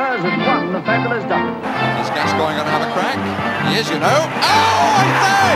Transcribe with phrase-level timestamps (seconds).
[0.00, 1.52] Spurs have won, the fabulous double.
[2.00, 3.18] Is Gascoigne going to have a crack?
[3.68, 4.06] He is, you know.
[4.08, 5.50] Oh, I say!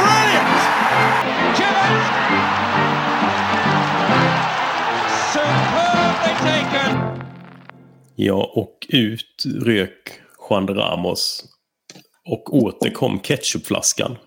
[0.00, 0.60] Brilliant!
[1.56, 2.04] Chivers!
[5.32, 6.92] Superbly taken!
[8.16, 11.44] Ja, och ut rök Juan de Ramos.
[12.24, 14.18] Och åter kom ketchupflaskan.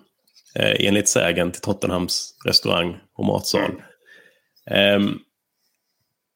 [0.55, 3.71] Eh, enligt sägen till Tottenhams restaurang och matsal.
[4.71, 4.99] Eh,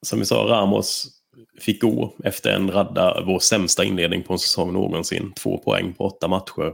[0.02, 1.16] som vi sa, Ramos
[1.59, 5.33] fick gå efter en radda, vår sämsta inledning på en säsong någonsin.
[5.33, 6.73] Två poäng på åtta matcher.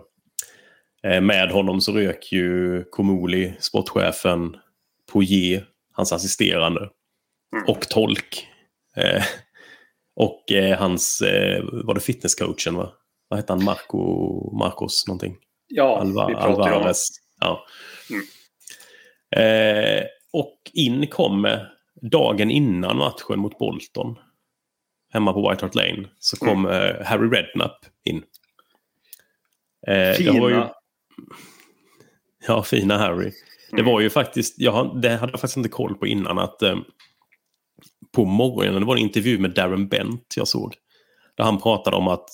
[1.03, 4.58] Eh, med honom så rök ju Komoli, sportchefen,
[5.12, 6.89] Poirier, hans assisterande
[7.67, 8.48] och tolk.
[8.95, 9.23] Eh,
[10.16, 11.23] och eh, hans,
[11.84, 12.94] var det fitnesscoachen va?
[13.27, 13.64] Vad hette han?
[13.64, 15.38] Marco, Marcos någonting?
[15.67, 16.94] Ja, Alva, vi pratar ju om.
[17.39, 17.66] Ja.
[18.09, 18.23] Mm.
[19.36, 20.03] Eh,
[20.34, 21.70] och in kommer
[22.02, 24.16] dagen innan matchen mot Bolton.
[25.14, 26.08] Hemma på White Hart Lane.
[26.19, 27.06] Så kom Mm.
[27.06, 28.17] Harry Redknapp in.
[29.88, 30.50] Eh, det Fina.
[30.50, 30.64] ju,
[32.47, 33.31] ja, fina Harry.
[33.72, 33.86] Det Mm.
[33.94, 36.75] var ju faktiskt, jag, det hade jag faktiskt inte koll på innan att eh,
[38.11, 40.75] på morgonen, det var en intervju med Darren Bent jag såg.
[41.38, 42.30] Där han pratade om att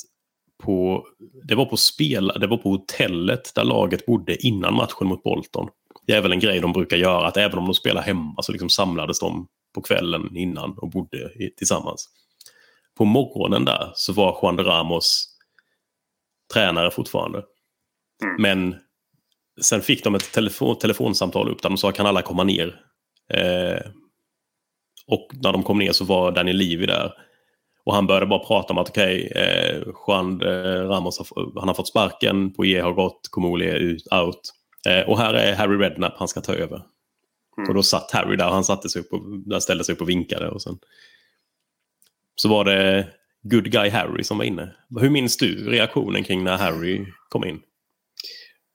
[0.64, 1.06] på,
[1.44, 5.70] det var på spel, det var på hotellet där laget bodde innan matchen mot Bolton.
[6.08, 8.52] Det är väl en grej de brukar göra, att även om de spelar hemma så
[8.52, 12.10] liksom samlades de på kvällen innan och bodde i, tillsammans.
[13.00, 15.28] På morgonen där så var Juan de Ramos
[16.54, 17.44] tränare fortfarande.
[18.24, 18.42] Mm.
[18.42, 18.76] Men
[19.62, 22.82] sen fick de ett telefon, telefonsamtal upp där de sa kan alla komma ner.
[23.34, 23.82] Eh,
[25.08, 27.14] och när de kom ner så var Daniel Levy där.
[27.86, 31.76] Och han började bara prata om att okej, eh, Juan eh, Ramos har, han har
[31.76, 34.42] fått sparken, Poirier har gått, Komoli är ut, out.
[34.88, 36.82] Eh, och här är Harry Redknapp, han ska ta över.
[37.58, 37.70] Mm.
[37.70, 40.10] Och då satt Harry där, han satte sig upp och, där ställde sig upp och
[40.10, 40.50] vinkade.
[40.50, 40.80] Och sen
[42.42, 43.08] så var det
[43.44, 44.76] Good Guy Harry som var inne.
[45.02, 47.62] Hur minns du reaktionen kring när Harry kom in?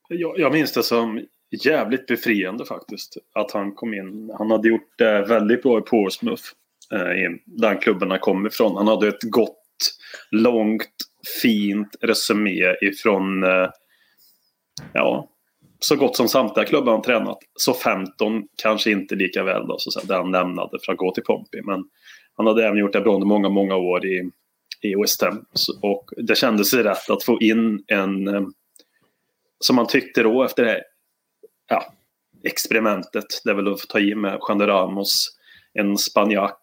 [0.09, 1.27] Jag, jag minns det som
[1.65, 3.17] jävligt befriande faktiskt.
[3.35, 4.31] Att han kom in.
[4.39, 6.43] Han hade gjort det väldigt bra i Portsmouth.
[6.93, 8.77] Eh, den klubben han kom ifrån.
[8.77, 9.95] Han hade ett gott,
[10.31, 10.91] långt,
[11.43, 13.69] fint resumé ifrån eh,
[14.93, 15.29] ja,
[15.79, 17.39] så gott som samtliga klubbar han tränat.
[17.55, 20.99] Så 15 kanske inte lika väl då, så att säga, där han lämnade för att
[20.99, 21.63] gå till Pompey.
[21.63, 21.85] Men
[22.37, 24.31] han hade även gjort det bra under många, många år i,
[24.81, 25.45] i West Ham.
[25.83, 28.43] Och det kändes rätt att få in en eh,
[29.61, 30.83] som man tyckte då efter det här,
[31.69, 31.93] ja,
[32.44, 33.25] experimentet.
[33.44, 35.27] Det är väl att ta i med Jean de Ramos,
[35.73, 36.61] en spanjack,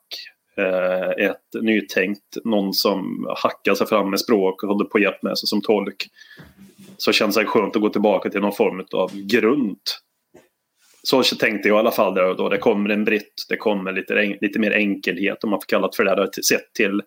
[0.58, 5.28] eh, ett nytänkt, någon som hackar sig fram med språk och håller på att hjälpa
[5.28, 6.10] med sig som tolk.
[6.98, 9.80] Så känns det skönt att gå tillbaka till någon form av grund.
[11.04, 12.50] Så tänkte jag i alla fall där och då.
[12.50, 15.96] Det kommer en britt, det kommer lite, lite mer enkelhet om man får kalla det
[15.96, 16.10] för det.
[16.10, 17.02] här, Sett till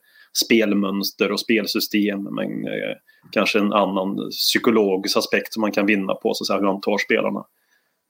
[0.45, 2.23] spelmönster och spelsystem.
[2.23, 2.97] Men eh,
[3.31, 6.81] kanske en annan psykologisk aspekt som man kan vinna på, så att säga, hur han
[6.81, 7.47] tar spelarna.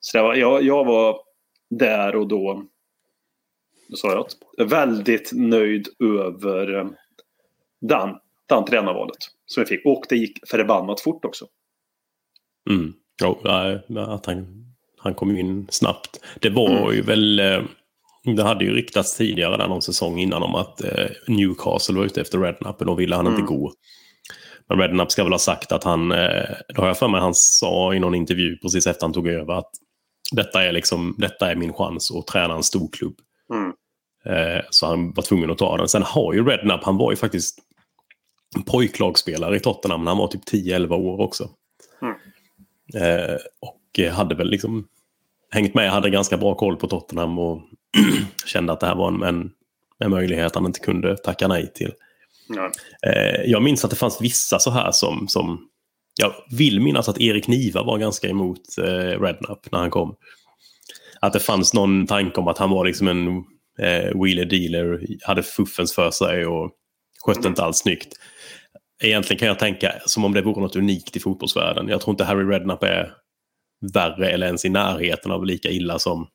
[0.00, 1.20] Så det var, jag, jag var
[1.70, 2.64] där och då,
[3.88, 6.86] då sa jag väldigt nöjd över eh,
[7.80, 8.16] den,
[8.48, 9.86] den tränarvalet som vi fick.
[9.86, 11.46] Och det gick förbannat fort också.
[12.70, 12.92] Mm.
[13.22, 13.38] Jo,
[13.98, 14.63] att han,
[15.04, 16.20] han kom in snabbt.
[16.40, 16.94] Det var Mm.
[16.94, 17.40] ju väl...
[17.40, 17.62] eh,
[18.36, 22.20] Det hade ju ryktats tidigare där någon säsong innan om att eh, Newcastle var ute
[22.20, 23.40] efter Redknapp och då ville han Mm.
[23.40, 23.72] inte gå.
[24.68, 26.16] Men Redknapp ska väl ha sagt att han, eh,
[26.68, 29.54] det har jag för mig han sa i någon intervju precis efter han tog över
[29.54, 29.70] att
[30.32, 33.16] detta är, liksom, detta är min chans att träna en stor klubb.
[33.54, 33.72] Mm.
[34.70, 35.88] Så han var tvungen att ta den.
[35.88, 37.58] Sen har ju Redknapp, han var ju faktiskt
[38.56, 41.48] en pojklagsspelare i Tottenham när han var typ 10-11 år också.
[42.02, 42.14] Mm.
[43.04, 44.88] Eh, och hade väl liksom
[45.50, 47.62] hängt med, hade ganska bra koll på Tottenham och
[48.46, 49.50] kände att det här var en, en,
[49.98, 51.92] en möjlighet han inte kunde tacka nej till.
[52.48, 52.70] Ja.
[53.10, 55.68] Eh, jag minns att det fanns vissa så här som, som
[56.20, 60.16] jag vill minnas att Erik Niva var ganska emot eh, Redknapp när han kom.
[61.20, 63.28] Att det fanns någon tanke om att han var liksom en
[63.78, 66.70] eh, wheeler dealer, hade fuffens för sig och
[67.26, 67.50] skötte Mm.
[67.50, 68.14] inte alls snyggt.
[69.02, 71.88] Egentligen kan jag tänka som om det vore något unikt i fotbollsvärlden.
[71.88, 73.12] Jag tror inte Harry Redknapp är
[73.94, 76.28] värre eller ens i närheten av lika illa som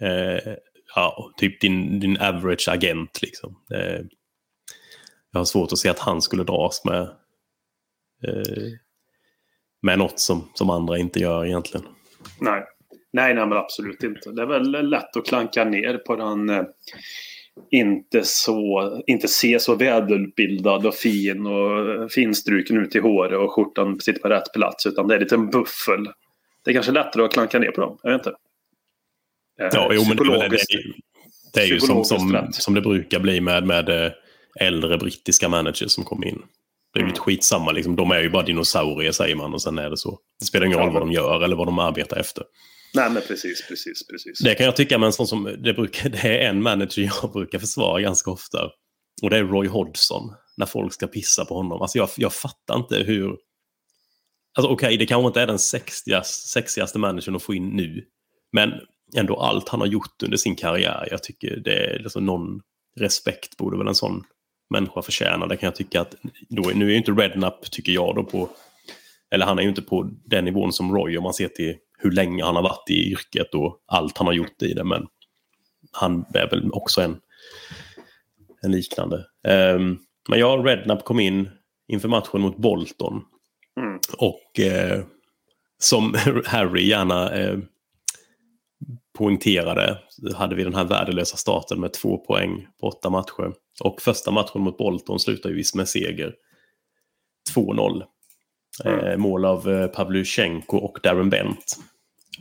[0.00, 0.54] eh,
[0.94, 3.22] ja, typ din, din average agent.
[3.22, 3.56] Liksom.
[3.74, 4.00] Eh,
[5.32, 7.00] jag har svårt att se att han skulle dras med,
[8.26, 8.72] eh,
[9.82, 11.86] med något som, som andra inte gör egentligen.
[12.40, 12.64] Nej.
[13.12, 14.30] nej, nej men absolut inte.
[14.30, 16.64] Det är väl lätt att klanka ner på den eh,
[17.70, 23.52] inte så, inte se så välutbildad och fin och eh, finstruken ut i håret och
[23.52, 26.06] skjortan sitter på rätt plats utan det är lite en buffel.
[26.66, 28.30] Det är kanske lättare att klanka ner på dem, jag vet inte.
[29.60, 30.70] Eh, Ja, jo, men det, det, psykologiskt.
[30.70, 30.92] är ju-
[31.54, 34.12] det är ju som, som, som det brukar bli med, med eh,
[34.60, 36.42] äldre brittiska managers som kom in.
[36.92, 37.96] Det är ju lite skitsamma, liksom.
[37.96, 40.18] de är ju bara dinosaurier säger man och sen är det så.
[40.40, 42.44] Det spelar ingen roll vad de gör eller vad de arbetar efter.
[42.94, 44.38] Nej, men precis, precis, precis.
[44.38, 48.00] Det kan jag tycka, men som, det, brukar, det är en manager jag brukar försvara
[48.00, 48.70] ganska ofta.
[49.22, 50.22] Och det är Roy Hodgson,
[50.56, 51.82] när folk ska pissa på honom.
[51.82, 53.36] Alltså jag, jag fattar inte hur...
[54.56, 58.04] Alltså okej, okay, det kanske inte är den sexigaste, sexigaste managern att få in nu.
[58.52, 58.72] Men
[59.16, 62.60] ändå allt han har gjort under sin karriär, jag tycker det är liksom någon
[63.00, 64.24] respekt borde väl en sån
[64.70, 65.46] människa förtjäna.
[65.46, 66.14] Det kan jag tycka att,
[66.48, 68.48] då, nu är ju inte Rednap, tycker jag då, på...
[69.30, 72.10] Eller han är ju inte på den nivån som Roy om man ser till hur
[72.10, 74.84] länge han har varit i yrket och allt han har gjort i det.
[74.84, 75.06] Men
[75.92, 77.16] han är väl också en,
[78.62, 79.16] en liknande.
[79.48, 79.98] Um,
[80.28, 81.48] men ja, Rednap kom in
[81.88, 83.24] inför matchen mot Bolton.
[83.80, 83.98] Mm.
[84.18, 85.04] Och eh,
[85.78, 86.14] som
[86.46, 87.58] Harry gärna eh,
[89.18, 89.98] poängterade
[90.34, 93.52] hade vi den här värdelösa starten med två poäng på åtta matcher.
[93.80, 96.34] Och första matchen mot Bolton slutar ju med seger.
[97.54, 98.02] 2-0.
[98.84, 99.06] Mm.
[99.06, 101.76] Eh, mål av eh, Pavlyuchenko och Darren Bent.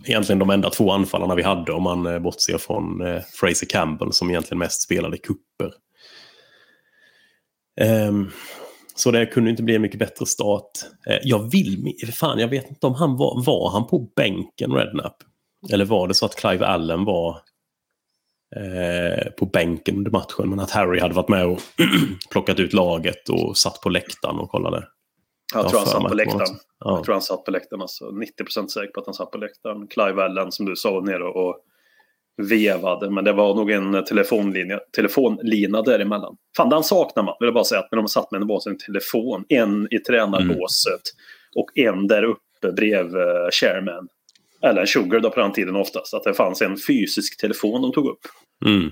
[0.05, 4.13] Egentligen de enda två anfallarna vi hade om man eh, bortser från eh, Fraser Campbell
[4.13, 5.73] som egentligen mest spelade kupper.
[8.95, 10.71] Så det kunde inte bli en mycket bättre start.
[11.09, 15.15] Uh, jag vill, fan jag vet inte om han var, var han på bänken Rednap?
[15.71, 17.37] Eller var det så att Clive Allen var
[18.55, 21.59] eh, på bänken under matchen men att Harry hade varit med och
[22.31, 24.87] plockat ut laget och satt på läktaren och kollade?
[25.53, 26.57] Jag, tror han satt på läktaren.
[26.79, 26.95] Ja.
[26.95, 27.81] Jag tror han satt på läktaren.
[27.81, 29.87] Alltså 90% säker på att han satt på läktaren.
[29.87, 31.57] Clive Allen som du sa nere och
[32.37, 33.09] vevade.
[33.09, 36.37] Men det var nog en telefonlinje, telefonlina däremellan.
[36.57, 37.35] Fan, den saknar man.
[37.39, 39.45] Vill jag bara säga att när de satt med en varsin telefon.
[39.49, 41.55] En i tränarbåset mm.
[41.55, 44.07] och en där uppe bredvid uh, chairman.
[44.61, 46.13] Eller en sugar då på den tiden oftast.
[46.13, 48.21] Att det fanns en fysisk telefon de tog upp.
[48.65, 48.91] Mm.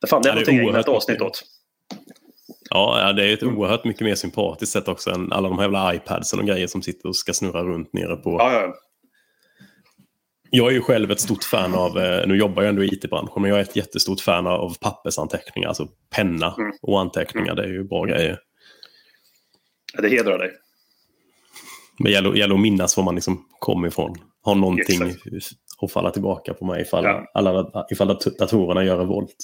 [0.00, 1.42] Det, fan, det är någonting jag ett avsnitt åt.
[2.70, 5.94] Ja, det är ett oerhört mycket mer sympatiskt sätt också än alla de här jävla
[5.94, 8.30] iPadsen och grejer som sitter och ska snurra runt nere på...
[8.30, 8.74] Ja, ja.
[10.50, 13.42] Jag är ju själv ett stort fan av, eh, nu jobbar jag ändå i IT-branschen,
[13.42, 16.72] men jag är ett jättestort fan av pappersanteckningar, alltså penna mm.
[16.82, 18.38] och anteckningar, det är ju bra grejer.
[19.94, 20.52] Ja, det hedrar dig.
[21.98, 24.14] Det gäller, gäller att minnas var man liksom kom ifrån.
[24.44, 25.58] Ha någonting Exakt.
[25.82, 27.30] att falla tillbaka på mig ifall, ja.
[27.34, 28.08] alla, ifall
[28.38, 29.36] datorerna gör revolt.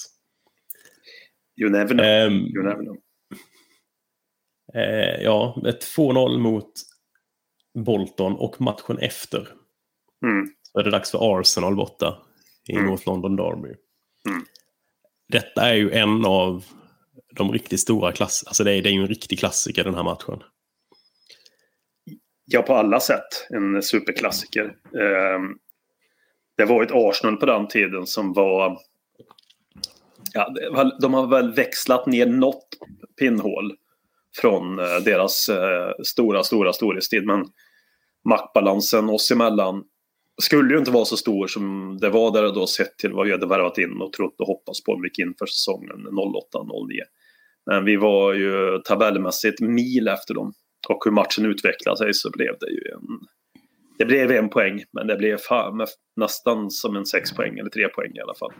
[1.61, 2.05] You never know.
[2.05, 2.97] Um, you never know.
[4.73, 6.71] Eh, ja, ett 2-0 mot
[7.85, 9.47] Bolton och matchen efter.
[10.25, 10.54] Mm.
[10.75, 12.17] Så är det dags för Arsenal borta
[12.67, 12.85] i mm.
[12.85, 13.75] North London Derby.
[14.29, 14.45] Mm.
[15.27, 16.63] Detta är ju en av
[17.35, 18.43] de riktigt stora klass...
[18.47, 20.43] Alltså det är, det är ju en riktig klassiker den här matchen.
[22.45, 24.63] Ja, på alla sätt en superklassiker.
[24.93, 25.39] Eh,
[26.57, 28.77] det var ett Arsenal på den tiden som var...
[30.33, 30.53] Ja,
[31.01, 32.67] de har väl växlat ner något
[33.19, 33.75] pinnhål
[34.41, 37.25] från eh, deras eh, stora, stora storhetstid.
[37.25, 37.45] Men
[38.29, 39.83] maktbalansen oss emellan
[40.41, 43.31] skulle ju inte vara så stor som det var där då sett till vad vi
[43.31, 46.99] hade värvat in och trott och hoppats på om vi gick in för säsongen 08-09.
[47.65, 50.53] Men vi var ju tabellmässigt mil efter dem.
[50.89, 53.27] Och hur matchen utvecklade sig så blev det ju en...
[53.97, 57.87] Det blev en poäng, men det blev fan, nästan som en sex poäng eller tre
[57.87, 58.53] poäng i alla fall.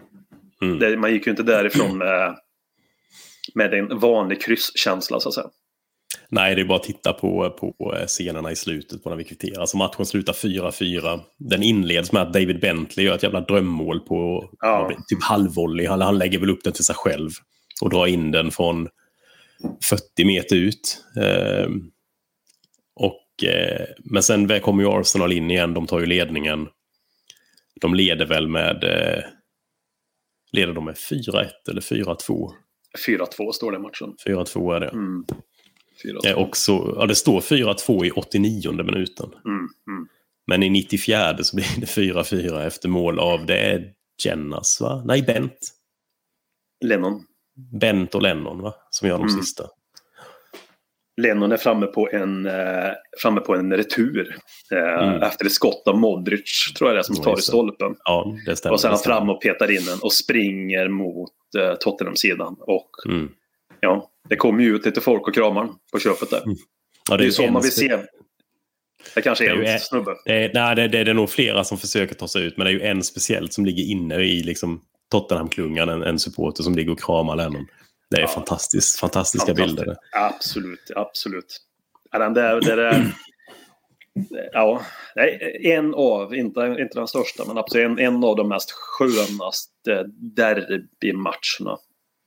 [0.61, 0.79] Mm.
[0.79, 2.37] Det, man gick ju inte därifrån med,
[3.55, 5.49] med en vanlig krysskänsla så att säga.
[6.29, 9.23] Nej, det är bara att titta på, på eh, scenerna i slutet på när vi
[9.23, 9.61] kvitterar.
[9.61, 11.19] Alltså matchen slutar 4-4.
[11.37, 14.91] Den inleds med att David Bentley gör ett jävla drömmål på ja.
[15.07, 15.87] typ halvvolley.
[15.87, 17.29] Han, han lägger väl upp den till sig själv
[17.81, 18.87] och drar in den från
[19.83, 21.03] 40 meter ut.
[21.17, 21.67] Eh,
[22.95, 25.73] och, eh, men sen kommer ju Arsenal in igen.
[25.73, 26.67] De tar ju ledningen.
[27.81, 28.83] De leder väl med...
[28.83, 29.23] Eh,
[30.51, 32.51] leder de med 4-1 eller 4-2?
[33.07, 34.15] 4-2 står det i matchen.
[34.25, 34.89] 4-2 är det.
[34.89, 35.25] Mm.
[36.27, 39.29] Eh, och så, ja, det står 4-2 i 89 minuten.
[39.45, 40.07] Mm, mm.
[40.47, 43.91] Men i 94 så blir det 4-4 efter mål av, det är
[44.25, 45.03] Jennas va?
[45.05, 45.57] Nej, Bent.
[46.85, 47.23] Lennon.
[47.81, 48.73] Bent och Lennon va?
[48.89, 49.41] Som gör de mm.
[49.41, 49.63] sista.
[51.21, 54.35] Lennon är framme på en, eh, framme på en retur.
[54.71, 55.21] Eh, mm.
[55.21, 57.95] Efter ett skott av Modric, tror jag det är, som tar i stolpen.
[58.03, 58.73] Ja, det stämmer.
[58.73, 62.55] Och sen han fram och petar in den och springer mot eh, Tottenham-sidan.
[62.59, 63.29] Och mm.
[63.85, 66.43] Ja, det kommer ju ut lite folk och kramar på köpet där.
[66.43, 66.57] Mm.
[67.09, 67.97] Ja, det, är ju så man vill se.
[69.15, 70.15] Det kanske är, det är en snubbe.
[70.25, 72.57] Det är, nej, det, det, är nog flera som försöker ta sig ut.
[72.57, 75.89] Men det är ju en speciellt som ligger inne i liksom, Tottenham-klungan.
[75.89, 77.67] En, en supporter som ligger och kramar Lennon.
[78.09, 78.27] Det är ja.
[78.27, 79.95] fantastiskt, fantastiska bilder.
[80.11, 81.57] Absolut, absolut.
[82.11, 83.11] Ja, den där, det där,
[84.53, 84.81] ja,
[85.63, 91.77] en av, inte, inte den största, men absolut en, en av de mest skönaste derbymatcherna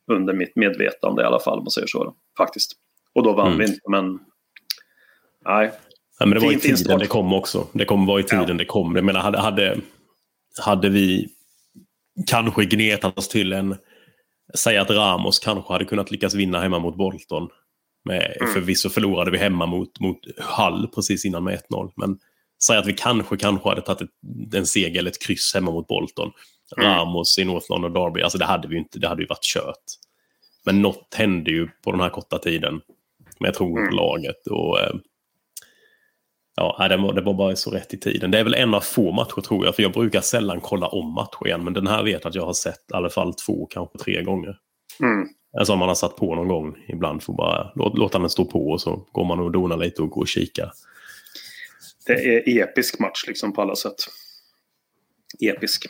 [0.09, 2.15] under mitt medvetande i alla fall, om man säger så.
[2.39, 2.73] Faktiskt.
[3.15, 3.59] Och då vann Mm.
[3.59, 4.19] vi inte, men
[5.45, 5.71] nej.
[6.19, 7.01] Ja, men det var i tiden instart.
[7.01, 7.67] det kom också.
[7.73, 8.55] Det kom vara i tiden Ja.
[8.55, 8.97] det kom.
[8.97, 9.81] Jag menar, hade, hade,
[10.61, 11.29] hade vi
[12.27, 13.77] kanske gnetat oss till en...
[14.55, 17.49] Säg att Ramos kanske hade kunnat lyckas vinna hemma mot Bolton.
[18.05, 18.53] Med, Mm.
[18.55, 20.19] Förvisso förlorade vi hemma mot, mot
[20.59, 21.93] Hull precis innan med 1-0.
[21.97, 22.19] Men
[22.65, 24.09] säg att vi kanske, kanske hade tagit
[24.55, 26.31] en seger eller ett kryss hemma mot Bolton.
[26.77, 26.89] Mm.
[26.91, 28.23] Ramos i North London Derby.
[28.23, 28.99] Alltså det hade vi inte.
[28.99, 29.85] Det hade ju varit kört.
[30.65, 32.81] Men något hände ju på den här korta tiden.
[33.41, 33.95] Med tron på Mm.
[33.95, 34.47] laget.
[34.47, 34.95] Och, eh,
[36.61, 38.31] Ja, det var, det var bara så rätt i tiden.
[38.31, 41.13] Det är väl en av få matcher tror jag, för jag brukar sällan kolla om
[41.15, 41.65] matcher igen.
[41.65, 44.23] Men den här vet jag att jag har sett i alla fall två, kanske tre
[44.23, 44.57] gånger.
[45.01, 45.29] Mm.
[45.59, 47.23] En som man har satt på någon gång ibland.
[47.23, 50.11] Får bara låt, låta den stå på och så går man och donar lite och
[50.11, 50.73] går och kikar.
[52.07, 53.97] Det är episk match liksom på alla sätt.
[55.41, 55.87] Episk.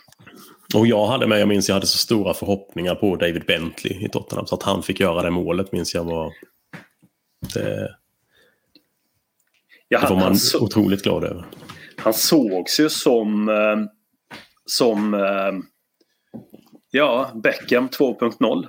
[0.74, 4.08] Och jag hade med, jag minns jag hade så stora förhoppningar på David Bentley i
[4.08, 4.46] Tottenham.
[4.46, 6.32] Så att han fick göra det målet minns jag var...
[7.54, 7.94] Det,
[9.88, 11.44] Ja, det var han, man han, så, otroligt glad över.
[11.96, 13.76] han sågs ju som, eh,
[14.66, 15.52] som eh,
[16.90, 18.66] ja, Beckham 2.0.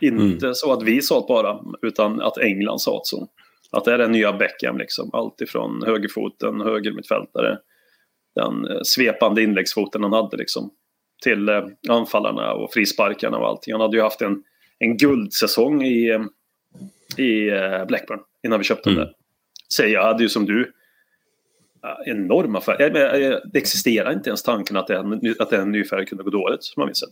[0.00, 3.28] Inte så att vi sa det bara, utan att England sa det så.
[3.70, 5.10] Att det är den nya Beckham, liksom.
[5.12, 7.58] allt ifrån högerfoten, högermittfältare,
[8.34, 10.70] den eh, svepande inläggsfoten han hade liksom.
[11.22, 13.72] Till eh, anfallarna och frisparkarna och allting.
[13.72, 14.42] Han hade ju haft en,
[14.78, 16.18] en guldsäsong i,
[17.16, 18.98] i eh, Blackburn innan vi köpte Mm.
[18.98, 19.14] den där.
[19.68, 20.72] Så jag hade ju som du
[22.06, 22.90] enorma färger.
[23.52, 26.80] Det existerar inte ens tanken att en, att en ny färg kunde gå dåligt, som
[26.80, 27.04] man minns.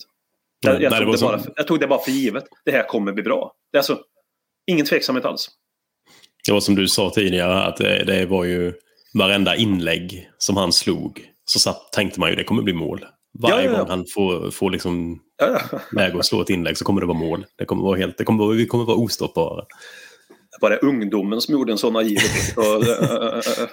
[0.60, 2.44] Jag, jag, tog det bara, jag tog det bara för givet.
[2.64, 3.54] Det här kommer bli bra.
[3.72, 3.98] Det är alltså
[4.66, 5.48] ingen tveksamhet alls.
[6.46, 8.72] Det var som du sa tidigare, att det, det var ju
[9.14, 13.04] varenda inlägg som han slog så satt, tänkte man ju det kommer bli mål.
[13.38, 13.78] Varje Ja, ja, ja.
[13.78, 15.20] gång han får, får liksom
[15.96, 17.46] läge att slå ett inlägg så kommer det vara mål.
[17.58, 19.64] Det kommer vara helt, det kommer vara, vi kommer vara ostoppbara.
[20.60, 22.18] Var det ungdomen som gjorde en sån naiv
[22.56, 23.68] och, äh,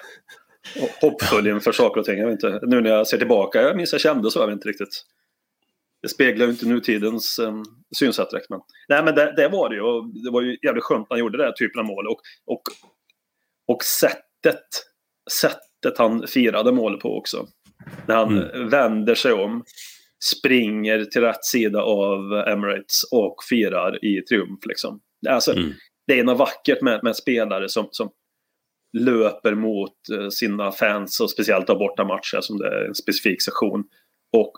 [0.82, 2.17] och hoppfull inför saker och ting?
[2.17, 2.60] Jag vet inte.
[2.63, 5.03] Nu när jag ser tillbaka, jag minns jag kände så, jag vet inte riktigt.
[6.01, 7.65] Det speglar ju inte nutidens um,
[7.98, 8.50] synsätt direkt.
[8.50, 9.82] Men, nej, men det, det var det ju.
[9.82, 12.08] Och det var ju jävligt skönt när han gjorde den här typen av mål.
[12.08, 12.62] Och, och,
[13.67, 14.67] och sättet,
[15.41, 17.48] sättet han firade målet på också.
[18.07, 19.63] När han vänder sig om,
[20.25, 24.65] springer till rätt sida av Emirates och firar i triumf.
[24.65, 25.00] Liksom.
[25.29, 25.74] Alltså, Mm.
[26.07, 28.10] Det är något vackert med, med spelare som, som
[28.98, 33.84] löper mot eh, sina fans och speciellt av bortamatcher som det är en specifik session.
[34.38, 34.51] Och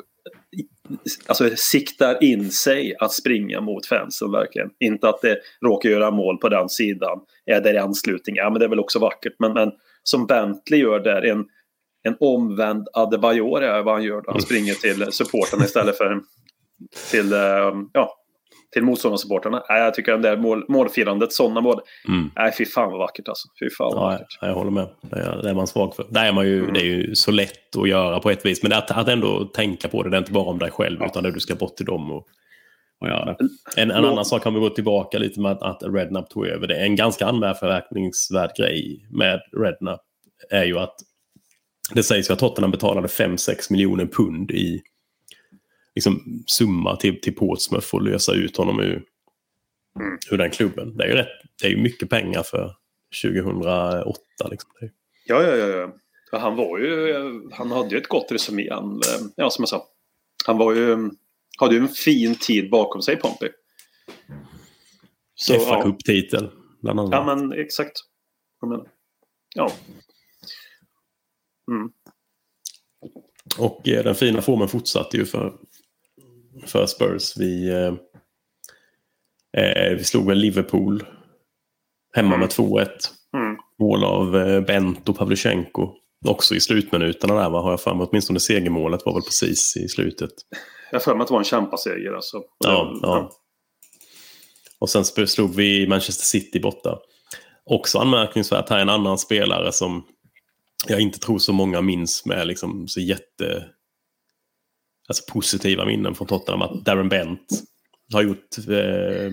[1.28, 4.70] alltså, siktar in sig att springa mot fansen verkligen.
[4.80, 7.20] Inte att det råkar göra mål på den sidan.
[7.46, 8.36] Är det i anslutning?
[8.36, 9.34] Ja men det är väl också vackert.
[9.40, 9.72] Men, men
[10.10, 11.46] som Bentley gör där, en,
[12.04, 14.22] en omvänd Adebayor är vad han gör.
[14.22, 14.32] då.
[14.32, 16.22] Han springer till supporten istället för
[17.12, 17.40] till, eh,
[17.94, 18.16] ja,
[18.74, 19.64] till motståndarsupportrarna.
[19.70, 21.80] Nej, jag tycker den där mål, målfirandet, sådana mål.
[22.08, 22.32] Mm.
[22.36, 23.48] Nej, fy fan vad vackert alltså.
[23.60, 24.38] Fy fan vad Ja, vackert.
[24.42, 24.88] jag håller med.
[25.02, 26.06] Det är, det är man svag för.
[26.10, 28.64] Det är, man ju, det är ju så lätt att göra på ett vis.
[28.64, 30.10] Men att, att ändå tänka på det.
[30.10, 32.12] Det är inte bara om dig själv utan det du ska bort till dem.
[32.12, 32.28] Och,
[33.08, 33.38] det.
[33.82, 36.48] En, en Låt- annan sak kan vi gå tillbaka lite med att, att Redknapp tog
[36.48, 36.68] över.
[36.68, 40.02] Det är en ganska anmärkningsvärd grej med Redknapp.
[40.50, 40.96] är ju att
[41.94, 44.82] det sägs ju att Tottenham betalade 5-6 miljoner pund i
[45.96, 49.04] liksom, summa till, till Portsmouth för att lösa ut honom ur,
[50.32, 50.98] ur den klubben.
[50.98, 51.28] Det är ju rätt,
[51.62, 52.76] det är ju mycket pengar för
[53.24, 54.20] 2008.
[54.52, 54.70] Liksom.
[55.26, 55.92] Ja, ja, ja, ja.
[56.32, 56.38] ja.
[56.40, 57.14] Han var ju,
[57.52, 58.68] han hade ju ett gott resumé.
[58.68, 58.82] Eh,
[59.36, 59.84] ja, som jag sa.
[60.48, 61.10] Han var ju,
[61.60, 63.50] hade ju en fin tid bakom sig, Pompey.
[65.36, 65.82] Så, FA ja.
[65.84, 66.50] Cup-titel,
[66.82, 67.12] bland annat.
[67.12, 67.94] ja, men exakt.
[69.56, 69.72] Ja.
[71.72, 71.92] Mm.
[73.58, 75.58] Och eh, den fina formen fortsatte ju för,
[76.66, 77.38] för Spurs.
[77.38, 77.94] Vi, eh,
[79.64, 81.04] eh, vi slog väl Liverpool
[82.16, 82.88] hemma med 2-1.
[83.34, 83.58] Mm.
[83.80, 85.96] Mål av eh, Bent och Pavlyuchenko.
[86.28, 88.08] Också i slutminuterna där, va, har jag för mig.
[88.10, 90.30] Åtminstone segermålet var väl precis i slutet.
[90.92, 92.14] Jag för mig att det var en kämpaseger.
[92.14, 92.38] Alltså.
[92.38, 93.32] Och det- Ja, ja.
[94.80, 97.00] Och sen slog vi Manchester City borta.
[97.66, 100.06] Också anmärkningsvärt här är en annan spelare som
[100.88, 103.66] jag inte tror så många minns med liksom så jätte
[105.10, 106.62] alltså positiva minnen från Tottenham.
[106.62, 107.48] Att Darren Bent
[108.14, 109.32] har gjort, eh,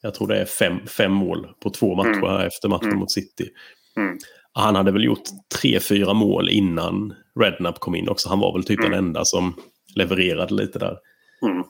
[0.00, 3.48] jag tror det är fem, fem mål på två matcher här efter matchen mot City.
[3.96, 4.18] Mm.
[4.58, 5.24] Han hade väl gjort
[5.60, 8.28] tre, fyra mål innan Redknapp kom in också.
[8.28, 9.54] Han var väl typ den enda som
[9.94, 10.96] levererade lite där.
[11.42, 11.62] Mm.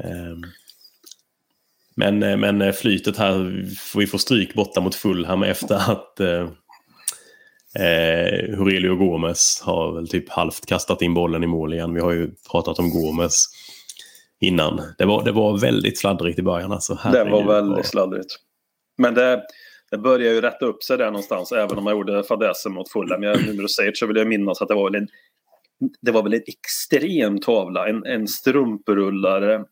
[0.00, 0.42] Ehm,
[1.96, 3.64] Men, eh, men flytet här,
[3.98, 6.48] vi får stryk borta mot Fulham efter att eh,
[7.84, 11.94] eh, Aurelio Gomes har väl typ halvt kastat in bollen i mål igen.
[11.94, 13.46] Vi har ju pratat om Gomes
[14.40, 14.80] innan.
[14.98, 16.72] Det var, det var väldigt sladdrigt i början.
[16.72, 18.36] Alltså, Det var väldigt sladdrigt.
[18.98, 19.42] Men det,
[19.92, 23.22] det börjar ju rätta upp sig där någonstans, även om man gjorde fadäsen mot Fulham.
[23.22, 25.08] Jag- Nu när du säger det så vill jag minnas att det var väl en,
[26.00, 29.64] det var väl en extrem tavla, en, en strumprullare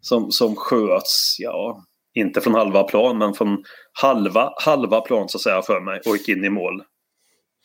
[0.00, 1.84] som, som sköts, ja,
[2.14, 6.16] inte från halva plan, men från halva, halva plan så att säga för mig och
[6.16, 6.82] gick in i mål.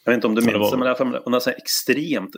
[0.06, 2.36] Jag vet inte om du Ja, det minns var- men det här var ett extremt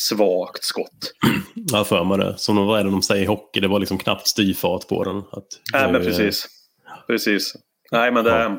[0.00, 1.12] svagt skott.
[1.54, 2.34] Jag för mig det.
[2.38, 5.16] Som vad är det de säger i hockey, det var liksom knappt styrfart på den.
[5.18, 6.46] Att, Nej, men precis.
[7.06, 7.54] Precis.
[7.92, 8.30] Nej, men det...
[8.30, 8.58] Ja.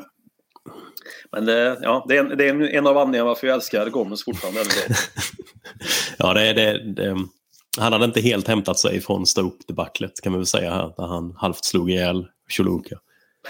[1.32, 3.90] Men det, ja, det, är en, det är en- en av anledningarna varför jag älskar
[3.90, 4.60] Gomez fortfarande.
[6.18, 7.16] Ja, det, det, det,
[7.78, 10.92] han hade inte helt hämtat sig från Stoke-debaclet kan man väl säga här.
[10.96, 12.26] Där han halvt slog ihjäl
[12.56, 12.98] Choluka.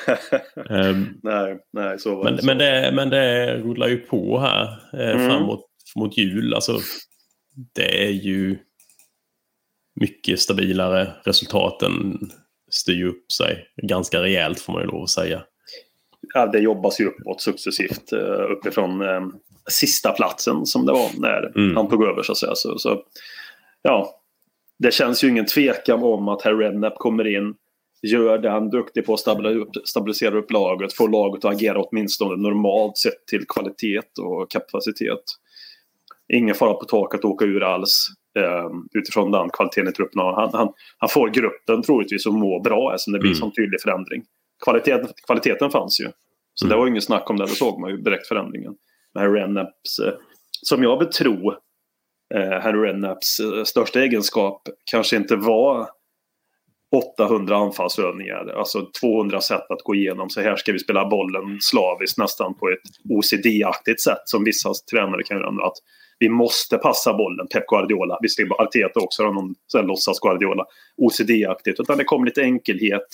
[0.71, 2.43] Ehm, nej, nej, så var men, det.
[2.47, 4.63] men, det, men det rullar ju på här
[4.93, 5.29] eh, Mm.
[5.31, 6.55] framåt mot jul.
[6.55, 6.81] Alltså,
[7.75, 8.59] det är ju
[10.01, 11.13] mycket stabilare.
[11.25, 12.19] Resultaten
[12.71, 15.43] styr upp sig ganska rejält får man ju lov att säga.
[16.35, 19.27] Ja, det jobbas ju uppåt successivt uh, uppifrån eh,
[19.71, 21.77] sista platsen som det var när Mm.
[21.77, 22.55] han tog över så att säga.
[22.55, 23.03] Så, så,
[23.83, 24.11] ja,
[24.79, 27.55] det känns ju ingen tvekan om att herr Redknapp kommer in,
[28.03, 29.21] gör det han är duktig på att
[29.85, 35.23] stabilisera upp, laget, få laget att agera åtminstone normalt sett till kvalitet och kapacitet.
[36.33, 38.07] Ingen fara på taket att åka ur alls
[38.39, 40.21] eh, utifrån den kvaliteten i truppen.
[40.21, 40.69] Han, han,
[40.99, 43.39] han får gruppen troligtvis att må bra eftersom det blir Mm.
[43.41, 44.23] sån tydlig förändring.
[44.65, 46.09] Kvaliteten, kvaliteten fanns ju.
[46.55, 46.71] Så Mm.
[46.71, 47.45] det var ju inget snack om det.
[47.45, 48.75] Då såg man ju direkt förändringen.
[49.15, 50.13] Men Harry Redknapps, eh,
[50.63, 51.53] som jag vill tro,
[52.35, 55.89] eh, Harry Redknapps eh, största egenskap kanske inte var
[57.19, 58.47] 800 anfallsövningar.
[58.59, 60.31] Alltså 200 sätt att gå igenom.
[60.31, 62.79] Så här ska vi spela bollen slaviskt nästan på ett
[63.11, 65.67] OCD-aktigt sätt som vissa tränare kan göra.
[65.67, 65.77] Att
[66.19, 67.47] vi måste passa bollen.
[67.49, 68.19] Pep Guardiola.
[68.23, 70.65] Visserligen Arteta också har någon sån här låtsas Guardiola.
[70.97, 71.81] OCD-aktigt.
[71.81, 73.09] Utan det kom lite enkelhet,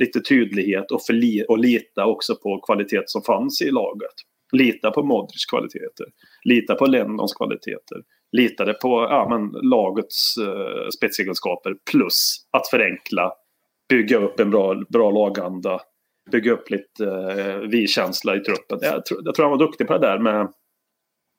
[0.00, 4.14] lite tydlighet och, förli- och lita också på kvalitet som fanns i laget.
[4.52, 6.06] Lita på Modric kvaliteter.
[6.44, 7.98] Lita på Lennons kvaliteter.
[8.32, 13.32] Litade på ja, men, lagets uh, spetsegenskaper plus att förenkla.
[13.88, 15.80] Bygga upp en bra, bra laganda.
[16.30, 18.78] Bygga upp lite uh, vi-känsla i truppen.
[18.82, 20.52] Jag tror, jag tror han var duktig på det där med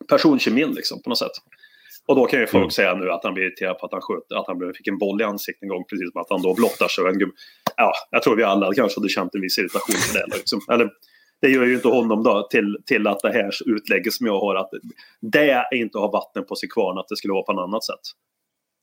[0.10, 1.32] personkemin liksom, på något sätt.
[2.12, 2.72] Och då kan ju folk Mm.
[2.72, 5.22] säga nu att han blir irriterad på att han, sköt, att han fick en boll
[5.22, 5.84] i ansiktet en gång.
[5.90, 7.06] Precis som att han då blottar sig.
[7.08, 7.32] En.
[7.78, 10.36] Ja, jag tror vi alla kanske hade känt en viss irritation för det.
[10.38, 10.60] Liksom.
[10.72, 10.90] Eller,
[11.42, 14.56] det gör ju inte honom då till, till att det här utlägget som jag har
[14.56, 14.70] att
[15.22, 17.64] det är inte att ha vatten på sig kvarn att det skulle vara på något
[17.64, 18.00] annat sätt.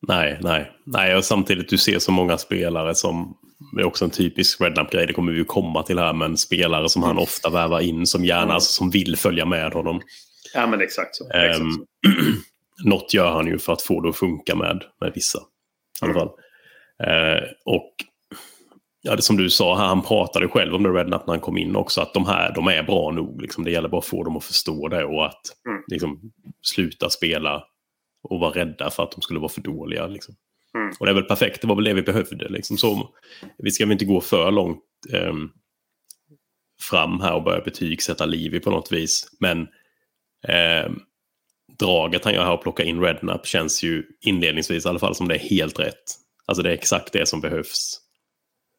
[0.09, 0.73] Nej, nej.
[0.87, 3.35] nej och samtidigt du ser så många spelare som,
[3.77, 6.89] det är också en typisk Redknapp-grej, det kommer vi ju komma till här, men spelare
[6.89, 8.55] som han ofta vävar in som gärna, Mm.
[8.55, 10.01] alltså, som vill följa med honom.
[10.55, 11.25] Ja men exakt så.
[11.31, 11.79] Exakt Ehm, så.
[12.85, 15.39] något gör han ju för att få det att funka med, med vissa.
[15.39, 16.31] I alla fall.
[17.05, 17.95] Eh, och
[19.03, 21.77] ja, det som du sa, han pratade själv om det Redknapp när han kom in
[21.77, 23.43] också, att de här de är bra nog.
[23.43, 23.65] Liksom.
[23.65, 25.83] Det gäller bara att få dem att förstå det och att Mm.
[25.87, 26.21] liksom,
[26.63, 27.65] sluta spela
[28.23, 30.07] och vara rädda för att de skulle vara för dåliga.
[30.07, 30.35] Liksom.
[30.75, 30.93] Mm.
[31.01, 32.49] Och det är väl perfekt, det var väl det vi behövde.
[32.49, 32.77] Liksom.
[32.77, 33.15] Så,
[33.59, 35.49] vi ska väl inte gå för långt ehm,
[36.91, 39.37] fram här och börja betygsätta Livi på något vis.
[39.41, 39.69] Men
[40.49, 41.01] ehm,
[41.79, 45.29] draget han gör här och plocka in Redknapp känns ju inledningsvis i alla fall som
[45.29, 46.05] det är helt rätt.
[46.47, 48.01] Alltså det är exakt det som behövs.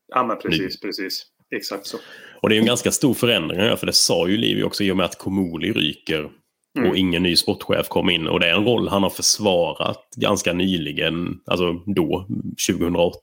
[0.08, 1.25] Ja men precis, precis.
[1.56, 1.97] Exakt så.
[2.41, 4.84] Och det är ju en ganska stor förändring gör, för det sa ju Livi också
[4.84, 6.30] i och med att Komoli ryker
[6.78, 6.89] Mm.
[6.89, 8.28] och ingen ny sportchef kom in.
[8.28, 12.28] Och det är en roll han har försvarat ganska nyligen, alltså då,
[12.67, 13.19] 2008.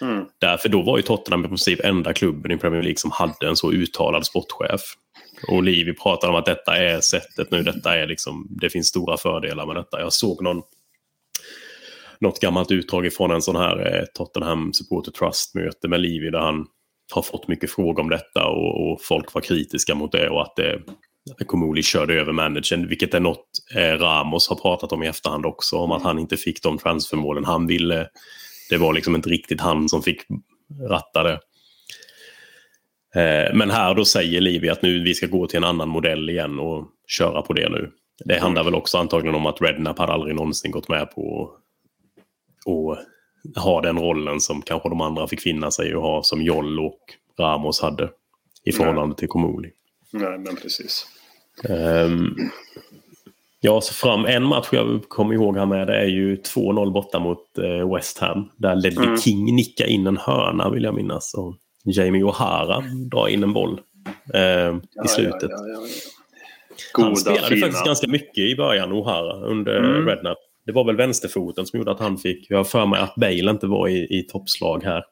[0.00, 0.26] Mm.
[0.38, 3.56] Därför då var ju Tottenham i princip enda klubben i Premier League som hade en
[3.56, 4.80] så uttalad sportchef.
[5.48, 9.16] Och Livi pratar om att detta är sättet nu, detta är liksom, det finns stora
[9.16, 10.00] fördelar med detta.
[10.00, 10.62] Jag såg någon,
[12.20, 16.66] något gammalt utdrag ifrån en sån här eh, Tottenham Supporter Trust-möte med Livi där han
[17.12, 20.56] har fått mycket frågor om detta och, och folk var kritiska mot det och att
[20.56, 20.82] det
[21.46, 25.76] Komoli körde över managern, vilket är något eh, Ramos har pratat om i efterhand också,
[25.76, 28.08] om att han inte fick de transfermålen han ville.
[28.70, 30.20] Det var liksom inte riktigt han som fick
[30.90, 31.40] ratta det.
[33.20, 36.30] Eh, men här då säger Livi att nu vi ska gå till en annan modell
[36.30, 37.90] igen och köra på det nu.
[38.24, 41.50] Det handlar väl också antagligen om att Redknapp hade aldrig någonsin gått med på
[42.66, 46.80] att ha den rollen som kanske de andra fick finna sig att ha som Joll
[46.80, 47.00] och
[47.38, 48.10] Ramos hade
[48.64, 49.70] i förhållande till Komoli.
[50.12, 51.06] Nej men precis.
[51.68, 52.36] Ehm,
[53.60, 57.18] ja, så fram en match jag kommer ihåg här med det är ju 2-0 borta
[57.18, 58.50] mot eh, West Ham.
[58.56, 59.18] Där Ledley Mm.
[59.18, 61.34] King nickar in en hörna vill jag minnas.
[61.34, 63.80] Och Jamie O'Hara drar in en boll
[64.34, 65.50] eh, i slutet.
[65.50, 65.86] Ja, ja, ja, ja.
[66.92, 67.66] Han Goda, spelade fina.
[67.66, 70.06] faktiskt ganska mycket i början, O'Hara, under Mm.
[70.06, 70.38] Redknapp.
[70.66, 72.50] Det var väl vänsterfoten som gjorde att han fick...
[72.50, 75.04] Jag har för mig att Bale inte var i, i toppslag här.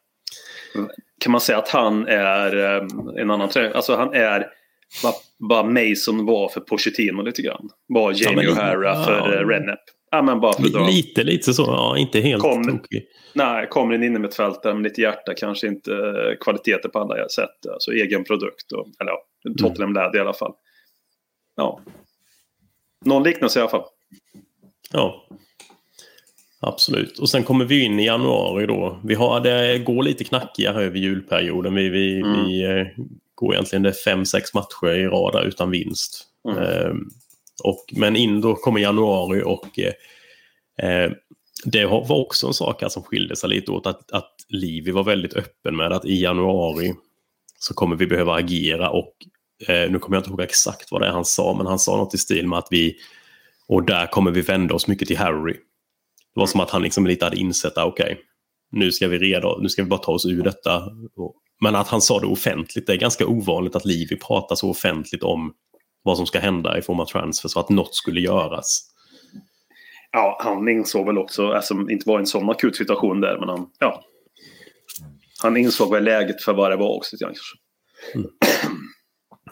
[1.20, 2.82] Kan man säga att han är eh,
[3.22, 3.74] en annan tränare?
[3.74, 4.46] Alltså han är
[5.02, 7.68] vad, vad Mason var för Pochettino lite grann.
[7.88, 9.04] Vad Jamie men- O'Hara ja.
[9.04, 9.78] för uh, Rednap.
[10.10, 10.86] Ja men bara för dra.
[10.86, 11.62] Lite, lite så.
[11.62, 12.64] Ja, inte helt Kom.
[12.64, 13.04] tokig.
[13.34, 17.66] Nej, kommer en innermittfältare med lite hjärta, kanske inte eh, kvaliteter på alla sätt.
[17.72, 18.72] Alltså egen produkt.
[18.72, 19.24] Och, eller ja,
[19.58, 20.52] Tottenham det i alla fall.
[21.56, 21.80] Ja.
[23.04, 23.84] Någon liknelse i alla fall.
[24.92, 25.26] Ja.
[26.60, 27.18] Absolut.
[27.18, 29.00] Och sen kommer vi in i januari då.
[29.04, 31.74] Vi har, det går lite knackigare över julperioden.
[31.74, 32.44] Vi, vi, Mm.
[32.46, 32.86] vi eh,
[33.44, 36.26] går egentligen det fem, sex matcher i rad där utan vinst.
[36.48, 36.58] Mm.
[36.58, 36.94] Eh,
[37.64, 39.92] och, men in då kommer januari och eh,
[40.90, 41.12] eh,
[41.64, 43.86] det var också en sak här som skilde sig lite åt.
[43.86, 46.94] Att, att Livi var väldigt öppen med att i januari
[47.58, 49.12] så kommer vi behöva agera och
[49.68, 51.96] eh, nu kommer jag inte ihåg exakt vad det är han sa, men han sa
[51.96, 52.96] något i stil med att vi
[53.68, 55.52] och där kommer vi vända oss mycket till Harry.
[56.34, 58.20] Det var som att han liksom lite hade insett att okej,
[58.72, 60.84] nu ska vi reda, nu ska vi bara ta oss ur detta.
[61.16, 64.70] Och- Men att han sa det offentligt, det är ganska ovanligt att Livi pratar så
[64.70, 65.52] offentligt om
[66.02, 68.90] vad som ska hända i form av transfer, så att något skulle göras.
[70.12, 73.66] Ja, han insåg väl också, alltså inte var en sån akut situation där, men han,
[73.78, 74.04] ja.
[75.42, 77.16] Han insåg väl läget för vad det var också.
[77.16, 77.56] lite kanske.
[78.14, 78.30] Mm.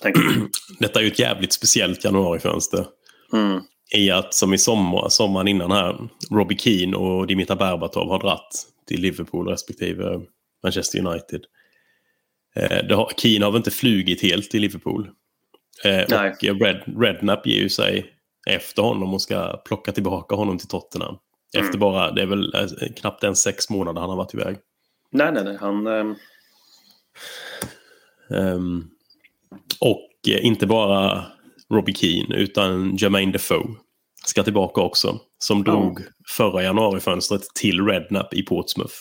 [0.79, 2.87] Detta är ju ett jävligt speciellt januarifönster.
[3.33, 3.61] mm.
[3.95, 8.67] I att som i sommar, sommaren innan här, Robbie Keane och Dimitar Berbatov har dratt
[8.87, 10.21] till Liverpool respektive
[10.63, 11.41] Manchester United.
[12.55, 15.11] Eh, har, Keane har väl inte flugit helt till Liverpool.
[15.85, 18.07] Eh, och Red, Redknapp ger ju sig
[18.49, 21.17] efter honom och ska plocka tillbaka honom till Tottenham.
[21.55, 21.67] Mm.
[21.67, 24.57] Efter bara, det är väl eh, knappt en sex månader han har varit iväg.
[25.11, 25.57] Nej, nej, nej.
[25.61, 25.87] Han,
[28.33, 28.85] Ehm,
[29.81, 31.25] och eh, inte bara
[31.71, 33.67] Robbie Keane utan Jermaine Defoe
[34.27, 35.19] ska tillbaka också.
[35.39, 38.95] Som drog förra januarifönstret till Redknapp i Portsmouth.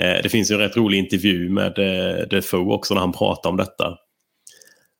[0.00, 3.50] Eh, det finns ju en rätt rolig intervju med eh, Defoe också när han pratar
[3.50, 3.98] om detta.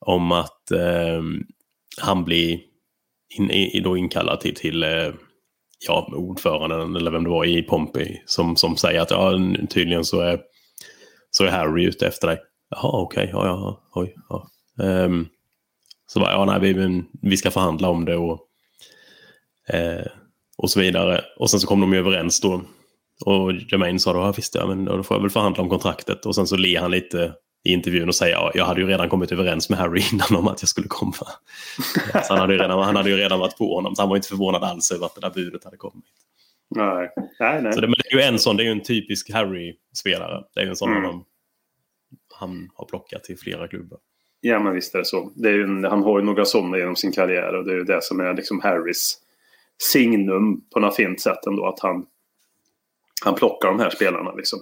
[0.01, 1.45] Om att ehm,
[2.01, 2.61] han blir
[3.39, 5.13] in, i, då inkallad till, till eh,
[5.87, 9.39] ja, ordföranden eller vem det var i Pompey som, som säger att ja,
[9.71, 10.41] tydligen så är,
[11.31, 12.39] så är Harry ute efter dig.
[12.71, 14.49] Jaha, okej, ja, ja, oj, ja.
[14.85, 15.29] Um,
[16.07, 18.41] så bara, ja, nej, vi, vi ska förhandla om det och,
[19.69, 20.07] eh,
[20.57, 21.25] och så vidare.
[21.37, 22.63] Och sen så kom de ju överens då.
[23.24, 26.26] Och Jermaine sa då, ja visst, ja, men då får jag väl förhandla om kontraktet.
[26.26, 27.33] Och sen så ler han lite
[27.64, 30.48] i intervjun och säger, ja, jag hade ju redan kommit överens med Harry innan om
[30.48, 31.12] att jag skulle komma.
[32.12, 34.16] så han hade, ju redan, han hade ju redan varit på honom, så han var
[34.16, 36.05] inte förvånad alls över att det där budet hade kommit.
[36.68, 37.72] nej, nej, nej.
[37.72, 40.44] Så det, men det är ju en sån, det är ju en typisk Harry-spelare.
[40.55, 41.05] Det är ju en sån Mm.
[41.05, 41.20] mm.
[42.35, 43.98] han har plockat till flera klubbar.
[44.40, 45.33] Ja, men visst är det så.
[45.35, 47.85] Det är en, han har ju några sådana genom sin karriär och det är ju
[47.85, 49.18] det som är liksom Harrys
[49.92, 51.66] signum på något fint sätt ändå.
[51.66, 52.07] Att han,
[53.24, 54.59] han plockar de här spelarna liksom.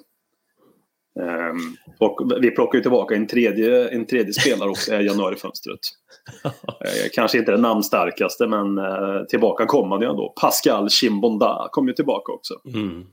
[1.20, 5.80] Ehm, och vi plockar ju tillbaka en tredje, en tredje spelare också i januarifönstret.
[6.84, 9.66] Eh, kanske inte den namnstarkaste men eh, tillbaka
[10.00, 10.34] ju ändå.
[10.40, 12.54] Pascal Chimbonda kom ju tillbaka också.
[12.74, 13.04] Mm.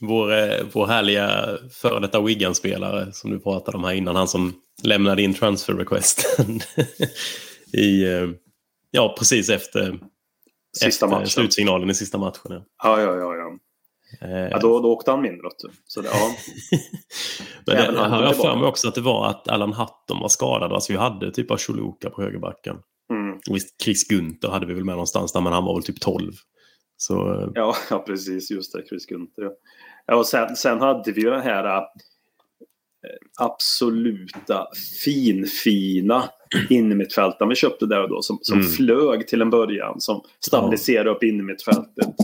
[0.00, 4.52] Vår, eh, vår härliga före detta Wigan-spelare som du pratade om här innan, han som
[4.82, 6.60] lämnade in transfer requesten
[7.72, 8.04] i,
[8.90, 9.98] ja, precis efter,
[10.76, 11.26] Sista efter matchen.
[11.26, 12.40] slutsignalen i sista matchen.
[12.48, 12.62] Ja.
[12.82, 13.58] Ja, ja, ja.
[14.20, 14.26] Ja.
[14.26, 15.48] Eh, ja då, då åkte han mindre.
[15.62, 15.70] du.
[15.84, 16.34] Så det, ja.
[17.66, 20.28] Men det, han har jag för mig också att det var att Alan Hutton var
[20.28, 20.72] skadad.
[20.72, 22.76] Alltså vi hade typ av Choluka på högerbacken.
[23.12, 23.32] Mm.
[23.50, 26.00] Och visst, Chris Gunther hade vi väl med någonstans där, men han var väl typ
[26.00, 26.32] 12.
[26.96, 28.50] Så eh, Ja, ja precis.
[28.50, 29.42] Just det, Chris Gunther.
[29.42, 29.50] Ja.
[30.06, 31.82] Ja, och sen, sen hade vi ju den här äh,
[33.40, 34.66] absoluta
[35.04, 36.24] finfina
[36.70, 38.22] innermittfältaren vi köpte där och då.
[38.22, 38.70] Som, som Mm.
[38.70, 40.00] flög till en början.
[40.00, 42.14] Som stabiliserade upp innermittfältet.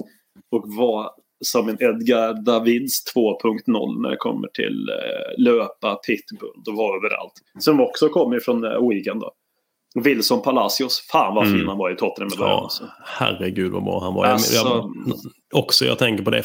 [0.51, 1.11] Och var
[1.45, 7.33] som en Edgar Davids 2.0 när det kommer till eh, löpa, pitbull och var överallt.
[7.59, 9.33] Som också kommer från eh, Wigan då.
[10.05, 11.01] Wilson Palacios.
[11.13, 11.69] Fan vad fin Mm.
[11.69, 12.57] han var i Tottenham i början.
[12.57, 12.85] ja, Alltså.
[13.05, 14.25] herregud vad bra han var.
[14.27, 14.93] Alltså- Jag,
[15.55, 16.43] också, jag tänker på det.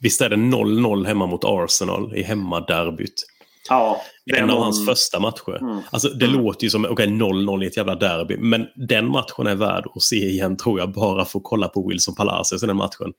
[0.00, 3.24] Visst är det 0-0 hemma mot Arsenal i hemmaderbyt?
[3.68, 5.58] Ja, det är En av någon- hans första matcher.
[5.60, 5.78] Mm.
[5.90, 8.36] Alltså, det låter ju som okej 0-0 i ett jävla derby.
[8.38, 10.92] Men den matchen är värd att se igen tror jag.
[10.92, 13.12] Bara för att kolla på Wilson Palacios i den matchen.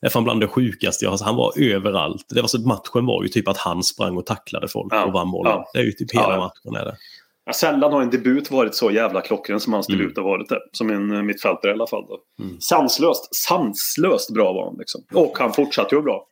[0.00, 1.24] Är fan bland det sjukaste jag har.
[1.24, 2.24] Han var överallt.
[2.28, 5.12] Det var så, matchen var ju typ att han sprang och tacklade folk Ja, och
[5.12, 5.52] vann bollen.
[5.52, 5.70] ja.
[5.72, 6.80] Det är ju typ hela Ja, matchen.
[6.80, 6.96] Är det.
[7.44, 10.00] Ja, sällan har en debut varit så jävla klockren som hans Mm.
[10.00, 10.60] debut har varit det.
[10.72, 12.04] Som en eh, mittfältare i alla fall.
[12.40, 12.60] Mm.
[12.60, 14.76] Sanslöst, sanslöst bra var han.
[14.78, 15.04] Liksom.
[15.14, 16.26] Och han fortsatte ju bra.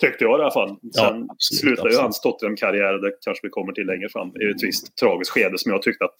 [0.00, 0.68] Tyckte jag i alla fall.
[0.68, 4.50] Sen Ja, absolut, slutade ju hans Tottenham-karriär, det kanske vi kommer till längre fram, i
[4.56, 6.14] ett visst tragiskt skede som jag tyckte att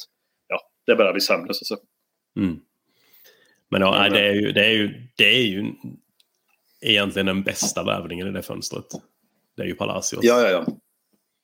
[0.48, 1.54] ja, det började bli sämre.
[1.54, 1.76] Så.
[2.38, 2.56] Mm.
[3.70, 5.64] Men ja, det, är ju, det, är ju, det är ju
[6.90, 8.86] egentligen den bästa värvningen i det fönstret.
[9.56, 10.24] Det är ju Palacios.
[10.24, 10.66] Ja, ja, ja.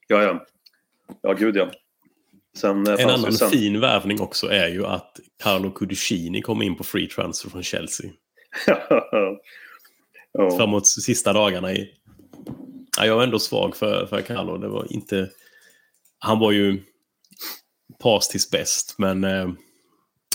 [0.09, 0.47] Ja, ja.
[1.23, 1.71] Ja, gud ja.
[2.57, 3.51] Sen, eh, En annan sen...
[3.51, 8.11] fin värvning också är ju att Carlo Cudicini kom in på free transfer från Chelsea.
[10.33, 10.57] ja.
[10.57, 11.95] Framåt sista dagarna i...
[12.99, 14.57] Ja, jag var ändå svag för, för Carlo.
[14.59, 15.31] Det var inte...
[16.19, 16.83] Han var ju
[18.03, 19.25] past his best, men...
[19.25, 19.49] Eh,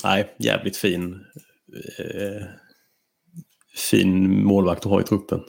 [0.04, 1.26] nej, jävligt fin.
[2.00, 2.44] Eh,
[3.78, 5.44] fin målvakt att ha i truppen.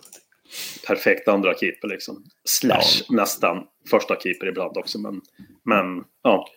[0.86, 2.24] Perfekt andra keeper liksom.
[2.44, 4.98] Slash nästan första keeper ibland också.
[4.98, 5.20] Men,
[5.64, 6.48] men ja.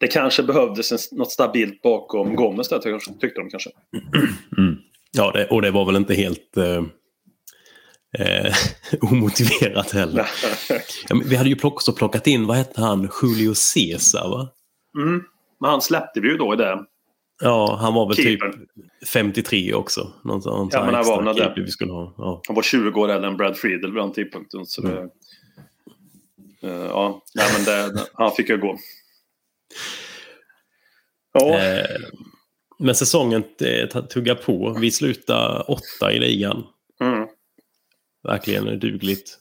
[0.00, 3.70] Det kanske behövdes en, något stabilt bakom Gomez där tyck- tyckte de kanske.
[5.14, 6.84] Ja, det, och det var väl inte helt eh,
[8.18, 8.54] eh,
[9.00, 10.26] omotiverat heller.
[11.08, 14.48] Ja, vi hade ju också plockat in, vad hette han, Julio Cesar va?
[14.98, 15.24] mm.
[15.60, 16.84] Men han släppte vi ju då i det.
[17.42, 18.52] Ja, han var väl Keepern.
[18.52, 20.12] typ 53 också.
[20.24, 21.42] Någon, någon Ja, men han var väl det.
[21.42, 22.14] keeper vi skulle ha.
[22.18, 22.40] Ja.
[22.46, 24.66] Han var 20 år äldre än Brad Friedel vid den tidpunkten.
[24.66, 25.08] Så det,
[26.64, 28.76] Eh, ja, nej, men det, han fick ju gå.
[31.32, 31.84] Ja, Eh,
[32.78, 34.76] men säsongen eh, tuggar på.
[34.80, 36.64] Vi slutar åtta i ligan.
[37.00, 37.26] mm.
[38.28, 39.38] Verkligen dugligt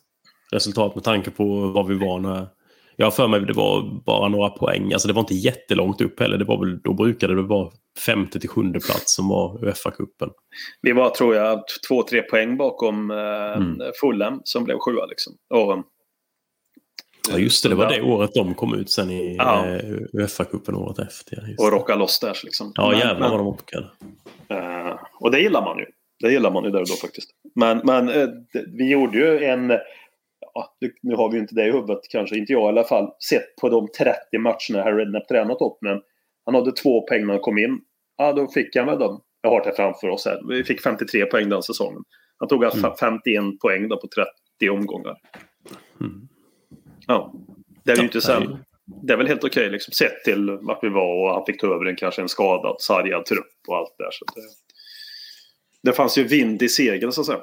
[0.51, 2.47] resultat med tanke på vad vi var när...
[2.95, 4.93] Jag har för mig att det var bara några poäng.
[4.93, 6.37] Alltså det var inte jättelångt upp heller.
[6.37, 7.71] Det var väl, då brukade det vara
[8.05, 10.29] femte till sjunde plats som var Uefa-cupen.
[10.81, 13.17] Vi var, tror jag, två, tre poäng bakom eh,
[13.57, 13.77] Mm.
[14.01, 15.05] Fulham som blev sjua.
[15.05, 15.33] Liksom.
[15.53, 15.83] Och,
[17.31, 17.69] Ja, just det.
[17.69, 19.65] Det var det året de kom ut sen i Ja.
[19.67, 19.79] eh,
[20.13, 21.55] Uefa-cupen året efter.
[21.59, 21.75] Och det.
[21.77, 22.37] rocka loss där.
[22.43, 22.71] Liksom.
[22.75, 23.87] ja Men- jävlar vad de orkade.
[24.49, 25.85] Eh, och det gillar man ju.
[26.19, 27.29] Det gillar man ju där och då faktiskt.
[27.55, 28.27] Men, men eh,
[28.77, 29.71] vi gjorde ju en...
[30.53, 33.11] Ja, nu har vi ju inte det i huvudet kanske, inte jag i alla fall.
[33.29, 36.01] Sett på de 30 matcherna Harry Redknapp tränat Tottenham.
[36.45, 37.79] Han hade två poäng när han kom in.
[38.17, 39.21] Ja, då fick han väl dem.
[39.41, 40.41] Jag har det framför oss här.
[40.49, 42.03] Vi fick 53 poäng den säsongen.
[42.37, 42.97] Han tog alltså Mm.
[42.99, 45.17] 51 poäng då på 30 omgångar.
[46.01, 46.27] Mm.
[47.07, 47.33] Ja.
[47.85, 48.57] Det är ju inte sen.
[49.03, 51.75] Det är väl helt okej liksom, sett till vart vi var och han fick ta
[51.75, 54.11] över en kanske en skadad, sargad trupp och allt där.
[54.11, 54.41] Så det,
[55.89, 57.41] det fanns ju vind i segel så att säga.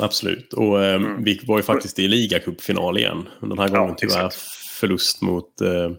[0.00, 0.52] Absolut.
[0.52, 1.24] Och eh, Mm.
[1.24, 3.28] vi var ju faktiskt i ligacupfinal igen.
[3.40, 4.36] Den här Ja, gången tyvärr exakt.
[4.80, 5.90] förlust mot, eh,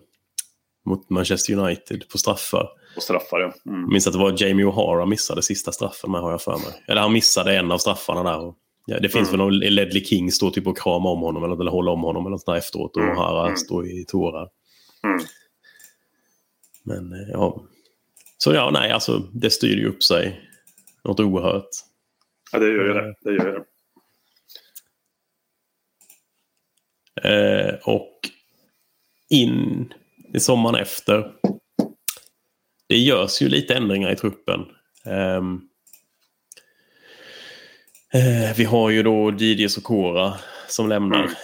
[0.85, 2.67] mot Manchester United på straffar.
[2.95, 3.45] Och straffar ja.
[3.71, 3.81] Mm.
[3.81, 6.83] Jag minns att det var Jamie O'Hara missade sista straffen med har jag för mig.
[6.87, 8.39] Eller han missade en av straffarna där.
[8.39, 9.39] Och, ja, det finns Mm.
[9.39, 12.23] väl någon Ledley King står typ och kramar om honom eller, eller håller om honom
[12.25, 12.95] eller något där efteråt.
[12.95, 13.15] Och Mm.
[13.17, 13.57] O'Hara Mm.
[13.57, 14.47] står i tårar.
[15.03, 15.25] Mm.
[16.83, 17.63] Men eh, ja.
[18.37, 20.41] Så ja, nej, alltså det styrde ju upp sig.
[21.03, 21.69] Något oerhört.
[22.51, 23.15] Ja, det gör ju det.
[23.21, 23.63] det, gör det.
[27.23, 28.19] Eh, och
[29.29, 29.93] in
[30.33, 31.31] i sommaren efter.
[32.87, 34.59] Det görs ju lite ändringar i truppen.
[35.05, 35.61] Ehm,
[38.13, 40.33] eh, vi har ju då Didier Sokora
[40.67, 41.23] som lämnar.
[41.23, 41.35] Mm.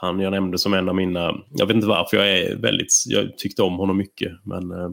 [0.00, 1.34] Han jag nämnde som en av mina...
[1.50, 2.92] Jag vet inte varför jag är väldigt...
[3.06, 4.32] Jag tyckte om honom mycket.
[4.44, 4.90] Men eh,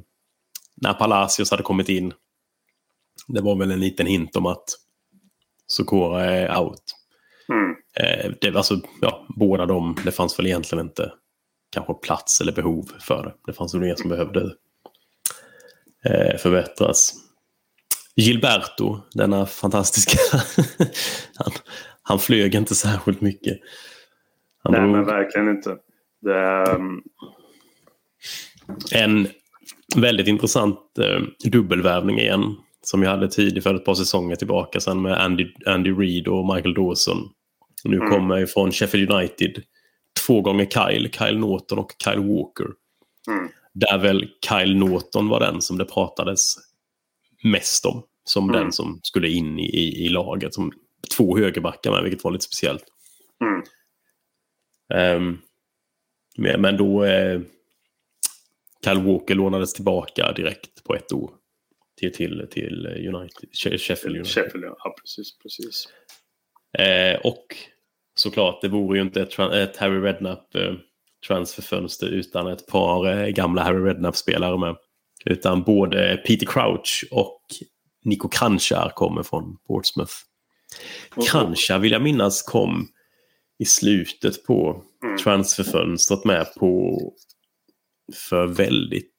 [0.76, 2.14] när Palacios hade kommit in.
[3.28, 4.66] Det var väl en liten hint om att
[5.68, 6.87] Sokora är out.
[8.00, 8.20] Mm.
[8.20, 11.12] Eh, det, alltså, ja, båda de, det fanns väl egentligen inte
[11.72, 13.34] kanske plats eller behov för det.
[13.46, 14.42] Det fanns väl mer som behövde
[16.06, 17.14] eh, förbättras.
[18.16, 20.18] Gilberto, denna fantastiska...
[21.36, 21.52] han,
[22.02, 23.58] han flög inte särskilt mycket.
[24.64, 25.78] Han Nej, drog men verkligen inte.
[26.22, 27.02] Det, ehm,
[28.92, 29.28] en
[29.96, 32.56] väldigt intressant eh, dubbelvärvning igen.
[32.82, 36.56] Som vi hade tidigt för ett par säsonger tillbaka sen med Andy, Andy Reid och
[36.56, 37.18] Michael Dawson.
[37.84, 38.10] Nu Mm.
[38.10, 39.64] kommer från Sheffield United
[40.26, 42.66] två gånger Kyle, Kyle Norton och Kyle Walker.
[43.30, 43.50] Mm.
[43.74, 46.56] Där väl Kyle Norton var den som det pratades
[47.44, 48.04] mest om.
[48.24, 48.62] Som Mm.
[48.62, 50.54] den som skulle in i, i, i laget.
[50.54, 50.72] Som
[51.18, 52.84] två högerbackar med, vilket var lite speciellt.
[54.94, 55.38] Ehm,
[56.38, 57.04] men, men då...
[57.04, 57.42] Eh,
[58.86, 61.32] Kyle Walker lånades tillbaka direkt på ett år.
[62.00, 64.34] Till, till, till United, She- Sheffield United.
[64.34, 64.96] Sheffield, ja.
[65.02, 65.88] Precis, precis.
[66.78, 67.46] Eh, och
[68.16, 70.74] såklart, det vore ju inte ett, ett Harry Redknapp eh,
[71.28, 74.76] transferfönster utan ett par eh, gamla Harry Redknapp-spelare med.
[75.26, 77.42] Utan både Peter Crouch och
[78.06, 80.14] Nico Kranjčar kommer från Portsmouth.
[81.32, 82.88] Kranjčar vill jag minnas kom
[83.60, 85.18] i slutet på Mm.
[85.18, 87.00] transferfönstret med på
[88.30, 89.12] för väldigt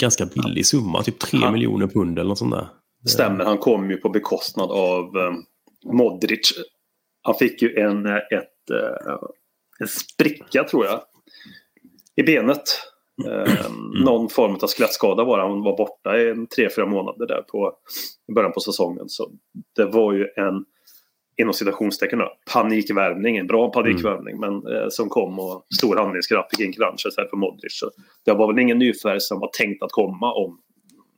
[0.00, 1.50] ganska billig summa, typ 3 Ja.
[1.52, 2.68] miljoner pund eller något sånt där.
[3.08, 5.44] Stämmer, han kom ju på bekostnad av um,
[5.84, 6.52] Modric.
[7.22, 9.16] Han fick ju en, ett, eh,
[9.80, 11.00] en spricka tror jag.
[12.16, 12.62] I benet.
[13.26, 13.70] Eh,
[14.04, 17.72] någon form av skelettskada var han var borta i tre, fyra månader där på
[18.28, 19.08] i början på säsongen.
[19.08, 19.30] Så
[19.76, 20.64] det var ju en
[21.36, 26.66] inom citationstecken då, panikvärvning, en bra panikvärvning men eh, som kom och stor handlingskraft fick
[26.66, 27.78] in Kranjca istället för Modric.
[27.78, 27.90] Så
[28.24, 30.60] det var väl ingen nyfärg som var tänkt att komma om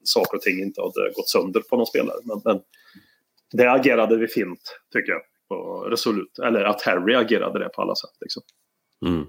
[0.05, 2.17] saker och ting inte hade gått sönder på någon spelare.
[2.25, 2.61] Men, men
[3.53, 5.21] det agerade vi fint, tycker jag.
[5.51, 6.39] Och resolut.
[6.47, 8.11] Eller att Harry agerade det på alla sätt.
[8.21, 8.43] Liksom.
[9.07, 9.27] Mm.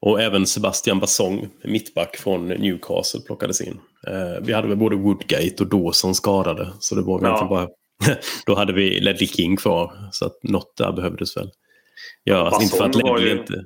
[0.00, 3.80] Och även Sebastian Bassong, mittback från Newcastle, plockades in.
[4.06, 6.72] Eh, vi hade väl både Woodgate och Dawson skadade.
[6.78, 7.46] Så det var ja.
[7.50, 7.68] bara...
[8.46, 10.08] Då hade vi Ledley King kvar.
[10.12, 11.50] Så att något där behövdes väl
[12.24, 12.50] göras.
[12.50, 13.40] Bassong inte för att Ledley ju...
[13.40, 13.64] inte...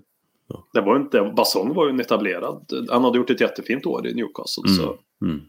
[0.49, 0.69] Ja.
[0.73, 1.33] Det var inte...
[1.37, 2.89] Bassong var ju en etablerad.
[2.91, 4.63] Han hade gjort ett jättefint år i Newcastle.
[4.67, 4.77] Mm.
[4.77, 4.99] Så.
[5.25, 5.41] Mm.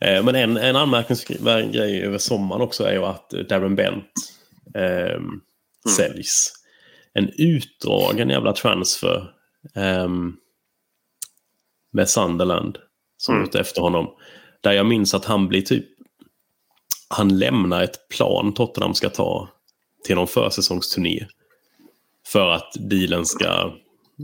[0.00, 4.04] Eh, men en, en anmärkningsvärd grej över sommaren också är ju att Darren Bent
[4.74, 5.40] eh, mm.
[5.96, 6.52] säljs.
[7.12, 9.34] En utdragen jävla transfer
[9.74, 10.08] eh,
[11.92, 12.78] med Sunderland
[13.16, 13.44] som mm.
[13.44, 14.14] är ute efter honom.
[14.60, 15.86] Där jag minns att han blir typ...
[17.08, 19.48] Han lämnar ett plan Tottenham ska ta
[20.04, 21.26] till någon försäsongsturné.
[22.26, 23.72] För att dealen ska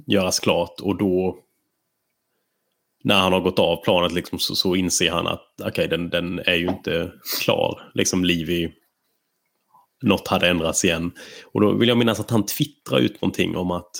[0.06, 1.38] göras klart och då
[3.04, 6.38] när han har gått av planet liksom, så, så inser han att okay, den, den
[6.38, 7.90] är ju inte klar.
[7.94, 8.72] Liksom Livi,
[10.02, 11.12] något hade ändrats igen.
[11.44, 13.90] Och då vill jag minnas att han twittrar ut någonting om att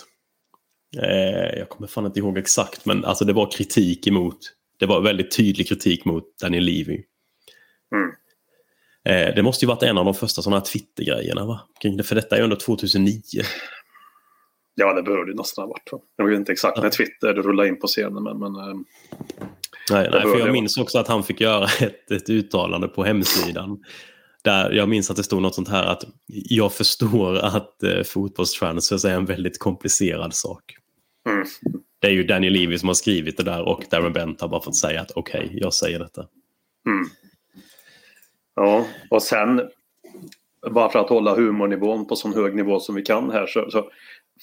[1.02, 4.38] eh, jag kommer fan inte ihåg exakt, men alltså det var kritik emot,
[4.78, 7.02] det var väldigt tydlig kritik mot Daniel Levy.
[7.94, 8.11] Mm.
[9.04, 11.61] Eh, det måste ju varit en av de första sådana här Twitter-grejerna, va?
[12.04, 13.20] För detta är ju ändå 2009.
[14.74, 16.04] Ja, det bör det nästan ha varit.
[16.16, 18.22] Jag vet inte exakt när Twitter rullade in på scenen.
[18.22, 18.52] Men, men,
[19.90, 23.85] nej, nej för jag minns också att han fick göra ett, ett uttalande på hemsidan.
[24.46, 29.04] Där jag minns att det stod något sånt här att jag förstår att eh, fotbollstransfers
[29.04, 30.62] är en väldigt komplicerad sak.
[31.28, 31.46] Mm.
[31.98, 34.62] Det är ju Daniel Levy som har skrivit det där och Darren Bent har bara
[34.62, 36.26] fått säga att okej, okay, jag säger detta.
[36.87, 37.06] Mm.
[38.54, 39.61] Ja, och sen
[40.70, 43.90] bara för att hålla humornivån på sån hög nivå som vi kan här så, så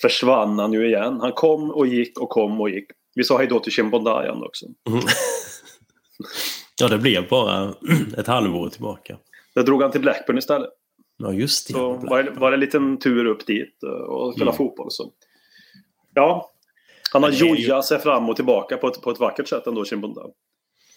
[0.01, 1.19] försvann han ju igen.
[1.21, 2.85] Han kom och gick och kom och gick.
[3.15, 4.65] Vi sa hej då till Chimbondayan också.
[4.89, 4.99] Mm.
[6.81, 7.73] ja, det blev bara
[8.17, 9.17] ett halvår tillbaka.
[9.55, 10.69] Då drog han till Blackburn istället.
[11.17, 11.73] Ja, just det.
[11.73, 14.57] Så var det, var det en liten tur upp dit och spela mm.
[14.57, 14.87] fotboll.
[14.89, 15.11] Så.
[16.13, 16.51] Ja,
[17.11, 20.21] han har jojat sig fram och tillbaka på ett, på ett vackert sätt ändå, Chimbonda.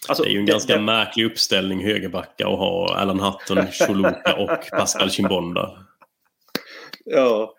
[0.08, 0.82] Alltså, det är ju en det, ganska det...
[0.82, 5.86] märklig uppställning högerbacka att ha Alan Hutton, Choluka och Pascal Chimbonda.
[7.04, 7.55] Ja,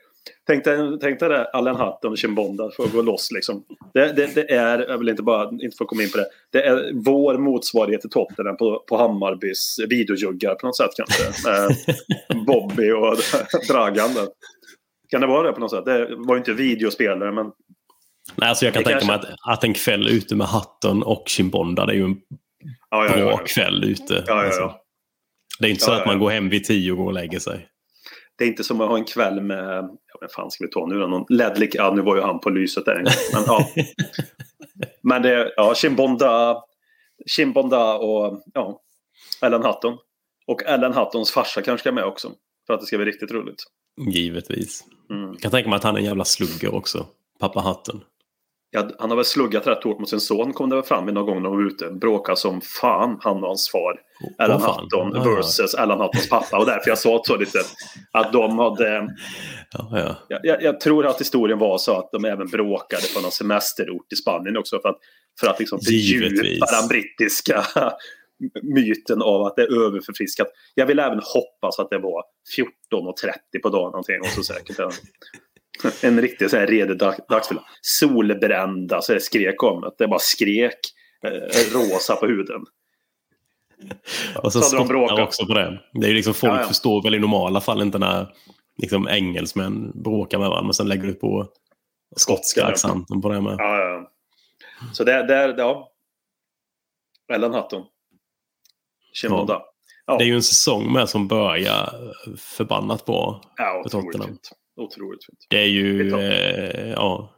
[0.47, 3.63] Tänk dig, tänk dig det, Allen Hutton och Chimbonda för att gå loss liksom.
[3.93, 6.25] Det, det, det, är, jag vill inte bara, inte få komma in på det.
[6.51, 11.23] Det är vår motsvarighet till Tottenham på, på Hammarbys videojuggar på något sätt kanske.
[12.47, 13.17] Bobby och
[13.69, 14.27] Dragan där.
[15.09, 15.85] Kan det vara det på något sätt?
[15.85, 17.51] Det var ju inte videospelare men...
[18.35, 19.27] Nej, alltså jag kan tänka kanske...
[19.27, 22.17] mig att, att en kväll ute med Hutton och Chimbonda det är ju en
[22.89, 24.25] ja, ja, bra ja, kväll ute.
[24.27, 24.73] Alltså.
[25.59, 27.67] Det är inte så att man går hem vid tio och går och lägger sig.
[28.37, 30.99] Det är inte som att ha en kväll med vem fan ska vi ta nu
[30.99, 31.07] då?
[31.07, 33.13] Någon Ledley, ja nu var ju han på lyset där en gång.
[33.33, 33.67] Men, ja.
[35.01, 36.63] men det, ja, Chimbonda,
[37.25, 38.81] Chimbonda och ja,
[39.41, 39.97] Ellen Hutton.
[40.47, 42.31] Och Ellen Huttons farsa kanske ska med också.
[42.67, 43.63] För att det ska bli riktigt roligt.
[44.07, 44.83] Givetvis.
[45.09, 45.29] Mm.
[45.31, 47.05] Jag kan tänka mig att han är en jävla slugger också.
[47.39, 48.01] Pappa Hutton.
[48.69, 51.11] Ja, han har väl sluggat rätt hårt mot sin son kom det väl fram i
[51.11, 51.89] någon gång när de var ute.
[51.89, 53.99] Bråkade som fan han och hans far.
[54.23, 55.83] Oh, Alan oh, Hutton ja, versus ja.
[55.83, 56.57] Alan Huttons pappa.
[56.57, 57.59] Och därför jag sa så lite.
[58.11, 59.15] Att de hade...
[59.71, 59.89] Ja,
[60.29, 60.39] ja.
[60.43, 64.15] Jag, jag, tror att historien var så att de även bråkade på någon semesterort i
[64.15, 64.79] Spanien också.
[64.81, 64.97] För att,
[65.39, 67.63] för att liksom fördjupa den brittiska
[68.63, 70.47] myten av att det är överförfriskat.
[70.75, 72.23] Jag vill även hoppas att det var
[72.57, 74.19] 14.30 på dagen någonting.
[74.19, 74.79] Och så säkert
[76.01, 77.63] en riktig så här redig dag, dagsfylla.
[77.81, 79.91] Solbrända så det skrek om det.
[79.97, 80.79] Det bara skrek
[81.23, 82.65] eh, rosa på huden.
[84.43, 85.81] Och så, så skottar också på det.
[85.93, 86.67] Det är ju liksom folk ja, ja.
[86.67, 88.33] förstår väl i normala fall inte när
[88.81, 90.67] liksom engelsmän bråkar med varandra.
[90.67, 91.47] Men sen lägger du på
[92.15, 93.55] skotska accenten på det med.
[93.57, 94.11] Ja, ja.
[94.93, 95.91] Så det, det, ja.
[97.33, 97.85] Ellen Hutton.
[99.13, 99.53] Shimoda.
[99.53, 99.73] Ja.
[100.05, 100.17] Ja.
[100.17, 101.93] Det är ju en säsong med som börjar
[102.37, 104.21] förbannat bra ja, för Tottenham.
[104.21, 105.47] Otroligt fint.
[105.49, 107.33] Det är ju eh, ja,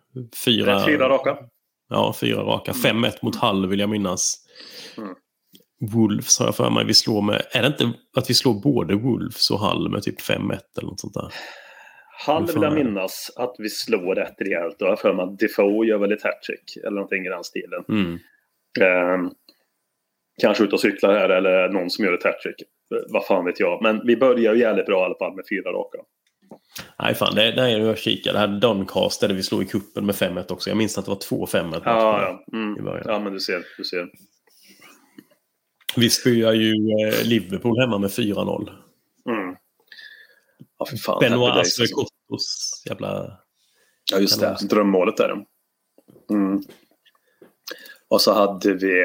[0.45, 0.85] fyra...
[0.85, 1.37] fyra raka.
[1.89, 2.71] Ja, fyra raka.
[2.71, 3.11] 5-1 mm.
[3.21, 4.45] mot Hall vill jag minnas.
[4.97, 5.15] Mm.
[5.91, 7.41] Wolves har jag för mig vi slår med.
[7.51, 10.99] Är det inte att vi slår både Wolves och Hall med typ 5-1 eller något
[10.99, 11.33] sånt där?
[12.25, 14.75] Hall vill jag minnas att vi slår rätt rejält.
[14.79, 17.83] Jag har för mig att Defoe gör väl ett hattrick eller någonting i den stilen.
[17.89, 18.13] Mm.
[18.81, 19.31] Eh,
[20.41, 22.55] kanske ut och cyklar här eller någon som gör ett hattrick.
[23.09, 23.81] Vad fan vet jag.
[23.81, 25.97] Men vi börjar ju jävligt bra i alla fall med fyra raka.
[26.99, 27.35] Nej, fan.
[27.35, 28.33] Det, nej, jag kikar.
[28.33, 30.69] Det här Doncaster där vi slog i kuppen med 5-1 också.
[30.69, 31.81] Jag minns att det var 2-5-1.
[31.85, 32.43] Ja, ja.
[32.53, 32.83] i Mm.
[32.85, 33.03] början.
[33.07, 33.65] ja, men du ser.
[33.77, 34.09] Du ser.
[35.95, 38.69] Vi spöar ju eh, Liverpool hemma med 4-0.
[39.29, 39.55] Mm.
[40.79, 41.19] Ja, för fan.
[41.19, 42.05] Benoit days, alltså.
[42.89, 43.37] Jävla...
[44.11, 44.57] Ja, just det.
[44.61, 45.45] Drömmålet där.
[46.29, 46.61] Mm.
[48.07, 49.03] Och så hade vi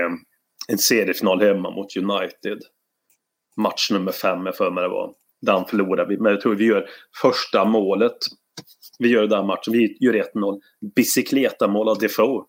[0.69, 2.59] en seriefinal hemma mot United.
[3.57, 5.15] Match nummer fem, jag för mig det var.
[5.45, 6.19] Den förlorade vi.
[6.19, 6.87] Men jag tror vi gör
[7.23, 8.17] första målet.
[8.99, 9.73] Vi gör den matchen.
[9.73, 10.61] Vi gör 1-0.
[10.97, 12.45] Bicicleta-mål av Defoe.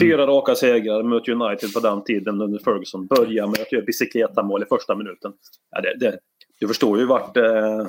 [0.00, 3.06] Fyra raka segrar mot United på den tiden under Ferguson.
[3.06, 5.32] Börjar med att göra bicicleta-mål i första minuten.
[5.70, 6.18] Ja, det, det,
[6.60, 7.36] du förstår ju vart...
[7.36, 7.86] Eh,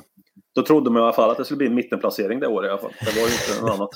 [0.55, 2.71] då trodde man i alla fall att det skulle bli en mittenplacering det året i
[2.71, 2.93] alla fall.
[2.99, 3.89] Det var ju inte något annat.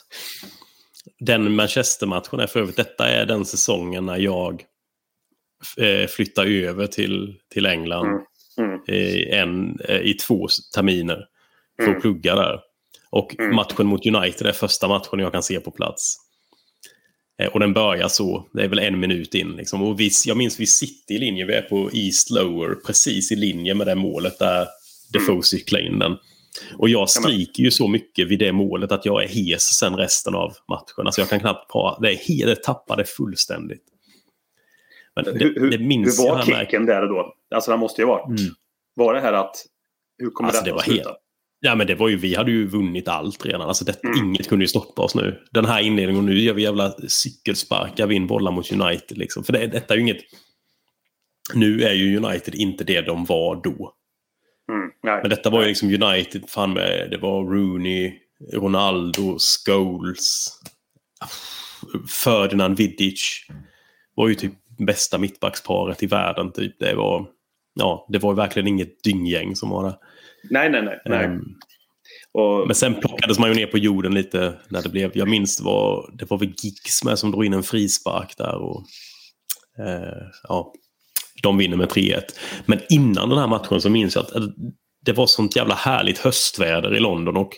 [1.19, 4.63] Den Manchester-matchen är för övrigt, detta är den säsongen när jag
[5.77, 8.23] eh, flyttar över till, till England Mm.
[8.57, 8.79] Mm.
[8.87, 11.25] i, en, eh, i två terminer
[11.77, 11.95] för Mm.
[11.95, 12.59] att plugga där.
[13.09, 13.55] Och Mm.
[13.55, 16.15] matchen mot United är första matchen jag kan se på plats.
[17.41, 19.51] Eh, Och den börjar så, det är väl en minut in.
[19.55, 19.81] Liksom.
[19.83, 23.35] Och vi, jag minns vi sitter i linje, vi är på East Lower, precis i
[23.35, 24.67] linje med det målet där
[25.13, 26.17] Defoe cyklar in den.
[26.77, 30.35] Och jag skriker ju så mycket vid det målet att jag är hes sen resten
[30.35, 31.05] av matchen.
[31.05, 33.83] Alltså jag kan knappt prata, det, är det tappade fullständigt.
[35.15, 37.33] Men det, Hur, det minns hur jag var med- kicken där och då?
[37.55, 38.39] Alltså det måste ju ha varit...
[38.39, 38.53] Mm.
[38.95, 39.55] Var det här att...
[40.17, 41.03] Hur kommer Alltså, detta det att sluta?
[41.09, 41.19] helt-
[41.65, 43.61] Ja, men det var ju, vi hade ju vunnit allt redan.
[43.61, 44.17] Alltså, det, Mm.
[44.25, 45.39] Inget kunde ju stoppa oss nu.
[45.51, 49.17] Den här inledningen, och nu gör vi jävla cykelsparkar vi in bollar mot United.
[49.17, 49.43] Liksom.
[49.43, 50.21] För det, detta är ju inget...
[51.53, 53.93] Nu är ju United inte det de var då.
[54.71, 54.89] Mm.
[55.21, 58.13] Men detta var ju liksom United, fan med, det var Rooney,
[58.53, 60.47] Ronaldo, Scholes,
[62.23, 63.45] Ferdinand Vidic.
[64.15, 66.51] var ju typ bästa mittbacksparet i världen.
[66.51, 66.79] Typ.
[66.79, 67.25] Det, var,
[67.73, 69.95] ja, det var verkligen inget dynggäng som var där.
[70.49, 70.99] nej, nej, nej.
[71.05, 71.25] nej.
[71.25, 71.41] Ehm,
[72.31, 75.57] och, men sen plockades man ju ner på jorden lite när det blev, jag minns
[75.57, 78.83] det var, det var väl Giggs med som drog in en frispark där och
[79.79, 80.73] eh, ja,
[81.43, 82.21] de vinner med 3-1.
[82.65, 84.43] Men innan den här matchen så minns jag att eh,
[85.05, 87.53] det var sånt jävla härligt höstväder i London och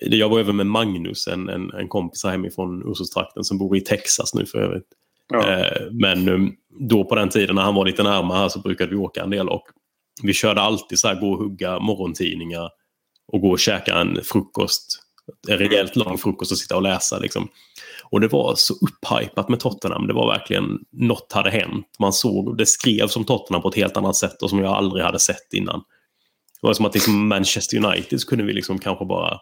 [0.00, 4.34] jag var över med Magnus, en, en, en kompis hemifrån Ursus-trakten som bor i Texas
[4.34, 4.86] nu för övrigt
[5.30, 5.50] ja.
[5.50, 6.56] Eh, men um,
[6.88, 9.30] då på den tiden när han var lite närmare här så brukade vi åka en
[9.30, 9.62] del och
[10.22, 12.70] vi körde alltid så här gå och hugga morgontidningar
[13.32, 15.02] och gå och käka en frukost.
[15.48, 17.48] En rejält lång frukost och sitta och läsa liksom.
[18.10, 20.06] Och det var så upphypat med Tottenham.
[20.06, 21.86] Det var verkligen något hade hänt.
[21.98, 25.04] Man såg, det skrevs om Tottenham på ett helt annat sätt och som jag aldrig
[25.04, 25.82] hade sett innan.
[26.60, 29.38] Det var som att liksom Manchester United så kunde vi liksom kanske bara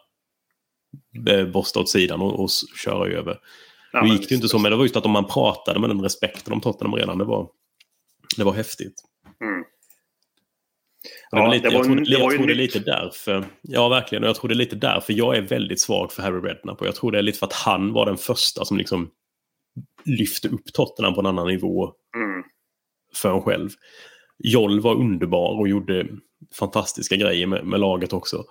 [1.29, 2.51] eh, borsta åt sidan och, och
[2.85, 3.37] köra över.
[3.93, 5.91] Ja, Nu gick det inte så, men det var just att om man pratade med
[5.91, 7.49] den respekten om Tottenham redan, det var,
[8.37, 8.95] det var häftigt.
[9.45, 9.65] Mm.
[11.31, 12.75] Var Ja, lite, det jag var tror, det, jag tror det är nytt.
[12.75, 13.45] lite därför.
[13.63, 14.23] Ja, verkligen.
[14.25, 16.81] Och jag tror det är lite därför jag är väldigt svag för Harry Redknapp.
[16.81, 19.11] Och jag tror det är lite för att han var den första som liksom
[20.05, 22.43] lyfte upp Tottenham på en annan nivå Mm.
[23.15, 23.71] för en själv.
[24.45, 26.07] Joll var underbar och gjorde
[26.55, 28.45] fantastiska grejer med, med laget också.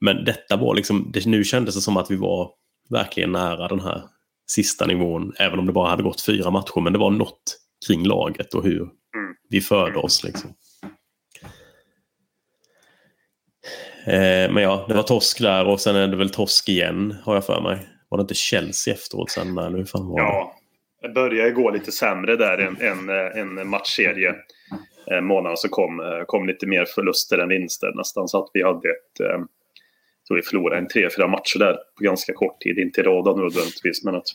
[0.00, 2.50] Men detta var liksom, det, nu kändes det som att vi var
[2.90, 4.02] verkligen nära den här
[4.46, 5.32] sista nivån.
[5.38, 6.80] Även om det bara hade gått fyra matcher.
[6.80, 8.88] Men det var något kring laget och hur
[9.48, 10.24] vi förde oss.
[10.24, 10.50] Liksom.
[14.06, 17.34] Eh, men ja, det var torsk där och sen är det väl torsk igen har
[17.34, 17.88] jag för mig.
[18.08, 19.58] Var det inte Chelsea efteråt sen?
[19.58, 20.26] Eller hur fan var det?
[20.26, 20.56] Ja,
[21.02, 24.34] det började gå lite sämre där en, en, en matchserie.
[25.10, 28.28] Eh, månaden så kom, eh, kom lite mer förluster än vinster nästan.
[28.28, 29.20] Så att vi hade ett...
[30.28, 32.78] Så vi förlorade en tre, fyra matcher där på ganska kort tid.
[32.78, 34.26] Inte i raden nödvändigtvis, men att,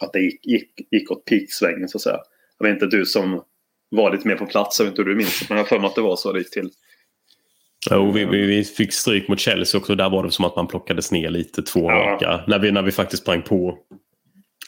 [0.00, 2.18] att det gick, gick, gick åt piksvängen så att säga.
[2.58, 3.42] Jag vet inte du som
[3.90, 5.78] var lite mer på plats, jag vet inte hur du minns men jag har för
[5.78, 6.70] mig att det var så det gick till.
[7.90, 9.94] Jo, vi, vi, vi fick stryk mot Chelsea också.
[9.94, 11.96] Där var det som att man plockades ner lite två Ja.
[11.96, 12.44] raka.
[12.46, 13.78] När vi, när vi faktiskt sprang på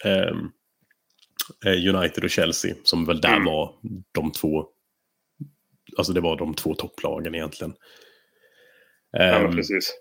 [0.04, 0.50] ehm,
[1.66, 2.74] eh, United och Chelsea.
[2.84, 3.44] Som väl där Mm.
[3.44, 3.74] var
[4.12, 4.66] de två.
[5.98, 7.74] Alltså det var de två topplagen egentligen.
[9.10, 9.94] Ja, Ehm, precis.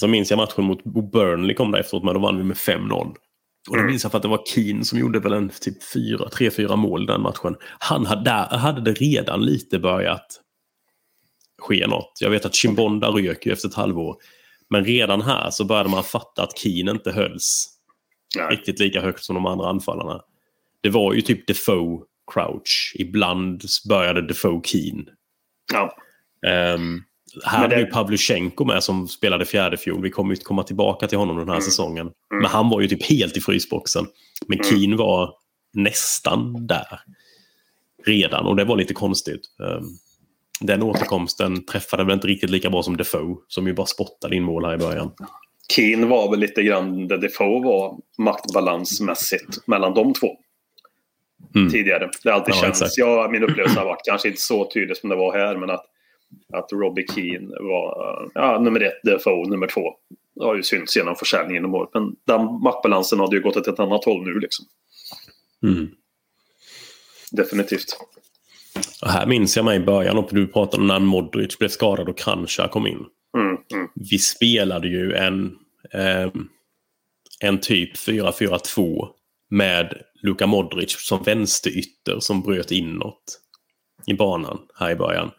[0.00, 2.92] Så minns jag matchen mot Burnley kom där efteråt, men då vann vi med 5-0.
[3.68, 3.86] Och då Mm.
[3.86, 5.82] minns jag för att det var Keane som gjorde väl en typ
[6.32, 7.56] 3-4 mål den matchen.
[7.78, 10.40] Han hade, hade det redan lite börjat
[11.62, 12.12] ske något.
[12.20, 14.16] Jag vet att Chimbonda rök ju efter ett halvår.
[14.70, 17.68] Men redan här så började man fatta att Keane inte hölls
[18.36, 18.56] Nej.
[18.56, 20.22] riktigt lika högt som de andra anfallarna.
[20.80, 21.98] Det var ju typ Defoe,
[22.32, 22.96] Crouch.
[22.98, 25.04] Ibland började Defoe Keane.
[25.72, 25.96] Ja.
[26.74, 27.04] Um,
[27.44, 30.02] här det- ju Pavlyuchenko med som spelade fjärde fjol.
[30.02, 31.62] Vi kommer ju komma tillbaka till honom den här Mm.
[31.64, 32.06] säsongen.
[32.06, 32.12] Mm.
[32.42, 34.06] Men han var ju typ helt i frysboxen.
[34.46, 34.70] Men Mm.
[34.80, 35.34] Keane var
[35.72, 37.00] nästan där.
[38.06, 39.40] Redan och det var lite konstigt.
[39.58, 39.88] Um,
[40.60, 44.42] den återkomsten träffade väl inte riktigt lika bra som Defoe, som ju bara spottade in
[44.42, 45.10] mål här i början.
[45.72, 50.28] Keane var väl lite grann där Defoe var maktbalansmässigt mellan de två.
[51.54, 51.70] Mm.
[51.70, 52.10] Tidigare.
[52.22, 52.82] Det har alltid Ja, känts.
[52.82, 52.98] exakt.
[52.98, 55.56] Ja, min upplevelse har varit kanske inte så tydlig som det var här.
[55.56, 55.84] Men att,
[56.52, 59.82] att Robbie Keane var ja, nummer ett, Defoe nummer två.
[60.34, 61.90] Det har ju synts genom försäljningen om året.
[61.94, 64.66] Men den maktbalansen hade ju gått åt ett annat håll nu liksom.
[65.62, 65.88] Mm.
[67.32, 67.96] Definitivt.
[69.02, 72.08] Och här minns jag mig i början, och du pratade om när Modric blev skadad
[72.08, 73.04] och Kranjca kom in.
[73.36, 75.56] Mm, mm, Vi spelade ju en,
[75.92, 76.48] ehm,
[77.40, 79.08] en typ 4-4-2
[79.50, 83.40] med Luka Modric som vänsterytter som bröt inåt
[84.06, 85.30] i banan här i början.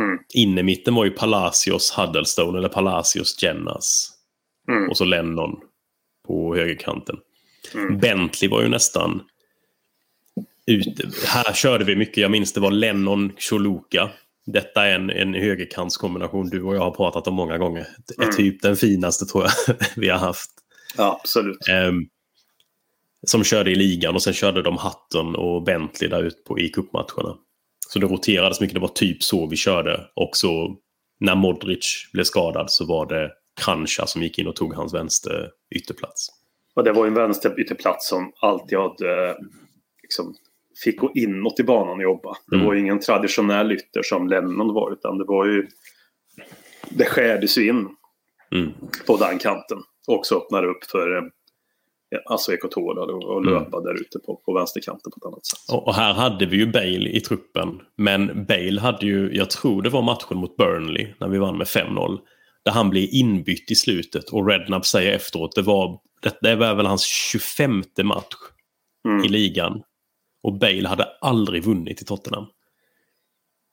[0.00, 0.18] Mm.
[0.34, 4.10] Inne i mitten var ju Palacios Huddlestone eller Palacios Jennas.
[4.68, 4.90] Mm.
[4.90, 5.56] Och så Lennon
[6.26, 7.16] på högerkanten.
[7.74, 7.98] Mm.
[7.98, 9.22] Bentley var ju nästan
[10.66, 11.10] ute.
[11.26, 12.16] Här körde vi mycket.
[12.16, 14.10] Jag minns det var Lennon Choluka.
[14.46, 17.86] Detta är en, en högerkantskombination du och jag har pratat om många gånger.
[18.08, 18.36] Det är Mm.
[18.36, 20.50] typ den finaste tror jag vi har haft.
[20.96, 21.68] Ja, absolut.
[21.68, 22.06] Ehm,
[23.26, 26.68] som körde i ligan och sen körde de Hutton och Bentley där ute på, i
[26.68, 27.36] cupmatcherna.
[27.92, 28.74] Så det roterades mycket.
[28.74, 30.06] Det var typ så vi körde.
[30.14, 30.76] Och så
[31.20, 33.30] när Modric blev skadad så var det
[33.64, 36.26] Kranjca som gick in och tog hans vänster ytterplats.
[36.74, 39.36] Och det var en vänster ytterplats som alltid hade
[40.02, 40.34] liksom,
[40.84, 42.36] fick gå inåt i banan och jobba.
[42.50, 42.66] Det Mm.
[42.66, 45.68] var ju ingen traditionell ytter som Lennon var utan det var ju
[46.90, 47.88] det skärdes ju in
[48.54, 48.70] Mm.
[49.06, 49.78] på den kanten.
[50.08, 51.22] Och också öppnade upp för eh,
[52.24, 53.54] alltså Ekotora och, och Mm.
[53.54, 55.58] löpa där ute på, på vänsterkanten på ett annat sätt.
[55.72, 57.80] Och och här hade vi ju Bale i truppen.
[57.96, 61.66] Men Bale hade ju, jag tror det var matchen mot Burnley när vi vann med
[61.66, 62.18] 5-0.
[62.64, 66.74] Där han blev inbytt i slutet och Redknapp säger efteråt, det var, det, det var
[66.74, 68.24] väl hans 25 match
[69.08, 69.24] Mm.
[69.24, 69.82] i ligan.
[70.42, 72.46] Och Bale hade aldrig vunnit i Tottenham.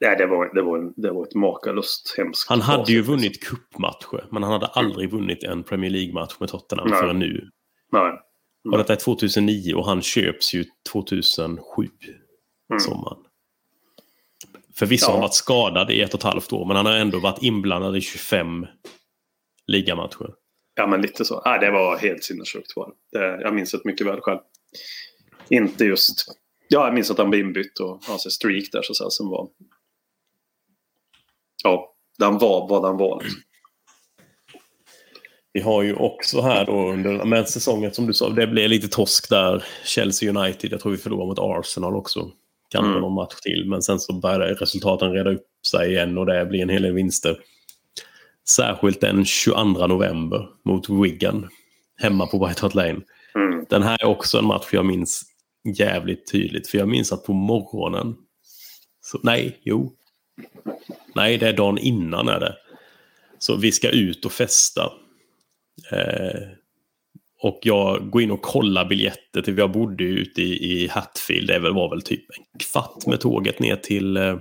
[0.01, 3.15] Nej, det var, det, var en, det var ett makalöst hemskt Han hade ju liksom.
[3.15, 6.99] vunnit cupmatcher, men han hade aldrig vunnit en Premier League-match med Tottenham Nej.
[6.99, 7.49] förrän nu.
[7.91, 8.19] Nej.
[8.71, 11.87] Och detta är 2009 och han köps ju 2007,
[12.69, 12.79] Mm.
[12.79, 13.17] sommaren.
[14.75, 15.15] Förvisso har Ja.
[15.15, 17.97] han varit skadad i ett och ett halvt år, men han har ändå varit inblandad
[17.97, 18.65] i 25
[19.67, 20.33] ligamatcher.
[20.75, 21.41] Ja, men lite så.
[21.45, 22.71] Nej, det var helt sinnessjukt.
[23.11, 24.39] Jag minns det mycket väl själv.
[25.49, 26.25] Inte just...
[26.67, 29.29] Ja, jag minns att han blev inbytt och alltså streak där så att säga, som
[29.29, 29.49] var...
[31.63, 33.21] Ja, den var vad den var.
[33.23, 33.41] Liksom.
[35.53, 38.87] Vi har ju också här då under med säsongen som du sa, det blev lite
[38.87, 39.63] torsk där.
[39.85, 42.31] Chelsea United, jag tror vi förlorade mot Arsenal också.
[42.69, 43.01] Kanske Mm.
[43.01, 46.61] någon match till, men sen så började resultaten reda upp sig igen och det blir
[46.61, 47.37] en hel del vinster.
[48.49, 51.49] Särskilt den 22 november mot Wigan,
[52.01, 53.01] hemma på White Hart Lane.
[53.35, 53.65] Mm.
[53.69, 55.21] Den här är också en match jag minns
[55.77, 58.15] jävligt tydligt, för jag minns att på morgonen...
[59.01, 59.93] Så, nej, jo.
[61.15, 62.55] Nej, det är dagen innan är det.
[63.39, 64.91] Så vi ska ut och festa.
[65.91, 66.41] Eh,
[67.41, 71.47] och jag går in och kollar biljetter till jag bodde ju ute i, i Hatfield.
[71.47, 74.37] Det var väl typ en kvart med tåget ner till, eh,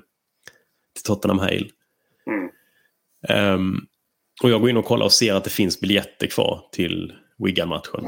[0.95, 1.69] till Tottenham Hale.
[2.27, 2.51] Mm.
[3.29, 3.77] Ehm,
[4.43, 8.05] och jag går in och kollar och ser att det finns biljetter kvar till Wigan-matchen.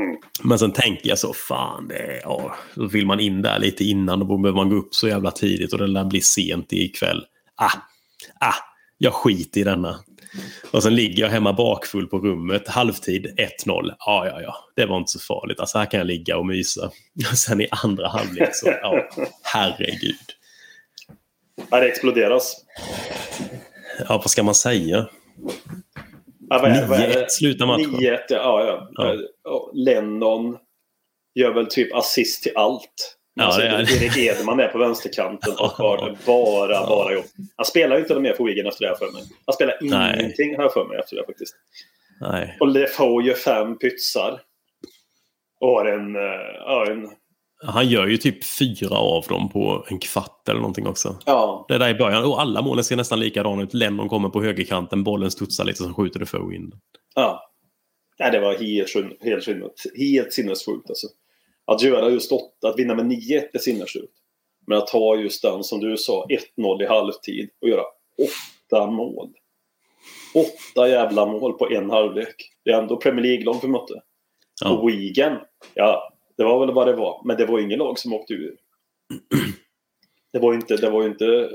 [0.00, 0.16] Mm.
[0.42, 3.84] Men sen tänker jag så, fan, det är, ja, då vill man in där lite
[3.84, 4.18] innan.
[4.18, 7.24] Då behöver man gå upp så jävla tidigt och det lär bli sent ikväll.
[7.54, 7.72] Ah,
[8.40, 8.54] ah,
[8.98, 10.00] jag skiter i denna.
[10.70, 13.94] Och sen ligger jag hemma bakfull på rummet, halvtid 1-0.
[13.98, 15.60] Ja, ja, ja, det var inte så farligt.
[15.60, 16.90] Alltså här kan jag ligga och mysa.
[17.32, 19.08] Och sen i andra halvlek så, ja,
[19.42, 20.16] herregud.
[21.70, 22.52] Ja, det exploderas.
[23.98, 25.08] Ja, vad ska man säga?
[26.48, 27.30] Ja, vad är- vad är 9-1 det?
[27.30, 27.90] slutar matchen.
[27.94, 28.88] 9-1, ja, ja.
[28.92, 29.14] Ja.
[29.44, 29.70] ja.
[29.74, 30.56] Lennon
[31.34, 33.15] gör väl typ assist till allt.
[33.38, 37.24] Ja, alltså, det är- Erik Edman är på vänsterkanten och har bara, bara jobb.
[37.56, 39.22] Han spelar ju inte mer för Wigan efter det här för mig.
[39.46, 40.20] Han spelar Nej.
[40.20, 41.54] ingenting jag för mig efter det här, faktiskt.
[42.20, 42.56] Nej.
[42.60, 44.40] Och Defoe gör fem pytsar.
[45.60, 46.22] Och har en, eh,
[46.58, 47.08] ja, en...
[47.66, 51.18] Han gör ju typ fyra av dem på en kvart eller någonting också.
[51.26, 52.24] Ja, Det där i början.
[52.24, 53.74] Och alla målen ser nästan likadana ut.
[53.74, 56.72] Lennon kommer på högerkanten, bollen studsar lite, så skjuter det få in.
[57.14, 57.42] ja.
[58.18, 59.46] Nej, det var helt, helt,
[59.98, 61.06] helt sinnessjukt alltså.
[61.66, 64.12] Att göra just åtta, att vinna med 9-1 är sinnessjukt.
[64.66, 67.82] Men att ta just den som du sa, 1-0 i halvtid och göra
[68.22, 69.28] åtta mål.
[70.34, 72.34] Åtta jävla mål på en halvlek.
[72.64, 73.94] Det är ändå Premier League-lag vi mötte.
[74.64, 74.70] Ja.
[74.70, 75.38] Och Wigan,
[75.74, 77.22] ja, det var väl vad det var.
[77.24, 78.56] Men det var ingen lag som åkte ur.
[80.32, 81.50] Det var ju inte, det var inte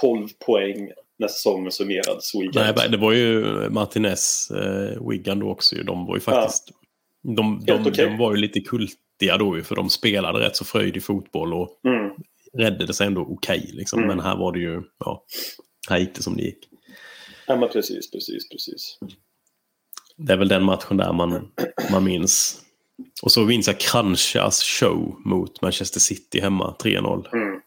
[0.00, 2.34] 12 poäng när säsongen summerades.
[2.34, 2.74] Wigan.
[2.76, 5.76] Nej, det var ju Martinez, eh, Wigan då också.
[5.76, 6.70] De var ju faktiskt...
[7.22, 8.06] De, de, Helt okej.
[8.06, 8.60] de var ju lite
[9.22, 12.10] kultiga då ju, för de spelade rätt så fröjdig fotboll och Mm.
[12.58, 13.70] räddade sig ändå okej.
[13.72, 13.98] liksom.
[13.98, 14.08] Mm.
[14.16, 14.82] Men här var det ju...
[14.98, 15.24] Ja.
[15.88, 16.68] här gick det som det gick.
[17.46, 18.98] Ja, men precis, precis, precis.
[20.16, 21.48] Det är väl den matchen där man,
[21.92, 22.62] man minns.
[23.22, 27.28] Och så minns jag Kranchas show mot Manchester City hemma, 3-0.
[27.32, 27.60] Mm.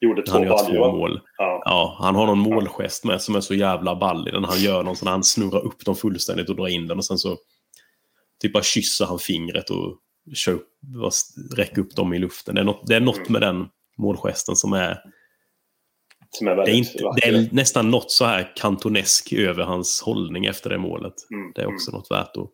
[0.00, 1.20] Gjorde två Han gör två mål.
[1.38, 1.62] Ja.
[1.64, 4.34] Ja, han har någon målgest med som är så jävla ballig.
[4.34, 7.04] Den han gör någon sån han snurrar upp dem fullständigt och drar in den och
[7.04, 7.36] sen så
[8.40, 9.98] typ bara kysser han fingret och
[10.34, 12.54] kör upp, dem i luften.
[12.54, 13.66] Det är något, det är något med den
[13.98, 14.98] målgesten som är...
[16.30, 20.44] Som är Det är, inte, det är nästan något så här kantonesk över hans hållning
[20.46, 21.14] efter det målet.
[21.30, 22.50] Mm, Det är också något värt att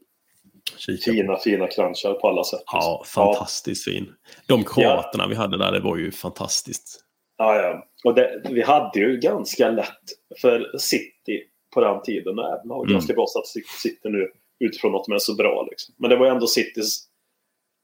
[0.77, 1.15] kika på.
[1.15, 2.63] Fina, fina crunchar på alla sätt.
[2.67, 4.13] Ja, fantastiskt fin.
[4.47, 7.05] De kroaterna vi hade där, det var ju fantastiskt.
[7.37, 7.87] Ja, ja.
[8.05, 10.03] Och det, vi hade ju ganska lätt
[10.41, 11.43] för City
[11.75, 12.39] på den tiden.
[12.39, 12.93] Även har Mm.
[12.93, 14.29] ganska bra statistik City nu
[14.61, 15.67] utifrån att de är så bra.
[15.71, 15.95] Liksom.
[15.99, 17.05] Men det var ju ändå Citys,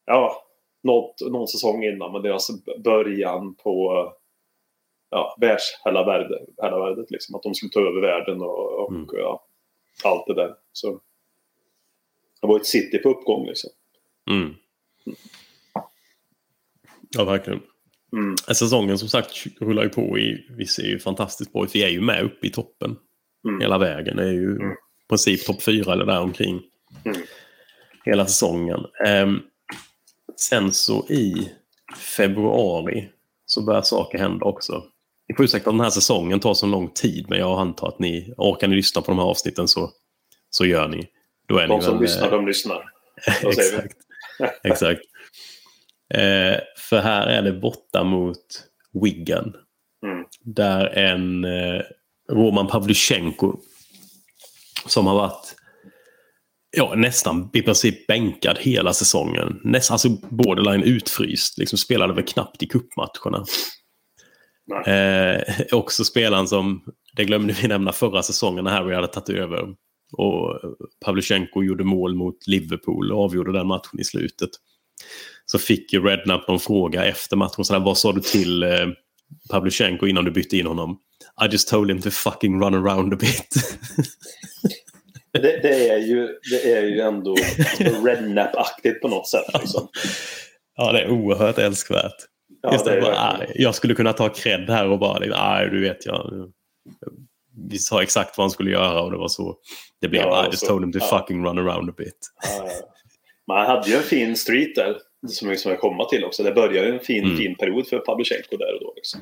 [0.05, 0.43] ja,
[0.83, 2.49] något, någon säsong innan, men deras
[2.85, 3.93] början på
[5.11, 6.49] ja, världsherravärdet.
[6.63, 9.07] herravärdet, Liksom, att de skulle ta över världen och, och Mm.
[9.13, 9.47] ja,
[10.05, 10.55] allt det där.
[10.73, 11.01] Så
[12.41, 13.71] det var ett City på uppgång liksom.
[14.31, 14.55] Mm.
[17.17, 17.61] Ja, verkligen.
[18.13, 18.37] Mm.
[18.37, 20.19] Säsongen som sagt rullar ju på.
[20.19, 21.75] I, vi ser ju fantastiskt bra ut.
[21.75, 22.97] Vi är ju med uppe i toppen
[23.49, 23.61] Mm.
[23.61, 24.17] hela vägen.
[24.17, 24.73] Det är ju Mm.
[24.73, 24.75] i
[25.09, 26.63] princip topp fyra eller där omkring
[27.05, 27.19] Mm.
[28.05, 28.81] hela säsongen.
[29.07, 29.41] Ehm,
[30.37, 31.51] sen så i
[32.17, 33.09] februari
[33.47, 34.85] så börjar saker hända också.
[35.29, 37.99] Ni får ursäkta att den här säsongen tar så lång tid, men jag antar att
[37.99, 39.91] ni orkar ni lyssna på de här avsnitten så,
[40.51, 41.09] så gör ni.
[41.49, 42.91] Då är De ni som väl, lyssnar, eh, de lyssnar.
[43.41, 43.59] Säger vi?
[43.59, 43.97] Exakt.
[44.65, 45.01] Exakt.
[46.15, 48.69] Eh, för här är det borta mot
[49.03, 49.57] Wigan.
[50.03, 50.25] Mm.
[50.41, 51.83] Där en eh,
[52.31, 53.57] Roman Pavlyuchenko
[54.87, 55.55] som har varit
[56.77, 59.61] ja, nästan i princip bänkad hela säsongen.
[59.65, 61.59] Näst, alltså borderline utfryst.
[61.59, 63.45] Liksom spelade väl knappt i cupmatcherna.
[64.67, 64.95] Nej.
[64.95, 66.85] Eh, också spelaren som,
[67.17, 69.75] det glömde vi nämna förra säsongen när Harry hade tagit över.
[70.13, 70.61] Och
[71.05, 74.51] Pavlyuchenko gjorde mål mot Liverpool och avgjorde den matchen i slutet.
[75.47, 77.65] Så fick ju Redknapp någon fråga efter matchen.
[77.65, 78.87] Så där, vad sa du till eh,
[79.51, 80.99] Pavlyuchenko innan du bytte in honom?
[81.45, 83.49] I just told him to fucking run around a bit.
[85.43, 87.37] Det, det, är ju, det är ju ändå
[88.05, 89.45] rednap-aktigt på något sätt.
[89.61, 89.89] Liksom.
[90.77, 92.15] ja, det är oerhört älskvärt.
[92.63, 96.07] Ja, är bara, "Ah, jag skulle kunna ta cred här och bara, nej du vet
[96.07, 96.51] jag.
[97.71, 99.57] Vi sa exakt vad han skulle göra och det var så
[100.01, 100.23] det blev.
[100.23, 101.19] Ja, I just så- told him to ja.
[101.19, 102.19] fucking run around a bit.
[103.47, 104.97] Ja, han hade ju en fin street där.
[105.29, 106.43] Som jag komma till också.
[106.43, 107.37] Det började en fin, Mm.
[107.37, 108.93] fin period för Pavlyuchenko där och då.
[108.97, 109.21] Liksom.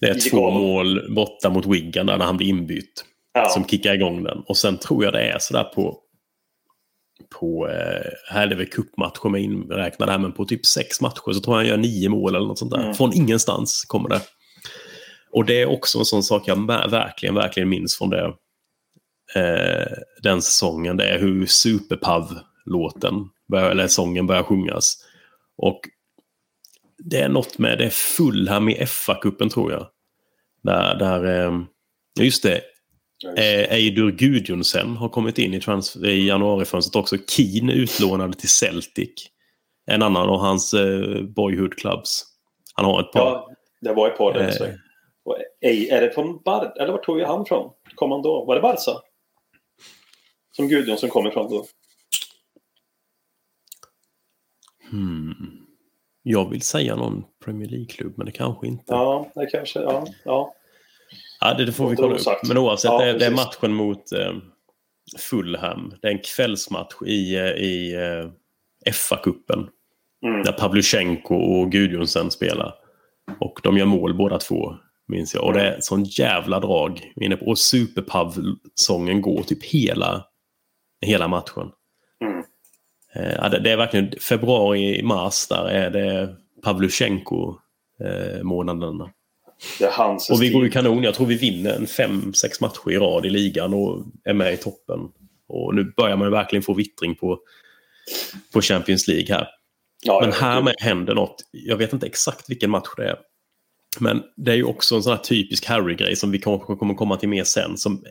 [0.00, 3.04] Det är två mål borta mot Wigan där när han blir inbytt.
[3.36, 4.42] Ja, Som kickar igång den.
[4.46, 5.98] Och sen tror jag det är sådär på...
[7.40, 11.32] På, eh, här är det väl cupmatcher med inräknade här, men på typ sex matcher
[11.32, 12.82] så tror jag han gör nio mål eller något sånt där.
[12.82, 12.94] Mm.
[12.94, 14.20] Från ingenstans kommer det.
[15.30, 18.24] Och det är också en sån sak jag verkligen, verkligen minns från det.
[19.34, 19.86] Eh,
[20.22, 20.96] den säsongen.
[20.96, 23.14] Det är hur Superpav-låten,
[23.54, 24.96] eller sången börjar sjungas.
[25.56, 25.80] Och
[26.98, 29.86] det är något med det Fulham i FA-cupen tror jag.
[30.62, 31.60] Där, där eh,
[32.20, 32.60] just det,
[33.24, 35.60] Eh, Eidur Gudjonsen har kommit in i,
[36.02, 37.16] i januarifönstret också.
[37.28, 39.30] Keen utlånade till Celtic.
[39.86, 42.24] En annan av hans eh, boyhood clubs.
[42.74, 43.20] Han har ett par.
[43.20, 43.50] ja,
[43.80, 44.68] det var ett par där.
[44.68, 44.74] Eh.
[45.24, 47.72] Och, ej, är det från Bar Eller var tog jag han från?
[47.94, 48.44] Kom han då?
[48.44, 49.00] Var det Barca?
[50.56, 51.66] Som Gudjonsson kom ifrån då?
[54.90, 55.66] Hmm.
[56.22, 58.84] Jag vill säga någon Premier League-klubb, men det kanske inte.
[58.86, 59.80] Ja, det kanske.
[59.80, 60.54] Ja, ja.
[61.40, 62.20] Ja, det, det får vi kolla upp.
[62.48, 64.32] Men oavsett, Ja, det, det är matchen mot eh,
[65.18, 65.92] Fulham.
[66.02, 68.30] Det är en kvällsmatch i, eh, i eh,
[68.92, 69.66] FA-cupen.
[70.26, 70.42] Mm.
[70.42, 72.74] Där Pavlyuchenko och Gudjonsen spelar.
[73.40, 74.74] Och de gör mål båda två,
[75.08, 75.44] minns jag.
[75.44, 77.12] Och det är sån jävla drag.
[77.20, 80.24] inne på- Och Superpav-sången går typ hela,
[81.06, 81.70] hela matchen.
[82.24, 82.38] Mm.
[83.14, 88.94] Eh, det, det är verkligen februari, mars där är det Pavlyuchenko-månaderna.
[88.94, 89.15] Är hans
[90.32, 91.02] Och vi går ju kanon.
[91.02, 94.54] Jag tror vi vinner en fem, sex matcher i rad i ligan och är med
[94.54, 95.00] i toppen.
[95.48, 97.38] Och nu börjar man verkligen få vittring på,
[98.52, 99.48] på Champions League här.
[100.02, 101.36] Ja, Men här med händer något.
[101.50, 103.16] Jag vet inte exakt vilken match det är.
[104.00, 107.16] Men det är ju också en sån här typisk Harry-grej som vi kanske kommer komma
[107.16, 107.76] till mer sen.
[107.76, 108.04] Som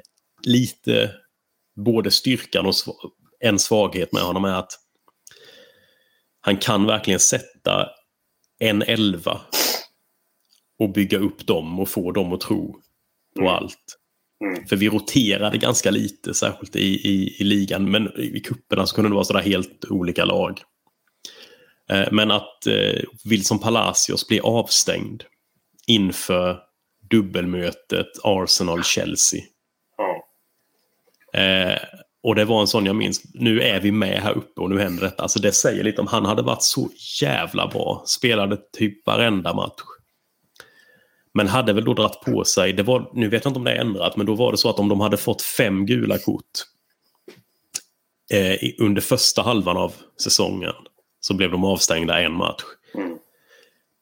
[0.43, 1.11] lite
[1.75, 2.73] både styrkan och
[3.39, 4.71] en svaghet med honom är att
[6.41, 7.89] han kan verkligen sätta
[8.59, 9.41] en elva
[10.79, 12.73] och bygga upp dem och få dem att tro
[13.35, 13.53] på Mm.
[13.53, 13.97] allt.
[14.45, 14.67] Mm.
[14.67, 17.91] För vi roterade ganska lite, särskilt i, i, i ligan.
[17.91, 20.61] Men i kupperna så kunde det vara sådär helt olika lag.
[21.89, 25.23] Eh, Men att eh, Wilson Palacios blir avstängd
[25.87, 26.59] inför
[27.09, 29.41] dubbelmötet Arsenal-Chelsea.
[29.97, 30.23] Ja.
[31.41, 31.79] Eh,
[32.23, 33.21] och det var en sån jag minns.
[33.33, 35.23] Nu är vi med här uppe och nu händer detta.
[35.23, 36.89] Alltså det säger lite om han hade varit så
[37.21, 38.03] jävla bra.
[38.05, 39.81] Spelade typ varenda match.
[41.37, 43.71] Men hade väl då dratt på sig, det var, nu vet jag inte om det
[43.71, 46.51] är ändrat, men då var det så att om de hade fått fem gula kort
[48.33, 50.73] eh, under första halvan av säsongen
[51.19, 52.63] så blev de avstängda en match.
[52.95, 53.17] Mm.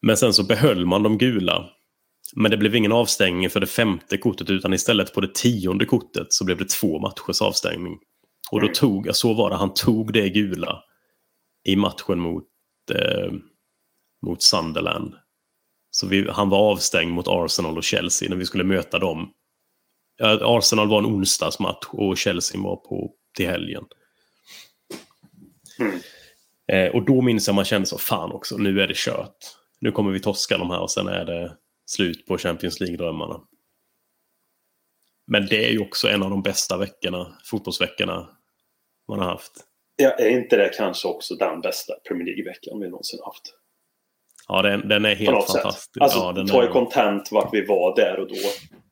[0.01, 1.69] Men sen så behöll man de gula.
[2.35, 6.33] Men det blev ingen avstängning för det femte kortet utan istället på det tionde kortet
[6.33, 7.99] så blev det två matchers avstängning.
[8.51, 8.73] Och då Mm.
[8.75, 10.83] tog, så var det, han tog det gula
[11.63, 12.43] i matchen mot,
[12.95, 13.31] eh,
[14.25, 15.13] mot Sunderland.
[15.95, 19.33] Så vi, han var avstängd mot Arsenal och Chelsea när vi skulle möta dem.
[20.41, 23.83] Arsenal var en onsdagsmatch och Chelsea var på till helgen.
[25.79, 25.99] Mm.
[26.67, 29.37] Eh, och då minns jag man kände så, fan också, nu är det kört.
[29.79, 33.41] Nu kommer vi torska de här och sen är det slut på Champions League-drömmarna.
[35.27, 38.29] Men det är ju också en av de bästa veckorna, fotbollsveckorna
[39.07, 39.53] man har haft.
[39.95, 43.62] Ja, är inte det kanske också den bästa Premier League-veckan vi någonsin haft?
[44.47, 46.01] Ja, den, den är helt fantastisk.
[46.01, 48.35] Alltså, ja, den ta i kontent vart vi var där och då.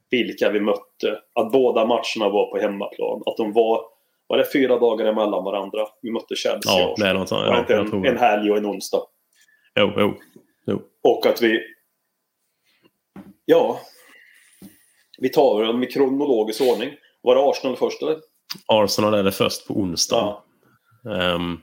[0.10, 1.20] Vilka vi mötte.
[1.39, 3.24] Att båda matcherna var på hemmaplan.
[3.26, 3.82] Att de var...
[4.28, 5.88] Var det fyra dagar emellan varandra?
[6.02, 9.02] Vi mötte Chelsea ja, det är något Ja, inte en, en helg och en onsdag.
[9.80, 10.14] Jo, jo,
[10.66, 10.82] jo.
[11.04, 11.60] Och att vi...
[13.45, 13.80] Ja.
[15.18, 16.89] Vi tar dem i kronologisk ordning.
[17.22, 18.18] Var det Arsenal först eller?
[18.68, 20.38] Arsenal är det först på onsdag.
[21.04, 21.12] Ja.
[21.16, 21.60] Ehm,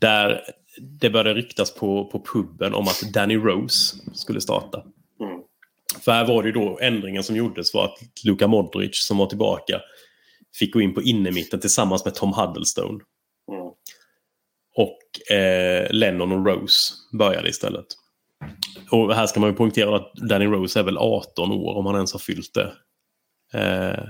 [0.00, 0.42] där
[0.80, 4.84] det började ryktas på, på puben om att Danny Rose skulle starta.
[5.20, 5.40] Mm.
[6.04, 9.26] För här var det ju då ändringen som gjordes var att Luka Modric som var
[9.26, 9.80] tillbaka
[10.58, 13.00] fick gå in på innermitten tillsammans med Tom Huddlestone.
[13.52, 13.66] Mm.
[14.76, 17.86] Och eh, Lennon och Rose började istället.
[18.90, 21.94] Och här ska man ju poängtera att Danny Rose är väl 18 år om han
[21.94, 22.72] ens har fyllt det.
[23.58, 24.04] Eh,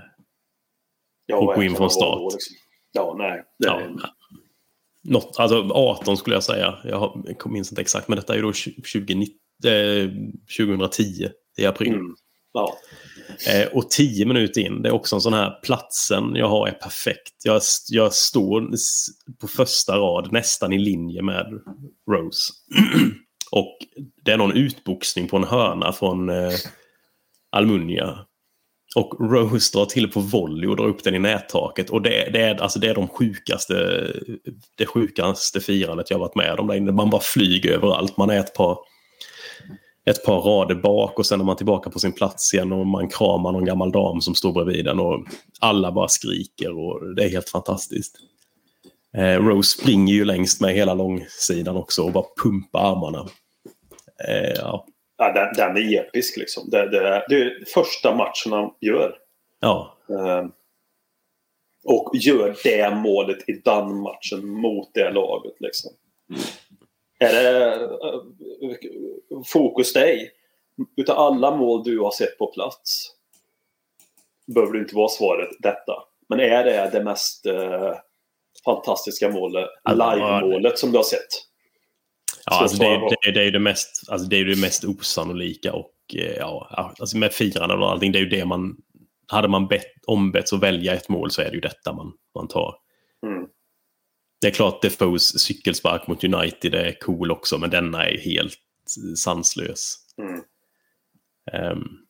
[1.37, 2.33] Och gå in från start.
[2.33, 2.57] liksom?
[2.93, 3.43] Ja, nej.
[3.59, 3.81] Det Ja.
[5.05, 6.79] Något, alltså 18 skulle jag säga.
[6.85, 9.27] Jag, minns inte exakt, men detta är ju då 20,
[9.67, 10.11] eh,
[10.59, 11.29] 2010
[11.59, 11.93] i april.
[11.93, 12.15] mm.
[12.53, 12.79] Ja.
[13.49, 16.73] Eh, och 10 minuter in, det är också en sån här platsen jag har är
[16.73, 17.35] perfekt.
[17.45, 18.71] Jag, jag står
[19.41, 21.47] på första rad nästan i linje med
[22.11, 22.53] Rose.
[23.51, 23.79] och
[24.25, 26.53] det är någon utboxning på en hörna från eh,
[27.51, 28.27] Almunia.
[28.95, 31.91] Och Rose drar till på volley och drar upp den i nättaket.
[31.91, 34.07] Och det, det, är, alltså det är de sjukaste,
[34.79, 36.93] det sjukaste firandet jag varit med om där inne.
[36.93, 38.17] Man bara flyger överallt.
[38.17, 38.79] Man är ett par,
[40.07, 43.09] ett par rader bak och sen är man tillbaka på sin plats igen och man
[43.09, 45.25] kramar någon gammal dam som står bredvid den och
[45.61, 48.17] alla bara skriker och det är helt fantastiskt.
[49.17, 53.29] Eh, Rose springer ju längst med hela långsidan också och bara pumpar armarna.
[54.29, 54.87] Eh, ja.
[55.17, 56.71] Ja, den, den är episk liksom.
[56.71, 59.19] Det, det, det är första matchen han gör.
[59.61, 60.47] ja, Eh,
[61.85, 65.55] och gör det målet i den matchen mot det laget.
[65.61, 65.91] Liksom.
[67.19, 68.21] Är det eh,
[69.47, 70.31] fokus dig?
[70.97, 73.11] Utav alla mål du har sett på plats
[74.47, 75.93] behöver du inte vara svaret detta.
[76.29, 77.95] Men är det det mest eh,
[78.65, 81.29] fantastiska målet, live-målet som du har sett?
[82.47, 85.73] Ja, Så alltså det, det, det är det mest, alltså det är det mest osannolika
[85.73, 88.77] och eh, ja, alltså med firande och allting, det är ju det man...
[89.27, 92.49] Hade man bett, ombetts att välja ett mål så är det ju detta man, man
[92.49, 92.75] tar.
[93.27, 93.47] Mm.
[94.41, 98.59] Det är klart Defoes cykelspark mot United är cool också, men denna är helt
[99.17, 99.97] sanslös.
[100.19, 100.43] Mm.
[101.53, 102.04] Ehm,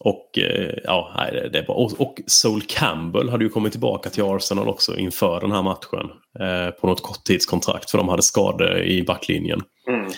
[0.00, 1.74] och eh, ja, nej, det, är bra.
[1.74, 6.10] Och, och Sol Campbell hade ju kommit tillbaka till Arsenal också inför den här matchen.
[6.40, 9.60] Eh, på något korttidskontrakt för de hade skador i backlinjen.
[9.88, 10.00] Mm.
[10.00, 10.12] Mm.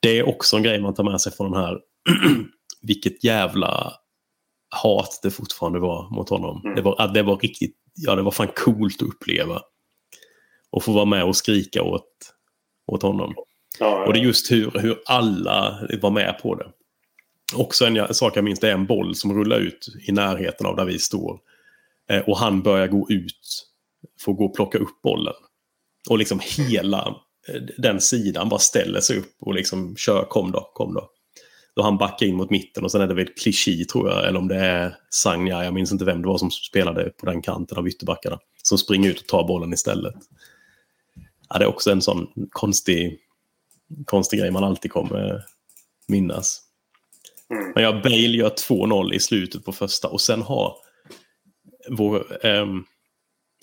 [0.00, 1.78] Det är också en grej man tar med sig från den här.
[2.82, 3.92] Vilket jävla
[4.70, 6.62] hat det fortfarande var mot honom.
[6.64, 6.76] Mm.
[6.76, 9.62] Det, var, det var riktigt, ja det var fan coolt att uppleva.
[10.72, 12.08] Och få vara med och skrika åt,
[12.86, 13.34] åt honom.
[13.78, 16.66] Ja, Och det är just hur, hur alla var med på det.
[17.54, 20.66] Också en, en sak jag minns, det är en boll som rullar ut i närheten
[20.66, 21.38] av där vi står.
[22.10, 23.66] Eh, och han börjar gå ut,
[24.20, 25.34] får gå och plocka upp bollen.
[26.08, 27.14] Och liksom hela
[27.48, 31.10] eh, den sidan bara ställer sig upp och liksom kör, kom då, kom då.
[31.76, 34.38] Då han backar in mot mitten och sen är det väl Clichy tror jag, eller
[34.38, 37.78] om det är Sagna, jag minns inte vem det var som spelade på den kanten
[37.78, 38.38] av ytterbackarna.
[38.62, 40.14] Som springer ut och tar bollen istället.
[41.48, 43.18] Ja, det är också en sån konstig
[44.04, 45.40] konstig grej man alltid kommer eh,
[46.08, 46.62] minnas.
[47.50, 47.72] Mm.
[47.74, 50.76] Men ja, Bale gör 2-0 i slutet på första och sen har
[51.88, 52.46] vår...
[52.46, 52.84] ehm,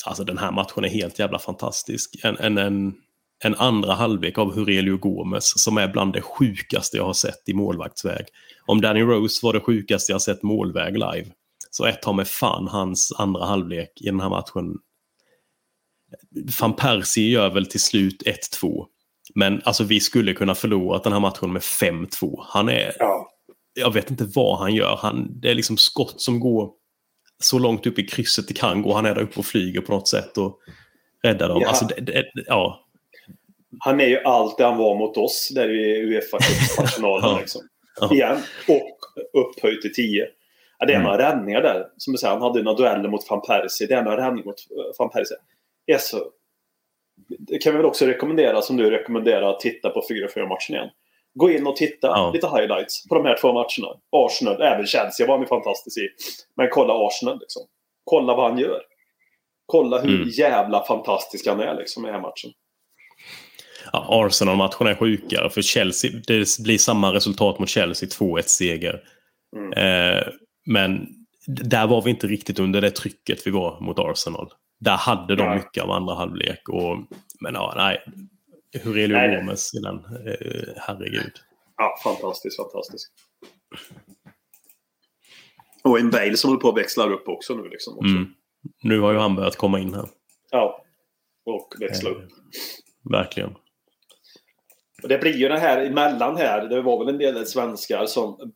[0.06, 2.16] alltså den här matchen är helt jävla fantastisk.
[2.24, 2.96] En, en, en,
[3.44, 7.54] en andra halvlek av Hurelio Gomes som är bland det sjukaste jag har sett i
[7.54, 8.26] målvaktsväg.
[8.66, 11.26] Om Danny Rose var det sjukaste jag sett målväg live,
[11.72, 14.76] så ett har med fan hans andra halvlek i den här matchen.
[16.60, 18.24] Van Persie gör väl till slut
[18.62, 18.86] 1-2.
[19.36, 22.44] Men alltså vi skulle kunna förlora den här matchen med 5-2.
[22.48, 22.94] Han är...
[23.00, 23.27] Ja.
[23.78, 24.96] Jag vet inte vad han gör.
[25.02, 26.72] Han, det är liksom skott som går
[27.44, 28.94] så långt upp i krysset det kan gå.
[28.94, 30.60] Han är där uppe och flyger på något sätt och
[31.24, 31.62] räddar dem.
[31.62, 31.68] Ja.
[31.68, 32.84] Alltså, det, det, ja.
[33.80, 37.38] Han är ju allt det han var mot oss där i uefa cupsfinalen Ja.
[37.40, 37.62] liksom.
[38.00, 38.14] Ja.
[38.14, 38.38] Igen.
[38.68, 38.98] Och
[39.42, 40.28] upphöjt till 10.
[40.80, 41.12] Ja, det är Mm.
[41.12, 41.86] några räddningar där.
[41.98, 43.88] Som du säger, han hade några dueller mot van Persie.
[43.88, 45.38] Det är några räddningar mot eh, van Persie.
[45.86, 46.18] Är så...
[47.40, 50.90] Det kan vi väl också rekommendera, som du rekommenderar, att titta på 4-4-matchen igen.
[51.38, 52.32] Gå in och titta Ja.
[52.34, 54.00] lite highlights på de här två matcherna.
[54.12, 56.10] Arsenal, även Chelsea var han ju fantastisk i.
[56.58, 57.62] Men kolla Arsenal liksom.
[58.04, 58.82] Kolla vad han gör.
[59.66, 60.30] Kolla hur Mm.
[60.30, 62.52] jävla fantastisk han är liksom i den här matchen.
[63.94, 66.12] Ja, Arsenal-matchen är sjukare för Chelsea.
[66.28, 69.02] Det blir samma resultat mot Chelsea, 2-1 seger.
[69.58, 69.74] Mm.
[69.74, 70.24] Eh,
[70.66, 71.08] men
[71.48, 74.50] där var vi inte riktigt under det trycket vi var mot Arsenal.
[74.80, 76.70] Där hade de mycket av andra halvlek.
[76.70, 76.98] Och,
[77.42, 78.04] men ja, nej.
[78.84, 79.36] Hurelio Nej.
[79.38, 79.96] Gomes i den.
[79.96, 81.32] Eh, herregud.
[81.78, 83.08] Ja, fantastiskt, fantastiskt.
[85.84, 87.98] Och en Bale som håller på att växla upp också nu liksom.
[87.98, 88.10] Också.
[88.10, 88.28] Mm.
[88.84, 90.06] Nu har ju han börjat komma in här.
[90.52, 90.84] Ja.
[91.46, 92.30] Och växla upp.
[93.12, 93.50] Verkligen.
[95.04, 96.68] Och det blir ju det här emellan här.
[96.70, 98.52] Det var väl en del svenskar som,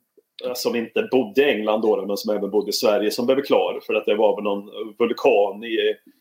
[0.55, 3.79] som inte bodde i England då, men som även bodde i Sverige som blev klar.
[3.85, 5.77] För att det var väl någon vulkan i,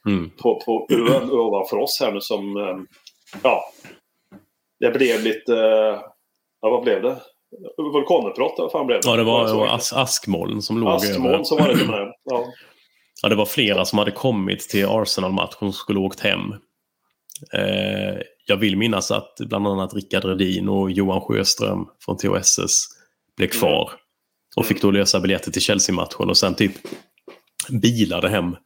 [0.06, 0.30] Mm.
[0.30, 2.56] på, på ön ovanför oss här nu som...
[3.42, 3.64] Ja.
[4.80, 5.52] Det blev lite...
[6.60, 7.16] Ja, vad blev det?
[7.76, 9.08] Vulkanutbrott, vad fan blev det?
[9.08, 11.44] Ja, det var, det var as askmoln som låg Askmoln över.
[11.44, 12.12] som var det till med.
[12.24, 12.46] Ja.
[13.22, 16.40] Ja, det var flera som hade kommit till Arsenal-matchen som skulle åkt hem.
[17.54, 22.86] Eh, jag vill minnas att bland annat Rickard Redin och Johan Sjöström från THSS
[23.36, 23.90] blev kvar.
[24.56, 26.72] Och fick då lösa biljetter till Chelsea-matchen och sen typ
[27.82, 28.56] bilade hem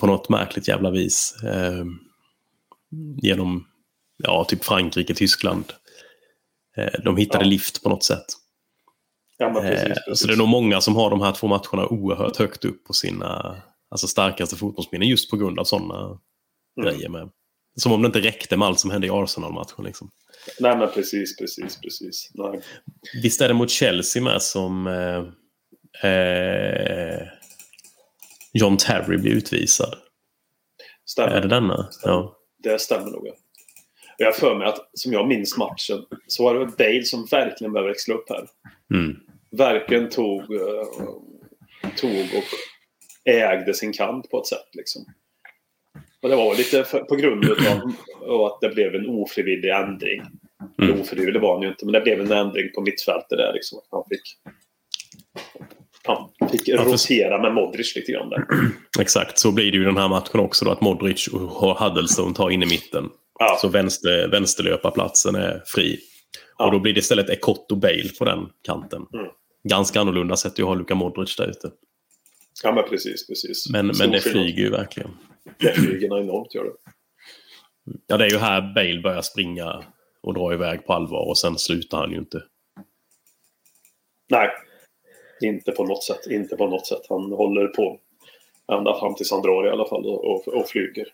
[0.00, 1.34] på något märkligt jävla vis.
[1.44, 1.84] Eh,
[3.22, 3.66] genom
[4.24, 5.64] ja, typ Frankrike, Tyskland.
[6.76, 7.50] Eh, de hittade Ja.
[7.50, 8.24] lift på något sätt.
[9.38, 10.20] Ja, men precis, Eh, precis.
[10.20, 12.92] Så det är nog många som har de här två matcherna oerhört högt upp på
[12.92, 16.18] sina alltså starkaste fotbollsminnen just på grund av sådana
[16.80, 16.94] Mm.
[16.94, 17.08] grejer.
[17.08, 17.30] Med.
[17.78, 19.84] Som om det inte räckte med allt som hände i Arsenal-matchen.
[19.84, 20.10] Liksom.
[20.60, 22.30] Nej, men precis, precis, precis.
[22.34, 22.60] Nej.
[23.22, 27.22] Visst är det mot Chelsea med som eh, eh,
[28.52, 29.94] John Terry blir utvisad?
[31.04, 31.28] Stämmer.
[31.36, 31.88] Är det denna?
[32.02, 32.35] Ja.
[32.66, 33.26] Det stämmer nog.
[33.26, 33.32] ja.
[34.18, 37.72] Jag har för mig att, som jag minns matchen, så var det Bale som verkligen
[37.72, 38.46] behövde växla upp här.
[38.94, 39.16] Mm.
[39.50, 40.86] Verkligen tog, eh,
[41.96, 42.44] tog och
[43.24, 44.68] ägde sin kant på ett sätt.
[44.72, 45.04] Liksom.
[46.22, 47.44] Och det var lite för, på grund
[48.26, 50.22] av, att det blev en ofrivillig ändring.
[50.82, 51.00] Mm.
[51.00, 53.52] Ofrivillig var han ju inte, men det blev en ändring på mittfältet där.
[53.52, 53.80] Liksom.
[53.90, 54.38] Han fick,
[56.06, 58.44] han fick Ja, för- rotera med Modric lite grann där.
[59.00, 62.50] Exakt, så blir det ju den här matchen också då att Modric och Huddlestone tar
[62.50, 63.08] in i mitten.
[63.38, 65.98] Ja, Så vänster, vänsterlöparplatsen är fri.
[66.58, 69.06] Och då blir det istället Ekott och Bale på den kanten.
[69.14, 69.26] Mm.
[69.68, 71.70] Ganska annorlunda sätt att ha Luka Modric där ute.
[72.62, 73.70] ja men precis, precis.
[73.70, 74.42] Men, Stor men det skillnad.
[74.44, 75.10] flyger ju verkligen.
[75.58, 76.70] Det flyger enormt gör det.
[78.06, 79.84] Ja, det är ju här Bale börjar springa
[80.22, 82.42] och dra iväg på allvar och sen slutar han ju inte.
[84.30, 84.48] Nej.
[85.42, 86.26] Inte på något sätt.
[86.30, 87.02] Inte på något sätt.
[87.08, 87.98] Han håller på
[88.72, 91.08] ända fram tills han drar i alla fall och, och, flyger.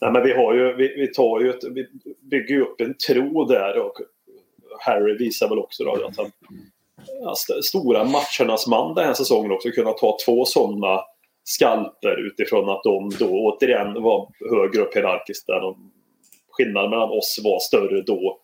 [0.00, 1.86] Nej, men vi, har ju, vi, vi, tar ju ett, vi
[2.30, 3.98] bygger ju upp en tro där och
[4.80, 6.30] Harry visar väl också då att han
[7.20, 11.00] ja, st- stora matchernas man den här säsongen också kunna ta två sådana
[11.44, 15.92] skalper utifrån att de då återigen var högre upp hierarkiskt där de,
[16.50, 18.38] skillnaden mellan oss var större då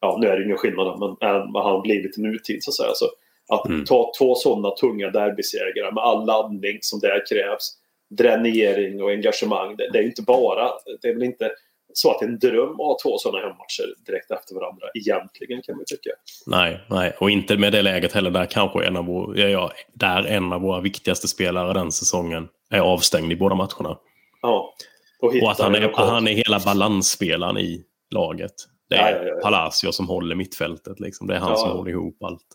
[0.00, 2.74] ja, nu är det ingen skillnad, men än vad han blivit i nutid så att
[2.74, 2.90] säga.
[2.94, 3.06] Så
[3.52, 3.84] att Mm.
[3.84, 7.70] ta två sådana tunga derbysegrar med all laddning som där krävs,
[8.10, 9.76] dränering och engagemang.
[9.76, 10.70] Det, det är inte bara,
[11.02, 11.50] det är väl inte
[11.92, 14.86] så att det är en dröm att ha två sådana hemmatcher direkt efter varandra.
[14.94, 16.10] Egentligen kan man tycka.
[16.46, 20.24] Nej, nej, och inte med det läget heller där kanske en av, vår, ja, där
[20.26, 23.98] en av våra viktigaste spelare den säsongen är avstängd i båda matcherna.
[24.42, 24.74] Ja.
[25.20, 28.52] Och, Och att han är, han är hela balansspelaren i laget.
[28.88, 29.40] Det är Ja, ja, ja.
[29.42, 31.00] Palacio som håller mittfältet.
[31.00, 31.26] Liksom.
[31.26, 32.46] Det är han som håller ihop allt.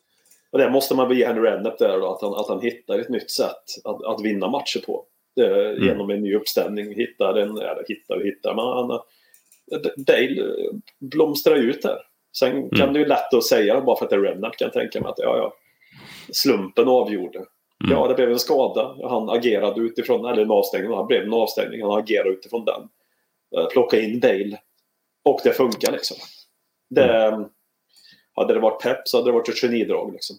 [0.51, 2.99] Och det måste man väl ge Henry Redknapp där då, att han, att han hittar
[2.99, 5.05] ett nytt sätt att, att vinna matcher på.
[5.35, 5.83] Det, Mm.
[5.87, 6.95] Genom en ny uppställning.
[6.95, 8.55] Hittar en, eller hittar och hittar.
[8.55, 8.99] Men han,
[9.97, 11.97] Dale eh, blomstrar ut där.
[12.37, 12.69] Sen Mm.
[12.69, 15.01] kan det ju lätt att säga bara för att det är Redknapp kan jag tänka
[15.01, 15.53] mig att ja, ja.
[16.33, 17.37] Slumpen avgjorde.
[17.39, 17.91] Mm.
[17.97, 18.95] Ja, det blev en skada.
[19.09, 20.91] Han agerade utifrån, eller en avstängning.
[20.93, 21.81] Han blev en avstängning.
[21.81, 22.81] Han agerade utifrån den.
[23.57, 24.57] Eh, Plocka in Dale.
[25.25, 26.17] Och det funkar liksom.
[26.89, 27.45] Det,
[28.41, 30.35] hade det varit pepp så hade det varit ett genidrag liksom.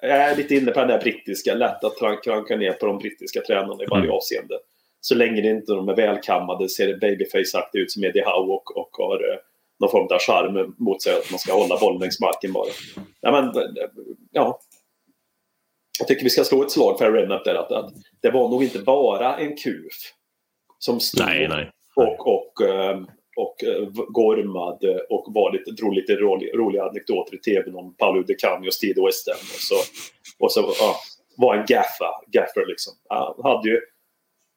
[0.00, 3.40] Jag är lite inne på den där brittiska, lätt att kranka ner på de brittiska
[3.40, 4.16] tränarna i varje Mm.
[4.16, 4.58] avseende.
[5.00, 8.90] Så länge det inte de är välkammade, ser babyface-aktiga ut som Eddie Howe och, och
[8.92, 9.38] har eh,
[9.80, 12.66] någon form av charm mot sig att man ska hålla bollen längs marken bara.
[13.20, 13.52] Ja, men,
[14.32, 14.60] ja.
[15.98, 17.92] Jag tycker vi ska slå ett slag för Redknapp där att, att
[18.22, 19.94] det var nog inte bara en kuf
[20.78, 21.70] som stod Nej, nej.
[21.96, 23.00] och, och, eh,
[23.38, 27.94] och eh, gormade eh, och var lite, drog lite rolig, roliga anekdoter i tvn om
[27.94, 29.48] Paolo Di tid och Steve West End.
[29.54, 29.74] Och så,
[30.38, 30.96] och så ja,
[31.36, 32.94] var en gaffa, gaffer liksom.
[33.08, 33.80] Han hade ju,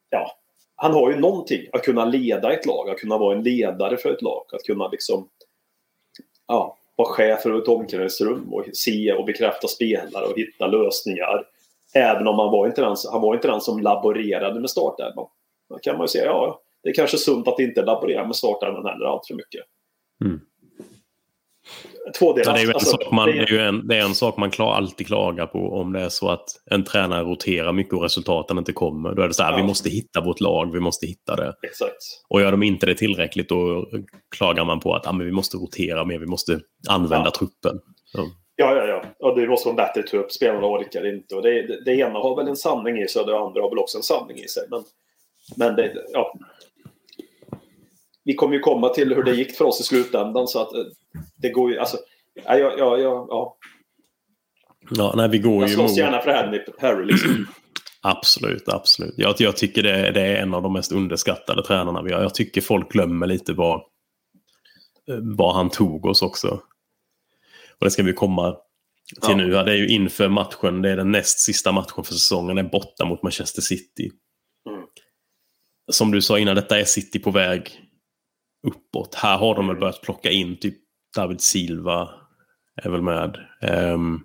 [0.10, 0.32] ja,
[0.76, 4.12] han har ju någonting att kunna leda ett lag, att kunna vara en ledare för
[4.12, 5.30] ett lag, att kunna liksom
[6.48, 11.48] ja, vara chef för ett omklädningsrum och se och bekräfta spelare och hitta lösningar.
[11.94, 15.28] Även om han var inte den, han var inte den som laborerade med startelvan.
[15.70, 18.86] Då kan man ju säga, ja, det är kanske sunt att inte laborera med startelvan
[18.86, 19.62] heller allt för mycket.
[20.26, 20.40] Mm.
[22.20, 22.52] Två delar.
[22.52, 24.02] Ja, det, är ju en Alltså, sak man, det det, är- ju en, det är
[24.02, 27.74] en sak man klar, alltid klagar på om det är så att en tränare roterar
[27.74, 29.14] mycket och resultaten inte kommer.
[29.16, 29.58] Då är det så här, Ja.
[29.58, 31.54] vi måste hitta vårt lag, vi måste hitta det.
[31.64, 31.98] Exakt.
[32.30, 33.90] Och gör de inte det tillräckligt då
[34.36, 36.60] klagar man på att ah, men vi måste rotera mer, vi måste
[36.90, 37.32] använda Ja.
[37.40, 37.80] truppen.
[38.14, 38.24] Ja.
[38.56, 38.86] Ja, ja,
[39.20, 39.28] ja.
[39.30, 40.32] Och det måste vara en bättre trupp.
[40.32, 41.36] Spelarna orkar inte.
[41.36, 43.70] Och det, det, det ena har väl en sanning i sig och det andra har
[43.70, 44.64] väl också en sanning i sig.
[44.70, 44.84] Men,
[45.58, 46.34] men det, ja.
[48.24, 50.84] Vi kommer ju komma till hur det gick för oss i slutändan så att eh,
[51.38, 51.98] det går ju, alltså,
[52.46, 55.14] ja, ja, ja, ja, ja.
[55.16, 55.98] Nej, vi går Jag slåss mot...
[55.98, 57.48] gärna för Harry, Harry liksom.
[58.04, 59.14] Absolut, absolut.
[59.18, 62.22] Jag, jag tycker det, det är en av de mest underskattade tränarna vi har.
[62.22, 63.76] Jag tycker folk glömmer lite vad,
[65.10, 66.48] eh, vad han tog oss också.
[67.80, 68.52] Och det ska vi komma
[69.22, 69.36] till Ja.
[69.36, 69.52] nu.
[69.52, 73.06] Det är ju inför matchen, det är den näst sista matchen för säsongen, är borta
[73.06, 74.12] mot Manchester City.
[74.70, 74.84] Mm.
[75.92, 77.82] Som du sa innan, detta är City på väg
[78.68, 79.16] uppåt.
[79.16, 80.78] Här har de väl börjat plocka in typ
[81.16, 82.10] David Silva
[82.76, 83.38] är väl med.
[83.62, 84.20] Ehm,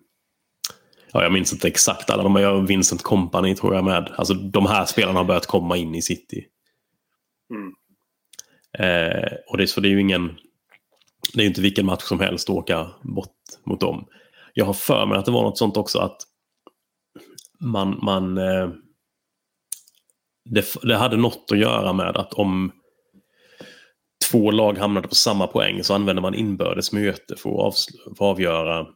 [1.13, 2.23] ja, jag minns inte exakt alla.
[2.23, 4.13] De har Vincent Company tror jag med.
[4.17, 6.47] Alltså de här spelarna har börjat komma in i City.
[7.51, 7.73] Mm.
[8.79, 10.37] Eh, och det, så det är ju ingen...
[11.35, 14.07] Det är ju inte vilken match som helst att åka bort mot dem.
[14.55, 16.17] Jag har för mig att det var något sånt också att
[17.61, 17.99] man...
[18.03, 18.71] man eh,
[20.45, 22.73] det, det hade något att göra med att om
[24.31, 27.75] två lag hamnade på samma poäng så använder man inbördes möte för att,
[28.05, 28.87] för att avgöra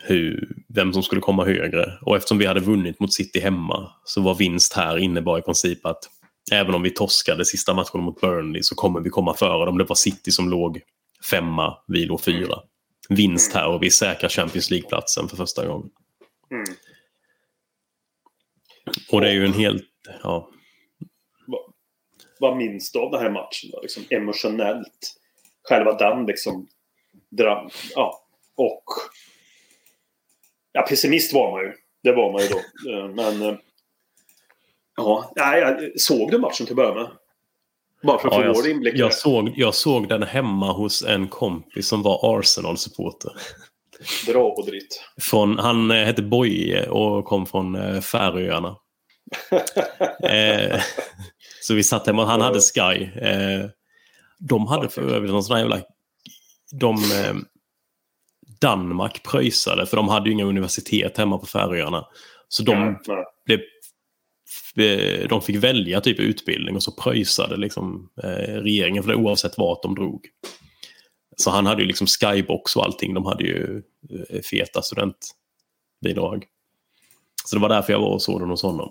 [0.00, 1.98] hur, vem som skulle komma högre.
[2.02, 5.86] Och eftersom vi hade vunnit mot City hemma så var vinst här innebar i princip
[5.86, 6.10] att
[6.52, 9.78] även om vi torskade sista matchen mot Burnley så kommer vi komma före dem.
[9.78, 10.80] Det var City som låg
[11.30, 12.58] femma, vi låg fyra.
[13.08, 15.90] Vinst här och vi säkrar Champions League-platsen för första gången.
[16.50, 16.64] Mm.
[19.12, 19.84] Och det är ju en helt...
[20.22, 20.50] Ja,
[22.44, 23.80] vad minns du av den här matchen då?
[23.82, 25.16] Liksom emotionellt.
[25.68, 26.66] Själva den liksom.
[27.30, 28.20] Dra, ja,
[28.56, 28.84] och...
[30.72, 31.72] Ja, pessimist var man ju.
[32.02, 32.90] Det var man ju då.
[32.92, 33.42] Eh, Men...
[33.42, 33.56] eh,
[34.96, 37.10] Ja, jag såg du matchen till att börja med?
[38.02, 41.02] Bara för att ja få vår jag, inblick jag, såg, jag såg den hemma hos
[41.02, 43.32] en kompis som var Arsenal-supporter.
[44.26, 45.02] Bra och dritt.
[45.20, 48.76] Från, han eh, hette Boje och kom från Färöarna.
[50.22, 50.80] eh,
[51.64, 53.04] så vi satt hemma, han hade Sky.
[53.04, 53.66] Eh,
[54.38, 55.82] de hade för övrigt någon sån här jävla...
[56.72, 57.34] De, eh,
[58.60, 62.06] Danmark pröjsade, för de hade ju inga universitet hemma på Färöarna.
[62.48, 62.98] Så de,
[63.46, 63.60] blev,
[64.76, 68.10] eh, de fick välja typ utbildning och så pröjsade liksom,
[68.46, 70.26] regeringen för det oavsett vart de drog.
[71.36, 73.14] Så han hade ju liksom skybox och allting.
[73.14, 73.82] De hade ju
[74.50, 76.44] feta studentbidrag.
[77.44, 78.90] Så det var därför jag var och såg den hos honom.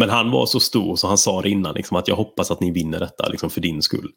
[0.00, 2.50] Eh, men han var så stor så han sa det innan liksom, att jag hoppas
[2.50, 4.12] att ni vinner detta liksom, för din skull.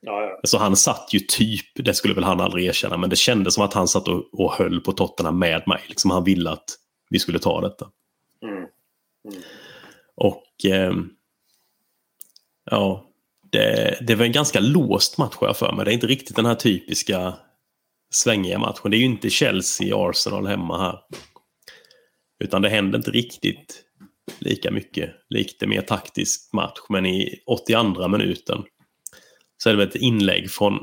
[0.00, 0.40] Ja, ja.
[0.44, 3.64] Så han satt ju typ, det skulle väl han aldrig erkänna, men det kändes som
[3.64, 5.80] att han satt och, och höll på Tottenham med mig.
[5.88, 6.64] Liksom, han ville att
[7.10, 7.88] vi skulle ta detta.
[8.42, 8.68] Mm.
[10.16, 11.08] Och ehm,
[12.70, 13.06] ja,
[13.52, 15.84] det, det var en ganska låst match jag för mig.
[15.84, 17.34] Det är inte riktigt den här typiska
[18.10, 18.90] svängiga matchen.
[18.90, 20.98] Det är ju inte Chelsea-Arsenal hemma här.
[22.44, 23.84] Utan det händer inte riktigt
[24.38, 25.10] lika mycket.
[25.28, 26.78] Lite mer taktisk match.
[26.88, 28.62] Men i 82 minuten
[29.62, 30.78] så är det väl ett inlägg från,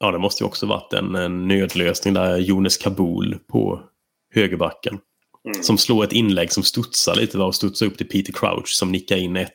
[0.00, 3.82] ja det måste ju också varit en, en nödlösning där Jonas Kabul på
[4.34, 4.98] högerbacken.
[5.44, 5.62] Mm.
[5.62, 9.16] Som slår ett inlägg som studsar lite och studsar upp till Peter Crouch som nickar
[9.16, 9.48] in 1-0.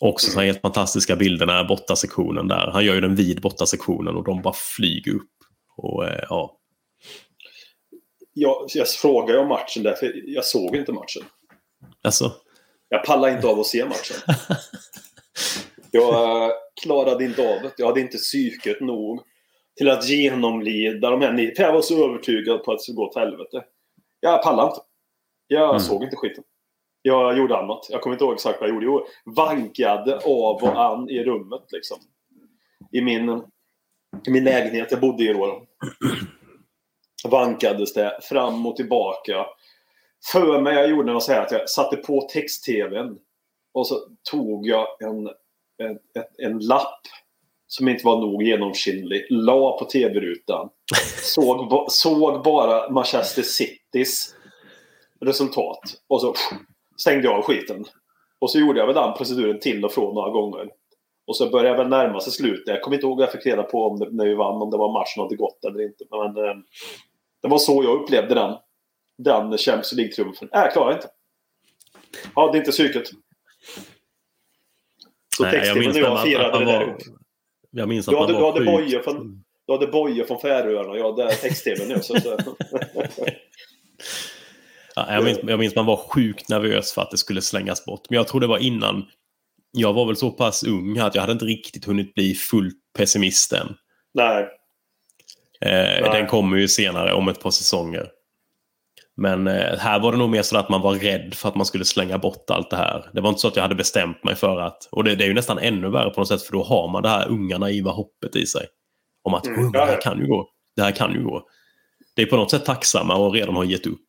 [0.00, 2.70] Också så här helt fantastiska bilderna, bortasektionen där.
[2.72, 5.30] Han gör ju den vid bortasektionen och de bara flyger upp.
[5.76, 6.58] Och eh, ja,
[8.32, 11.22] Jag, jag frågade om matchen där, för jag såg inte matchen.
[12.04, 12.32] Alltså.
[12.88, 14.16] Jag pallar inte av att se matchen.
[15.90, 16.50] Jag eh,
[16.82, 17.72] klarade inte av det.
[17.76, 19.20] Jag hade inte psyket nog
[19.76, 21.54] till att genomlida de här nio.
[21.54, 23.64] För jag var så övertygad på att det skulle gå åt helvete.
[24.20, 24.80] Jag pallade inte.
[25.46, 25.80] Jag Mm.
[25.80, 26.44] såg inte skiten.
[27.02, 27.86] Jag gjorde annat.
[27.90, 28.86] Jag kommer inte ihåg exakt vad jag gjorde.
[29.24, 31.98] Jag vankade av och an i rummet liksom.
[32.92, 33.28] I min,
[34.26, 35.62] i min lägenhet jag bodde i då.
[37.28, 39.46] Vankades det fram och tillbaka.
[40.32, 43.18] För mig jag gjorde något så här att jag satte på text-tvn.
[43.74, 44.00] Och så
[44.30, 45.26] tog jag en,
[45.78, 47.00] en, en, en lapp
[47.66, 49.26] som inte var nog genomskinlig.
[49.30, 50.68] La på tv-rutan.
[51.22, 54.34] Såg, såg bara Manchester Citys
[55.20, 55.80] resultat.
[56.08, 56.34] Och så
[56.96, 57.84] stängde jag av skiten.
[58.38, 60.70] Och så gjorde jag väl den proceduren till och från några gånger.
[61.26, 62.66] Och så började jag väl närma sig slutet.
[62.66, 64.70] Jag kommer inte ihåg vad jag fick reda på om det, när vi vann, om
[64.70, 66.04] det var matchen hade gått eller inte.
[66.10, 66.54] Men eh,
[67.42, 68.56] det var så jag upplevde den.
[69.24, 70.48] Den Champions League-triumfen.
[70.52, 71.08] Nej, jag klarar inte.
[72.34, 73.08] Ja, det är inte psyket.
[75.36, 76.96] Så Nej, texten och jag firade det där.
[77.70, 80.98] Jag minns att Du man du var hade från, du hade bojor från Färöarna och
[80.98, 82.00] jag hade text-tv nu.
[82.02, 82.36] Så, så.
[84.96, 88.00] Ja, jag, minns, jag minns man var sjukt nervös för att det skulle slängas bort.
[88.10, 89.06] Men jag tror det var innan.
[89.72, 93.52] Jag var väl så pass ung att jag hade inte riktigt hunnit bli fullt pessimist
[93.52, 93.76] än.
[94.14, 94.48] Nej.
[95.60, 98.10] Eh, den kommer ju senare om ett par säsonger.
[99.20, 101.66] Men eh, här var det nog mer så att man var rädd för att man
[101.66, 103.10] skulle slänga bort allt det här.
[103.12, 104.88] Det var inte så att jag hade bestämt mig för att...
[104.92, 107.02] Och det, det är ju nästan ännu värre på något sätt för då har man
[107.02, 108.66] det här unga naiva hoppet i sig.
[109.22, 110.00] Om att Mm, "Oh, det ja, här ja.
[110.00, 110.48] kan ju gå.
[110.76, 111.46] Det här kan ju gå.
[112.16, 114.08] Det är på något sätt tacksamma och redan har gett upp.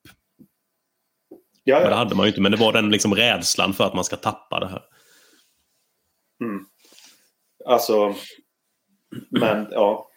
[1.63, 1.95] Ja, Men det ja.
[1.97, 2.41] hade man ju inte.
[2.41, 4.81] Men det var den liksom rädslan för att man ska tappa det här.
[7.65, 8.15] Alltså.
[9.29, 10.07] Men ja.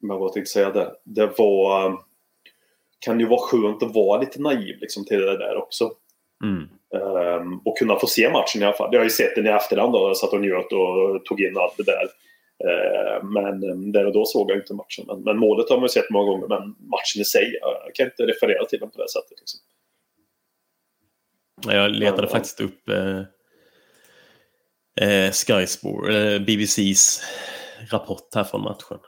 [0.00, 0.92] Men vad tänkte jag säga det?
[1.04, 2.11] Det var.
[3.04, 5.90] Kan ju vara skönt att vara lite naiv liksom till det där också.
[6.44, 6.68] Mm.
[6.94, 8.88] Ehm, och kunna få se matchen i alla fall.
[8.92, 9.98] Jag har ju sett den i efterhand då.
[10.08, 12.06] Jag satt och njöt och tog in allt det där.
[12.68, 15.04] Ehm, men ehm, där och då såg jag inte matchen.
[15.06, 16.48] Men, men målet har man ju sett många gånger.
[16.48, 19.38] Men matchen i sig, jag kan inte referera till den på det sättet.
[19.40, 19.60] Liksom.
[21.72, 22.28] Jag letade Ja.
[22.28, 23.20] faktiskt upp eh,
[25.08, 27.22] eh, Sky Sport, eh, BBCs
[27.90, 28.98] rapport här från matchen.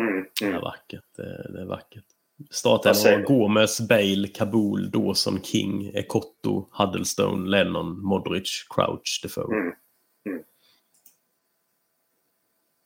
[0.00, 0.60] Mm, Det är mm.
[0.60, 1.04] vackert.
[1.16, 2.04] Det är vackert.
[2.50, 3.24] Säger var?
[3.24, 9.54] Gomes, Bale, Kabul, Dawson, King, Ekotto, Huddlestone, Lennon, Modric, Crouch, Defoe.
[9.54, 9.72] Mm.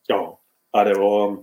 [0.07, 0.41] Ja,
[0.73, 1.37] ja det var...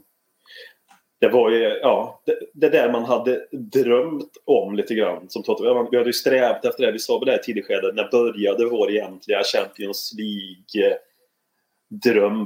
[1.20, 5.30] Det var ju, ja, det, det där man hade drömt om lite grann.
[5.30, 5.88] Som Tottenham.
[5.92, 6.92] vi hade ju strävat efter det.
[6.92, 7.94] Vi sa väl det här tidigt skede.
[7.94, 10.98] När började vår egentliga Champions League-dröm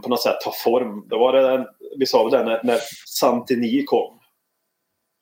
[0.01, 1.07] på något sätt ta form?
[1.07, 4.16] Då var det, vi sa det när, när Santini kom.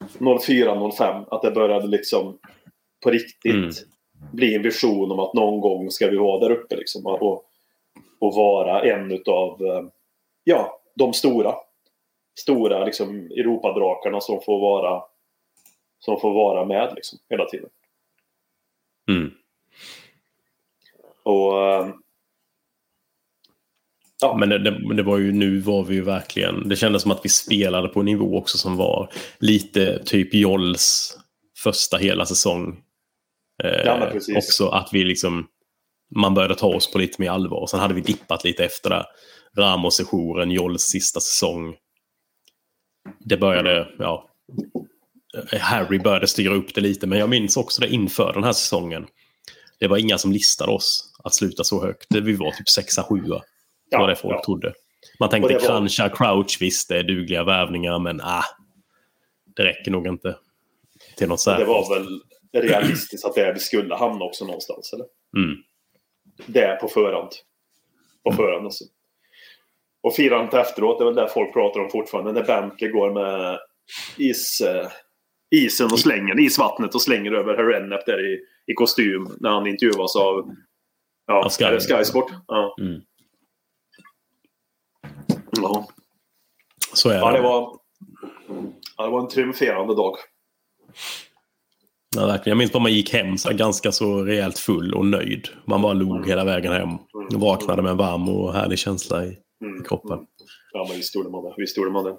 [0.08, 1.26] 04-05.
[1.32, 2.38] Att det började liksom
[3.04, 3.72] på riktigt Mm.
[4.32, 6.76] bli en vision om att någon gång ska vi vara där uppe.
[6.76, 7.44] Liksom, och,
[8.20, 9.62] och vara en utav
[10.44, 11.56] ja, de stora.
[12.40, 15.04] Stora liksom, Europadrakarna som får vara
[16.00, 17.70] som får vara med liksom, hela tiden.
[19.10, 19.32] Mm.
[21.24, 21.88] Och eh,
[24.22, 27.12] ja, Men det, det, det var ju nu var vi ju verkligen, det kändes som
[27.12, 31.18] att vi spelade på en nivå också som var lite typ Jolls
[31.64, 32.80] första hela säsong.
[33.64, 35.48] Eh, Ja, också att vi liksom,
[36.16, 37.58] man började ta oss på lite mer allvar.
[37.60, 39.06] Och sen hade vi dippat lite efter det.
[39.58, 41.76] Ramos-sessionen, Jolls sista säsong.
[43.20, 44.30] Det började, ja.
[45.60, 49.06] Harry började styra upp det lite, men jag minns också det inför den här säsongen.
[49.80, 52.16] Det var inga som listade oss att sluta så högt.
[52.16, 53.42] Vi var typ sexa, sjua.
[53.92, 54.44] Det var det folk ja.
[54.46, 54.74] trodde.
[55.20, 58.44] Man tänkte det var- Krancha, Crouch, visst det är dugliga värvningar, men ah,
[59.56, 60.36] det räcker nog inte
[61.18, 61.68] till något Det särskilt.
[61.70, 62.22] var väl
[62.64, 65.06] realistiskt att det vi skulle hamna också någonstans, eller?
[65.38, 65.56] Mm.
[66.46, 67.30] Det är på förhand.
[68.24, 68.84] På förhand alltså.
[70.04, 72.32] Och firandet efteråt, det är väl det folk pratar om fortfarande.
[72.32, 73.60] När Bentley går med
[74.18, 74.88] is, eh,
[75.56, 78.40] isen och slänger isvattnet och slänger över Herrenep där i,
[78.72, 80.52] i kostym när han intervjuas av
[81.28, 81.64] ja, Av Sky.
[81.66, 82.32] det Sky Sport.
[82.48, 82.76] Ja.
[82.82, 83.02] Mm.
[85.62, 85.88] Ja.
[86.94, 87.38] Så är ja, det.
[87.38, 87.78] det var,
[88.98, 90.16] ja, det var en triumferande dag.
[92.16, 92.52] Ja, verkligen.
[92.52, 95.48] Jag minns bara man gick hem så ganska så rejält full och nöjd.
[95.66, 96.90] Man bara log hela vägen hem.
[97.34, 99.84] Och vaknade med en varm och härlig känsla i Mm.
[99.84, 100.20] kroppen.
[100.74, 101.54] Ja, men visst gjorde man det.
[101.58, 102.16] Visst gjorde man det.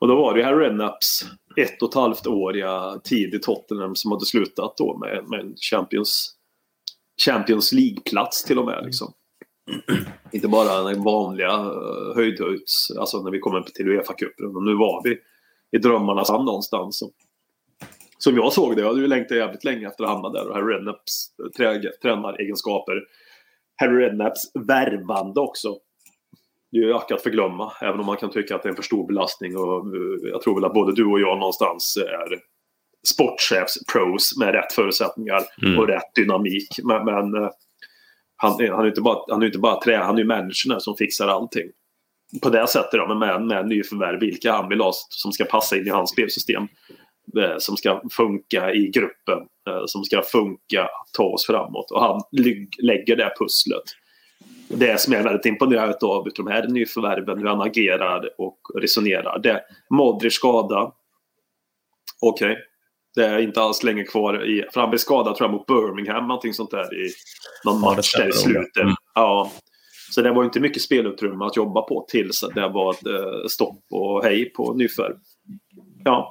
[0.00, 1.24] Och då var det ju här Rednaps
[1.56, 5.54] ett och ett halvt åriga tid i Tottenham som hade slutat då med, med en
[5.70, 6.34] Champions,
[7.26, 8.84] Champions League-plats till och med.
[8.84, 9.12] Liksom.
[10.32, 14.64] Inte bara den vanliga uh, höjdhöjds, alltså när vi kom upp till Uefa-cupen.
[14.64, 15.18] Nu var vi
[15.76, 17.02] i drömmarnas land någonstans.
[17.02, 17.10] Och,
[18.18, 20.48] som jag såg det, jag hade ju längtat jävligt länge efter att hamna där.
[20.48, 23.02] Och här Rednaps trä, tränaregenskaper
[23.76, 25.76] Harry Redknapps värvande också.
[26.72, 28.76] Det är ju icke att förglömma, även om man kan tycka att det är en
[28.76, 29.56] för stor belastning.
[29.56, 32.38] Och eh, jag tror väl att både du och jag någonstans är
[33.08, 35.78] sportchefs-pros med rätt förutsättningar Mm.
[35.78, 36.68] och rätt dynamik.
[36.82, 37.50] Men, men eh,
[38.42, 40.80] han, är- han är inte bara, han är inte bara trä, han är ju människorna
[40.80, 41.70] som fixar allting.
[42.42, 45.76] På det sättet då, men med, med nyförvärv, vilka han vill ha som ska passa
[45.76, 46.68] in i hans spelsystem.
[47.38, 49.38] Eh, som ska funka i gruppen,
[49.68, 51.90] eh, som ska funka att ta oss framåt.
[51.90, 52.20] Och han
[52.78, 53.82] lägger det pusslet.
[54.68, 58.58] Det som jag är väldigt imponerad av utav de här nyförvärven, hur han agerar och
[58.78, 59.38] resonerar.
[59.38, 60.92] Det, Modric skada.
[62.20, 62.56] Okej.
[63.14, 64.44] Det är inte alls länge kvar.
[64.44, 67.10] I, för han blev skadad tror jag mot Birmingham, någonting sånt där i
[67.64, 68.82] någon Ja, match där i slutet.
[68.82, 68.94] Mm.
[69.14, 69.52] Ja.
[70.10, 74.24] Så det var inte mycket spelutrymme att jobba på tills det var eh, stopp och
[74.24, 75.16] hej på nyförvärv.
[76.04, 76.30] Ja,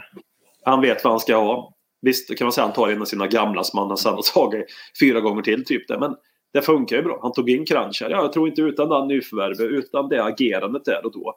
[0.63, 1.73] han vet vad han ska ha.
[2.01, 4.21] Visst kan man säga att han tar en av sina gamla som han sen har
[4.33, 4.65] tagit
[4.99, 5.65] fyra gånger till.
[5.65, 5.99] Typ det.
[5.99, 6.15] Men
[6.53, 7.19] det funkar ju bra.
[7.21, 8.09] Han tog in Kranjčar.
[8.09, 11.35] Ja, jag tror inte utan den nyförvärvet, utan det agerandet där och då.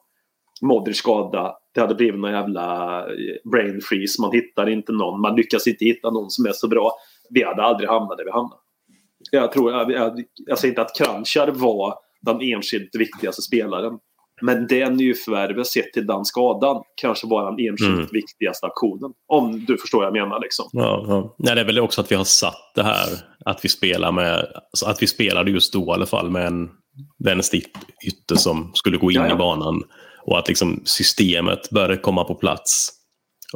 [0.60, 1.54] Modric skada.
[1.74, 4.22] Det hade blivit någon jävla eh, brain freeze.
[4.22, 5.20] Man hittar inte någon.
[5.20, 6.92] Man lyckas inte hitta någon som är så bra.
[7.30, 8.56] Vi hade aldrig hamnat där vi hamnade.
[9.30, 13.92] Jag, tror, jag, jag, jag säger inte att Kranjčar var den enskilt viktigaste spelaren.
[14.42, 18.06] Men det nyförvärvet sett till den skadan kanske var den enskilt Mm.
[18.12, 19.12] viktigaste aktionen.
[19.28, 20.68] Om du förstår vad jag menar liksom.
[20.72, 21.34] Ja, ja.
[21.38, 23.06] Nej, det är väl också att vi har satt det här
[23.44, 26.70] att vi spelar med, alltså att vi spelade just då i alla fall med en
[27.24, 29.34] vänsterytter som skulle gå in Ja, ja.
[29.34, 29.82] i banan.
[30.24, 32.90] Och att liksom systemet började komma på plats.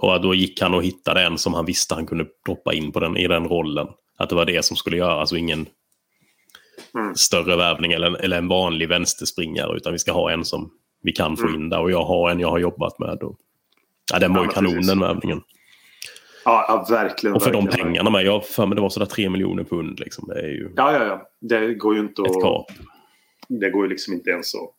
[0.01, 3.01] Och då gick han och hittade en som han visste han kunde droppa in på
[3.01, 3.86] den, i den rollen.
[4.18, 5.66] Att det var det som skulle göras och ingen
[6.94, 7.14] Mm.
[7.14, 9.76] större värvning eller, eller en vanlig vänsterspringare.
[9.76, 10.70] Utan vi ska ha en som
[11.02, 11.55] vi kan få Mm.
[11.62, 11.80] in där.
[11.80, 13.22] Och jag har en jag har jobbat med.
[13.22, 13.36] Och,
[14.12, 14.88] ja, den var Ja, ju men kanon precis.
[14.88, 15.40] den värvningen.
[16.44, 17.36] Ja, ja verkligen.
[17.36, 17.86] Och för de verkligen.
[17.86, 18.24] pengarna med.
[18.24, 20.01] Jag för mig det var sådär 3 miljoner pund.
[20.01, 20.28] Liksom.
[20.28, 21.28] Det är ju Ja, ja, ja.
[21.40, 22.43] Det går ju inte ett att...
[22.43, 22.66] kap.
[23.48, 24.70] Det går ju liksom inte ens att...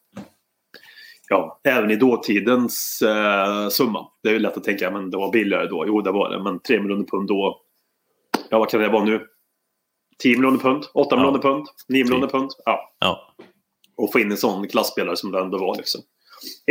[1.30, 4.08] Ja, även i dåtidens eh, summa.
[4.24, 5.84] Det är ju lätt att tänka, men det var billigare då.
[5.88, 6.44] Jo, det var det.
[6.44, 7.62] Men 3 miljoner pund då.
[8.50, 9.28] Ja, vad kan det vara nu?
[10.24, 10.84] 10 miljoner pund?
[10.94, 11.18] 8 Ja.
[11.18, 11.66] miljoner pund?
[11.90, 12.10] 9 Typ.
[12.10, 12.52] miljoner pund?
[12.66, 12.96] Ja.
[13.00, 13.34] Ja.
[13.98, 15.76] Och få in en sån klassspelare som det ändå var.
[15.78, 16.02] Liksom.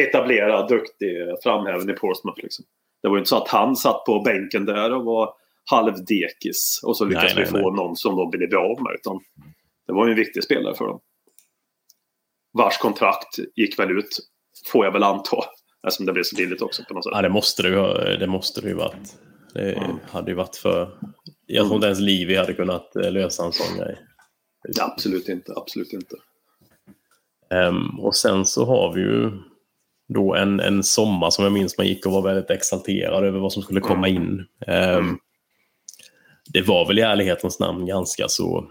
[0.00, 2.40] Etablerad, duktig, framhäven i Portsmouth.
[2.42, 2.64] Liksom.
[3.02, 5.34] Det var ju inte så att han satt på bänken där och var
[5.70, 6.80] halvdekis.
[6.84, 8.92] Och så lyckades Nej, vi nej, få någon som de ville bli av med.
[8.94, 9.20] Utan
[9.86, 11.00] det var ju en viktig spelare för dem.
[12.52, 14.18] Vars kontrakt gick väl ut,
[14.72, 15.36] får jag väl anta.
[15.86, 17.12] Eftersom det blev så billigt också på något sätt.
[17.14, 19.16] ja, det måste det ju, ha- det måste det ju varit.
[19.54, 19.96] Det Mm.
[20.10, 20.98] hade ju varit för...
[21.46, 23.98] Jag tror inte ens Livi hade kunnat eh, lösa en sån grej.
[24.76, 26.16] Ja, absolut inte, absolut inte.
[27.50, 29.30] Ehm, och sen så har vi ju
[30.14, 33.52] då en, en sommar som jag minns man gick och var väldigt exalterad över vad
[33.52, 34.46] som skulle komma in.
[34.66, 35.18] Ehm, Mm.
[36.52, 38.70] Det var väl i ärlighetens namn ganska så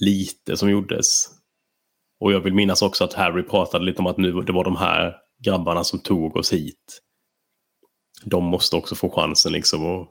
[0.00, 1.26] lite som gjordes.
[2.20, 4.76] Och jag vill minnas också att Harry pratade lite om att nu det var de
[4.76, 7.02] här grabbarna som tog oss hit.
[8.24, 10.08] De måste också få chansen liksom och,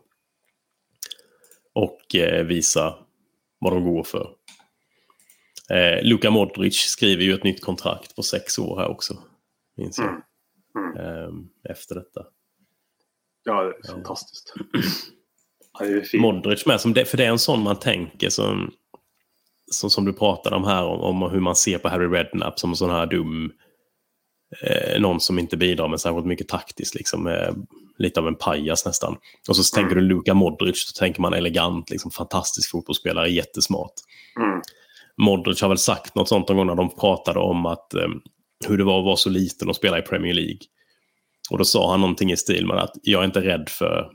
[1.73, 2.95] och eh, visa
[3.59, 4.29] vad de går för.
[5.69, 9.17] Eh, Luka Modric skriver ju ett nytt kontrakt på sex år här också.
[9.77, 10.21] Minns jag.
[10.83, 10.97] Mm.
[10.97, 12.25] Eh, efter detta.
[13.43, 14.53] Ja, det är fantastiskt.
[15.79, 16.21] Ja, det är fint.
[16.21, 18.71] Modric med, som det, för det är en sån man tänker som,
[19.71, 22.69] som, som du pratade om här, om, om hur man ser på Harry Redknapp som
[22.69, 23.51] en sån här dum,
[24.61, 27.53] eh, någon som inte bidrar med särskilt mycket taktiskt, liksom, eh,
[27.97, 29.17] lite av en pajas nästan.
[29.49, 33.93] Och så tänker du Luka Modric, så tänker man elegant, liksom, fantastisk fotbollsspelare, jättesmart.
[34.39, 34.61] Mm.
[35.17, 38.07] Modric har väl sagt något sånt någon gång när de pratade om att eh,
[38.67, 40.59] hur det var att vara så liten och spela i Premier League.
[41.49, 44.11] Och då sa han någonting i stil med att jag är inte rädd för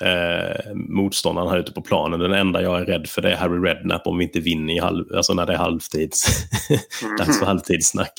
[0.00, 2.20] eh, motståndaren här ute på planen.
[2.20, 4.78] Den enda jag är rädd för det är Harry Redknapp om vi inte vinner i
[4.78, 6.26] halv, alltså när det är halvtids.
[7.18, 8.12] Dags för halvtidssnack.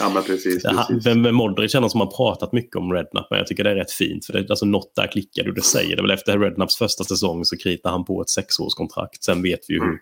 [0.00, 0.62] Ja, men precis.
[0.62, 1.06] Precis.
[1.06, 3.74] Vem med Modric någon som har pratat mycket om Redknapp, men jag tycker det är
[3.74, 4.26] rätt fint.
[4.26, 6.10] För det, alltså, något där klickade och det säger det väl.
[6.10, 9.24] Efter Redknapps första säsong så kritar han på ett sexårskontrakt.
[9.24, 9.98] Sen vet vi ju hur, Mm.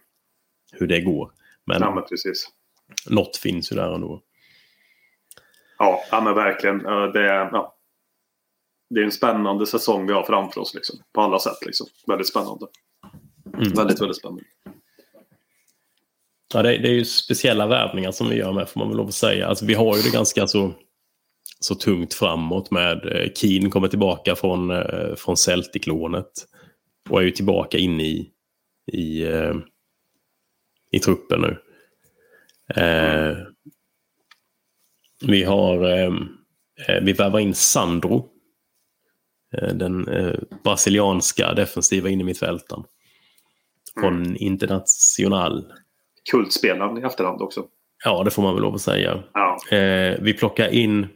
[0.72, 1.30] hur det går.
[1.66, 2.48] Men Ja, men precis.
[3.08, 4.20] något finns ju där ändå.
[5.78, 6.78] Ja, ja men verkligen.
[7.12, 7.75] Det ja.
[8.90, 10.74] Det är en spännande säsong vi har framför oss.
[10.74, 11.66] Liksom, på alla sätt.
[11.66, 11.86] Liksom.
[12.06, 12.66] Väldigt spännande.
[13.54, 13.72] Mm.
[13.72, 14.42] Väldigt, väldigt spännande.
[16.54, 19.06] Ja, det, det är ju speciella värvningar som vi gör med, får man väl lov
[19.06, 19.48] att säga.
[19.48, 20.74] Alltså, vi har ju det ganska så,
[21.60, 26.46] så tungt framåt med eh, Keen kommer tillbaka från, eh, från Celtic-lånet
[27.08, 28.30] och är ju tillbaka inne i,
[28.92, 29.54] i, eh,
[30.90, 31.58] i truppen nu.
[32.82, 33.36] Eh,
[35.26, 36.12] vi har eh,
[36.88, 38.30] eh, vi värvar in Sandro.
[39.54, 42.84] Eh, den eh, brasilianska defensiva innermittfältaren.
[44.00, 45.72] Från International.
[46.30, 47.64] kultspelaren i efterhand också.
[48.04, 49.22] Ja, det får man väl lov att säga.
[49.32, 49.76] Ja.
[49.76, 51.06] Eh, vi plockar in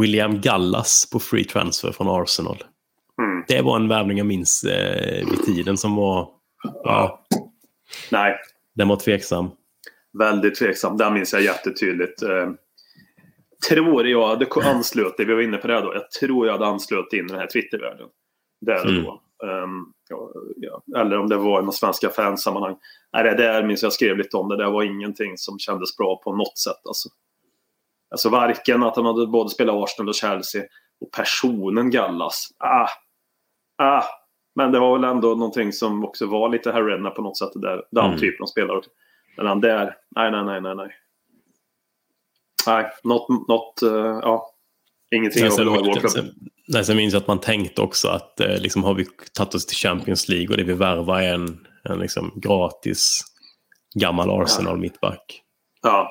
[0.00, 2.56] William Gallas på free transfer från Arsenal.
[3.22, 3.44] Mm.
[3.48, 6.28] Det var en värvning jag minns eh, vid tiden som var...
[6.84, 7.26] Ja,
[8.10, 8.36] Nej,
[8.74, 9.50] den var tveksam.
[10.18, 10.96] väldigt tveksam.
[10.96, 12.22] Den minns jag jättetydligt.
[12.22, 12.50] Eh,
[13.68, 15.94] tror jag hade anslöt, det vi var inne på det då.
[15.94, 18.08] Jag tror jag hade anslöt in den här Twittervärlden.
[18.60, 19.04] Där och Mm.
[19.04, 19.20] då.
[19.46, 21.00] Ehm, ja, ja.
[21.00, 22.76] Eller om det var i någon svenska fansammanhang.
[23.12, 24.48] Nej, det där minns jag skrev lite om.
[24.48, 26.86] Det där var ingenting som kändes bra på något sätt.
[26.86, 27.08] Alltså,
[28.10, 30.62] alltså varken att han hade både spelat Arsenal och Chelsea
[31.00, 32.48] och personen Gallas.
[32.58, 32.88] Ah,
[33.82, 34.02] ah.
[34.54, 37.50] Men det var väl ändå någonting som också var lite Harrenna på något sätt.
[37.54, 38.18] Där, den Mm.
[38.18, 38.80] typen av spelare.
[39.36, 40.90] Men han där, nej, nej, nej, nej, nej.
[42.66, 44.46] Nej, något, något uh, ja.
[45.16, 46.10] Ingenting Nej, sen, klubb.
[46.10, 46.34] sen,
[46.68, 49.66] nej, sen minns jag att man tänkte också att eh, liksom, har vi tagit oss
[49.66, 53.20] till Champions League och det vi värvar är en, en liksom, gratis
[53.94, 55.42] gammal Arsenal-mittback.
[55.82, 56.08] Ja.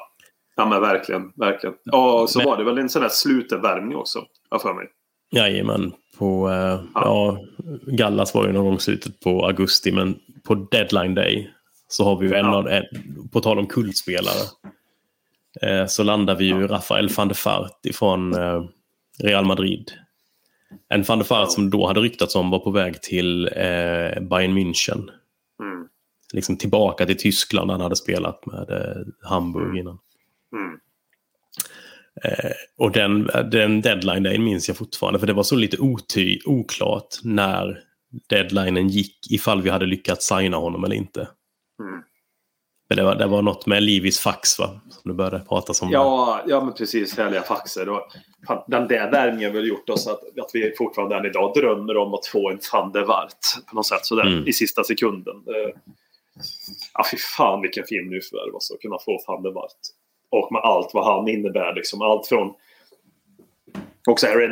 [0.55, 1.31] ja, men verkligen.
[1.35, 1.75] verkligen.
[1.83, 4.19] Ja, och så Men- var det väl en sån där slutenvärmning också,
[4.49, 4.85] har för mig.
[5.31, 5.93] Jajamän.
[6.17, 7.37] På, eh, ja.
[7.87, 10.15] Gallas var ju någon gång slutet på augusti, men
[10.47, 11.49] på deadline day
[11.87, 12.55] så har vi ju en Ja.
[12.55, 12.83] av, en,
[13.33, 14.41] på tal om kultspelare,
[15.87, 18.63] så landar vi ju Rafael van der Fart ifrån eh,
[19.23, 19.91] Real Madrid.
[20.89, 24.57] En van der Fart som då hade ryktats om var på väg till eh, Bayern
[24.57, 25.09] München.
[25.61, 25.87] Mm.
[26.33, 29.99] Liksom tillbaka till Tyskland, han hade spelat med eh, Hamburg innan.
[30.53, 30.79] Mm.
[32.23, 36.39] Eh, och den, den deadline dagen minns jag fortfarande, för det var så lite oty,
[36.45, 37.79] oklart när
[38.29, 41.27] deadlinen gick, ifall vi hade lyckats signa honom eller inte.
[41.79, 42.03] Mm.
[42.87, 44.69] Men det var, det var något med Livis fax, va?
[44.89, 45.89] Som du började prata om.
[45.91, 47.17] Ja, ja, men precis.
[47.17, 47.89] Härliga faxer.
[47.89, 48.01] Och
[48.67, 52.13] den där värvningen har väl gjort oss att, att vi fortfarande än idag drömmer om
[52.13, 53.37] att få en van der Waart
[53.69, 54.47] på något sätt sådär Mm.
[54.47, 55.35] i sista sekunden.
[55.35, 55.79] Eh,
[56.93, 59.71] Ja, fy fan vilken fin nyförvärv alltså, att kunna få van der Waart.
[60.29, 61.73] Och med allt vad han innebär.
[61.75, 62.53] Liksom, allt från
[64.09, 64.47] också Harry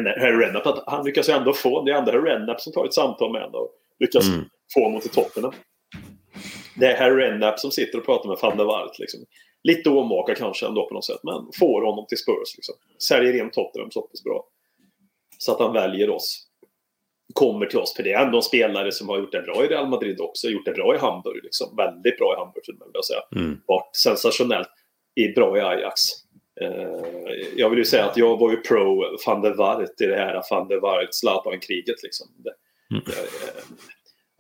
[0.46, 2.94] Redknapp, att han lyckas ju ändå få, det är ändå Harry Redknapp som tar ett
[2.94, 3.70] samtal med honom och
[4.00, 4.46] lyckas Mm.
[4.74, 5.52] få honom till toppen.
[6.76, 9.00] Det är Harry Redknapp som sitter och pratar med van der Waart.
[9.00, 9.20] Liksom.
[9.64, 12.56] Lite omaka kanske ändå på något sätt, men får honom till Spurs.
[12.56, 12.76] Liksom.
[12.98, 14.46] Säljer in Tottenham så pass bra.
[15.38, 16.48] Så att han väljer oss.
[17.34, 19.68] Kommer till oss, för det är ändå en spelare som har gjort det bra i
[19.68, 20.48] Real Madrid också.
[20.48, 21.76] Gjort det bra i Hamburg, liksom.
[21.76, 23.44] väldigt bra i Hamburg man vilja säga.
[23.46, 23.62] Mm.
[23.66, 24.70] Varit sensationellt
[25.16, 26.02] i, bra i Ajax.
[26.62, 30.16] Eh, jag vill ju säga att jag var ju pro van der Waart i det
[30.16, 32.04] här van der Waart-Zlatan-kriget.
[32.04, 32.28] Liksom.
[32.92, 33.04] Mm.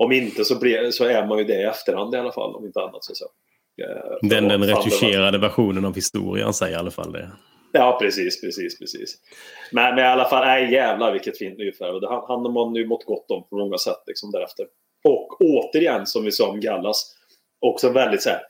[0.03, 2.65] Om inte så, blir, så är man ju det i efterhand i alla fall, om
[2.65, 3.03] inte annat.
[3.03, 3.30] Så säga.
[3.89, 7.31] Eh, Den, den retuscherade versionen av historien säger i alla fall det.
[7.71, 9.15] Ja, precis, precis, precis.
[9.71, 12.01] Men, men i alla fall, nej jävlar vilket fint nyförvärv.
[12.01, 14.65] Det- Han, han har man nu mått gott om på många sätt liksom, därefter.
[15.03, 17.15] Och återigen, som vi sa om Gallas,
[17.65, 18.41] också väldigt så här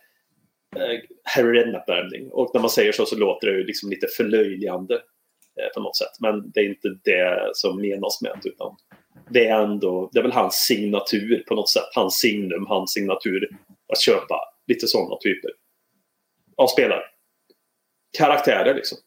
[0.75, 2.29] eh, Harry Redknapp-värvning.
[2.31, 5.97] Och när man säger så så låter det ju liksom lite förlöjligande eh, på något
[5.97, 6.11] sätt.
[6.19, 8.75] Men det är inte det som menas med det, utan
[9.29, 11.89] det är ändå, det är väl hans signatur på något sätt.
[11.95, 13.57] Hans signum, hans signatur
[13.93, 15.51] att köpa lite sådana typer
[16.57, 17.03] av spelare.
[18.17, 18.97] Karaktärer liksom.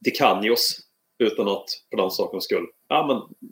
[0.00, 0.80] Det kan ju oss
[1.18, 2.66] utan att för den sakens skull.
[2.88, 3.50] Ja, men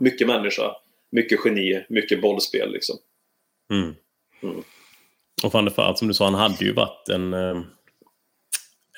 [0.00, 0.76] mycket människa,
[1.10, 2.96] mycket geni, mycket bollspel liksom.
[3.72, 3.94] Mm.
[4.42, 4.64] Mm.
[5.44, 7.34] Och van der som du sa, han hade ju varit en...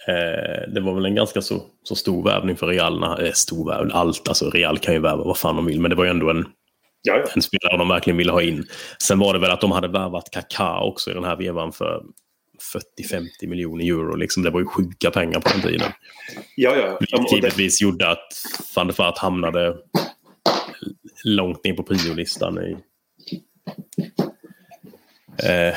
[0.09, 3.03] Eh, det var väl en ganska så, så stor värvning för Real.
[3.03, 4.29] Eh, stor värvning, allt.
[4.29, 6.47] Alltså Real kan ju värva vad fan de vill, men det var ju ändå en,
[7.35, 8.67] en spelare de verkligen ville ha in.
[9.03, 12.03] Sen var det väl att de hade värvat Kaká också i den här vevan för
[13.01, 14.17] 40-50 miljoner euro.
[14.17, 14.43] Liksom.
[14.43, 15.93] Det var ju sjuka pengar på den tiden.
[16.57, 16.97] ja, ja.
[17.01, 18.33] Vilket givetvis gjorde att
[18.77, 19.77] van der Fart hamnade
[21.25, 22.59] långt ner på priolistan.
[22.59, 22.77] I,
[25.43, 25.75] eh,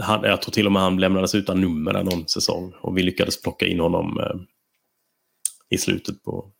[0.00, 2.72] han, jag tror till och med han lämnades utan nummer där någon säsong.
[2.80, 4.36] Och vi lyckades plocka in honom eh,
[5.70, 6.50] i slutet på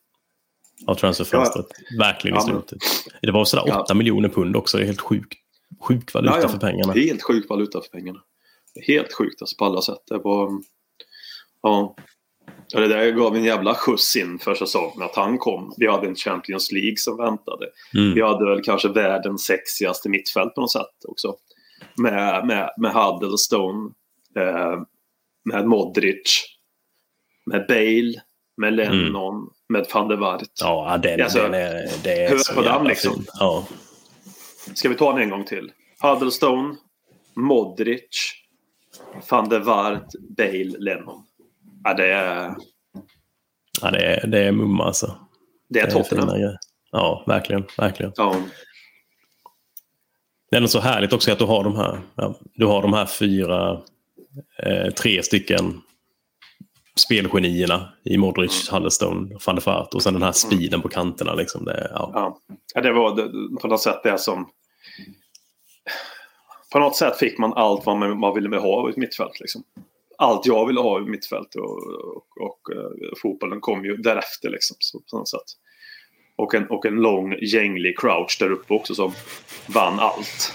[0.87, 1.67] av transferfönstret.
[1.99, 2.79] Verkligen i Ja, men- slutet.
[3.23, 3.95] Det var sådär 8 Ja.
[3.95, 4.77] miljoner pund också.
[4.77, 5.33] Det är helt sjukt.
[5.81, 6.49] Sjuk valuta Ja, ja.
[6.49, 6.93] för pengarna.
[6.93, 8.21] Helt sjukt valuta för pengarna.
[8.87, 10.03] Helt sjukt alltså, på alla sätt.
[10.09, 10.51] Det var...
[11.63, 11.97] Ja.
[12.69, 15.75] Ja, det där gav en jävla skjuts in för säsongen att han kom.
[15.77, 17.67] Vi hade en Champions League som väntade.
[17.95, 18.15] Mm.
[18.15, 21.35] Vi hade väl kanske världens sexigaste mittfält på något sätt också.
[21.99, 23.91] Med, med, med Huddlestone,
[24.37, 24.81] eh,
[25.45, 26.45] med Modric,
[27.47, 28.15] med Bale,
[28.57, 30.43] med Lennon, med van der Waart.
[30.61, 33.25] Ja, den, Alltså, den är, det är så på jävla liksom.
[33.39, 33.67] Ja.
[34.75, 35.73] Ska vi ta den en gång till?
[36.03, 36.77] Huddlestone,
[37.35, 38.33] Modric,
[39.31, 40.07] van der Waart,
[40.37, 41.25] Bale, Lennon.
[41.85, 42.55] Ja, det är,
[43.83, 45.19] Ja, det är, det är mumma alltså.
[45.69, 46.29] det är fina Tottenham.
[46.29, 46.57] grejer.
[46.91, 47.65] Ja, verkligen.
[47.79, 48.13] verkligen.
[48.17, 48.37] Ja.
[50.51, 53.07] Det är så härligt också att du har de här, ja, du har de här
[53.07, 53.81] fyra,
[54.63, 55.81] eh, tre stycken
[56.99, 61.35] spelgenierna i Modric, Huddlestone, van der Vaart och sen den här speeden på kanterna.
[61.35, 61.65] Liksom.
[61.65, 62.39] Det, ja.
[62.75, 62.81] Ja.
[62.81, 64.51] Det var det, på något sätt det som...
[66.73, 69.41] På något sätt fick man allt vad man, man ville ha i ett mittfält.
[69.41, 69.63] Liksom.
[70.19, 71.79] Allt jag ville ha i mittfält och,
[72.17, 74.51] och, och eh, fotbollen kom ju därefter.
[74.51, 75.41] Liksom, så, på något sätt.
[76.39, 79.13] Och en, och en lång gänglig crouch där uppe också som
[79.67, 80.53] vann allt.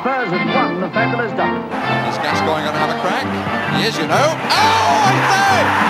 [0.00, 1.58] Spurs have won the Fabulous Double.
[2.08, 3.26] Is Gascoigne going to have a crack?
[3.74, 4.14] He is, you know.
[4.14, 5.87] Oh, I say!